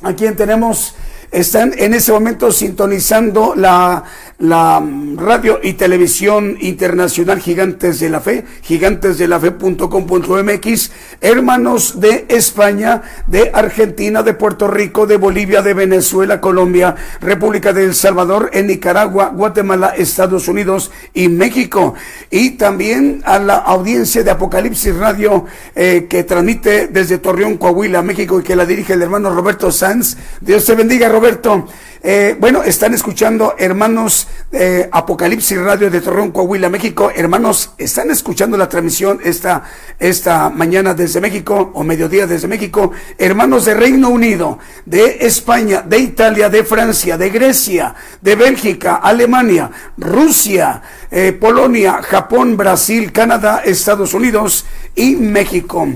¿A 0.02 0.14
quién 0.14 0.36
tenemos? 0.36 0.94
Están 1.32 1.72
en 1.78 1.94
ese 1.94 2.12
momento 2.12 2.52
sintonizando 2.52 3.54
la, 3.56 4.04
la 4.38 4.84
radio 5.16 5.58
y 5.62 5.72
televisión 5.72 6.58
internacional 6.60 7.40
Gigantes 7.40 8.00
de 8.00 8.10
la 8.10 8.20
Fe, 8.20 8.44
gigantesdelafe.com.mx, 8.60 10.92
hermanos 11.22 12.00
de 12.00 12.26
España, 12.28 13.00
de 13.26 13.50
Argentina, 13.54 14.22
de 14.22 14.34
Puerto 14.34 14.68
Rico, 14.68 15.06
de 15.06 15.16
Bolivia, 15.16 15.62
de 15.62 15.72
Venezuela, 15.72 16.38
Colombia, 16.38 16.96
República 17.22 17.72
de 17.72 17.86
El 17.86 17.94
Salvador, 17.94 18.50
en 18.52 18.66
Nicaragua, 18.66 19.32
Guatemala, 19.34 19.94
Estados 19.96 20.48
Unidos 20.48 20.90
y 21.14 21.30
México. 21.30 21.94
Y 22.30 22.58
también 22.58 23.22
a 23.24 23.38
la 23.38 23.56
audiencia 23.56 24.22
de 24.22 24.32
Apocalipsis 24.32 24.94
Radio 24.96 25.46
eh, 25.74 26.08
que 26.10 26.24
transmite 26.24 26.88
desde 26.88 27.16
Torreón, 27.16 27.56
Coahuila, 27.56 28.02
México 28.02 28.38
y 28.38 28.42
que 28.42 28.54
la 28.54 28.66
dirige 28.66 28.92
el 28.92 29.00
hermano 29.00 29.34
Roberto 29.34 29.72
Sanz. 29.72 30.18
Dios 30.42 30.66
te 30.66 30.74
bendiga, 30.74 31.08
Roberto. 31.08 31.21
Roberto. 31.22 31.68
Eh, 32.02 32.36
bueno, 32.40 32.64
están 32.64 32.94
escuchando 32.94 33.54
hermanos 33.56 34.26
eh, 34.50 34.88
Apocalipsis 34.90 35.56
Radio 35.56 35.88
de 35.88 36.00
Torreón, 36.00 36.32
Coahuila, 36.32 36.68
México. 36.68 37.12
Hermanos, 37.14 37.74
están 37.78 38.10
escuchando 38.10 38.56
la 38.56 38.68
transmisión 38.68 39.20
esta, 39.22 39.62
esta 40.00 40.50
mañana 40.50 40.94
desde 40.94 41.20
México 41.20 41.70
o 41.74 41.84
mediodía 41.84 42.26
desde 42.26 42.48
México. 42.48 42.90
Hermanos 43.16 43.66
de 43.66 43.74
Reino 43.74 44.08
Unido, 44.08 44.58
de 44.84 45.18
España, 45.20 45.82
de 45.82 46.00
Italia, 46.00 46.48
de 46.48 46.64
Francia, 46.64 47.16
de 47.16 47.30
Grecia, 47.30 47.94
de 48.20 48.34
Bélgica, 48.34 48.96
Alemania, 48.96 49.70
Rusia, 49.96 50.82
eh, 51.08 51.30
Polonia, 51.40 52.02
Japón, 52.02 52.56
Brasil, 52.56 53.12
Canadá, 53.12 53.62
Estados 53.64 54.12
Unidos 54.12 54.66
y 54.96 55.14
México. 55.14 55.86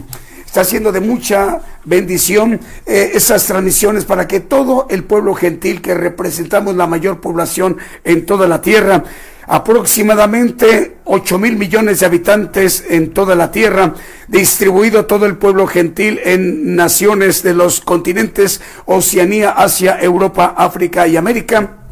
Está 0.57 0.63
haciendo 0.63 0.91
de 0.91 1.01
mucha 1.01 1.61
bendición 1.85 2.59
eh, 2.87 3.11
esas 3.13 3.45
transmisiones 3.45 4.07
para 4.07 4.27
que 4.27 4.41
todo 4.41 4.87
el 4.89 5.05
pueblo 5.05 5.35
gentil 5.35 5.83
que 5.83 5.93
representamos 5.93 6.75
la 6.77 6.87
mayor 6.87 7.21
población 7.21 7.77
en 8.05 8.25
toda 8.25 8.49
la 8.49 8.63
tierra, 8.63 9.05
aproximadamente 9.47 10.97
8 11.05 11.39
mil 11.39 11.59
millones 11.59 12.01
de 12.01 12.07
habitantes 12.07 12.87
en 12.89 13.13
toda 13.13 13.35
la 13.35 13.51
tierra, 13.51 13.93
distribuido 14.29 15.05
todo 15.05 15.27
el 15.27 15.37
pueblo 15.37 15.67
gentil 15.67 16.21
en 16.25 16.75
naciones 16.75 17.43
de 17.43 17.53
los 17.53 17.83
continentes 17.83 18.63
Oceanía, 18.87 19.51
Asia, 19.51 19.99
Europa, 20.01 20.55
África 20.57 21.07
y 21.07 21.19
América 21.19 21.86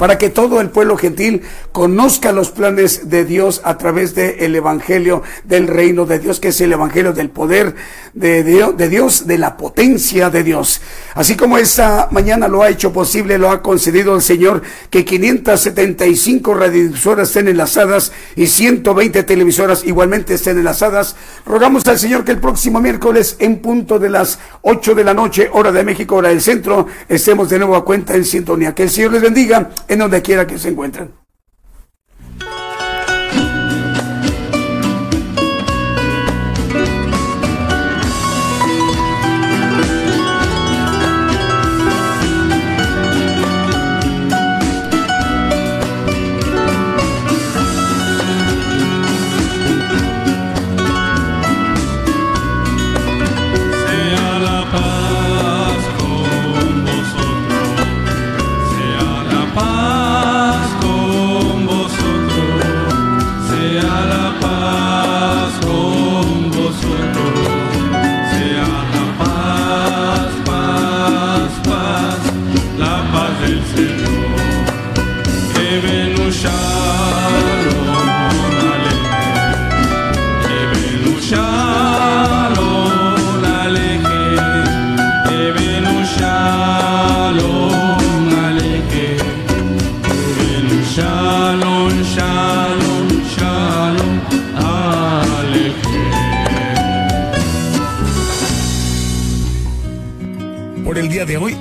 para 0.00 0.16
que 0.16 0.30
todo 0.30 0.62
el 0.62 0.70
pueblo 0.70 0.96
gentil 0.96 1.42
conozca 1.72 2.32
los 2.32 2.50
planes 2.50 3.10
de 3.10 3.26
Dios 3.26 3.60
a 3.64 3.76
través 3.76 4.14
del 4.14 4.56
Evangelio 4.56 5.22
del 5.44 5.68
reino 5.68 6.06
de 6.06 6.18
Dios, 6.18 6.40
que 6.40 6.48
es 6.48 6.60
el 6.62 6.72
Evangelio 6.72 7.12
del 7.12 7.28
poder 7.28 7.74
de 8.14 8.42
Dios, 8.42 8.78
de 8.78 8.88
Dios, 8.88 9.26
de 9.26 9.36
la 9.36 9.58
potencia 9.58 10.30
de 10.30 10.42
Dios. 10.42 10.80
Así 11.14 11.36
como 11.36 11.58
esta 11.58 12.08
mañana 12.12 12.48
lo 12.48 12.62
ha 12.62 12.70
hecho 12.70 12.94
posible, 12.94 13.36
lo 13.36 13.50
ha 13.50 13.60
concedido 13.60 14.16
el 14.16 14.22
Señor, 14.22 14.62
que 14.88 15.04
575 15.04 16.54
radiodifusoras 16.54 17.28
estén 17.28 17.48
enlazadas 17.48 18.10
y 18.36 18.46
120 18.46 19.22
televisoras 19.24 19.84
igualmente 19.84 20.32
estén 20.32 20.56
enlazadas. 20.56 21.14
Rogamos 21.44 21.86
al 21.88 21.98
Señor 21.98 22.24
que 22.24 22.32
el 22.32 22.40
próximo 22.40 22.80
miércoles 22.80 23.36
en 23.38 23.58
punto 23.58 23.98
de 23.98 24.08
las 24.08 24.38
8 24.62 24.94
de 24.94 25.04
la 25.04 25.12
noche, 25.12 25.50
hora 25.52 25.70
de 25.72 25.84
México, 25.84 26.16
hora 26.16 26.30
del 26.30 26.40
centro, 26.40 26.86
estemos 27.06 27.50
de 27.50 27.58
nuevo 27.58 27.76
a 27.76 27.84
cuenta 27.84 28.14
en 28.14 28.24
sintonía. 28.24 28.74
Que 28.74 28.84
el 28.84 28.90
Señor 28.90 29.12
les 29.12 29.20
bendiga 29.20 29.68
en 29.90 29.98
donde 29.98 30.22
quiera 30.22 30.46
que 30.46 30.56
se 30.56 30.68
encuentren. 30.68 31.12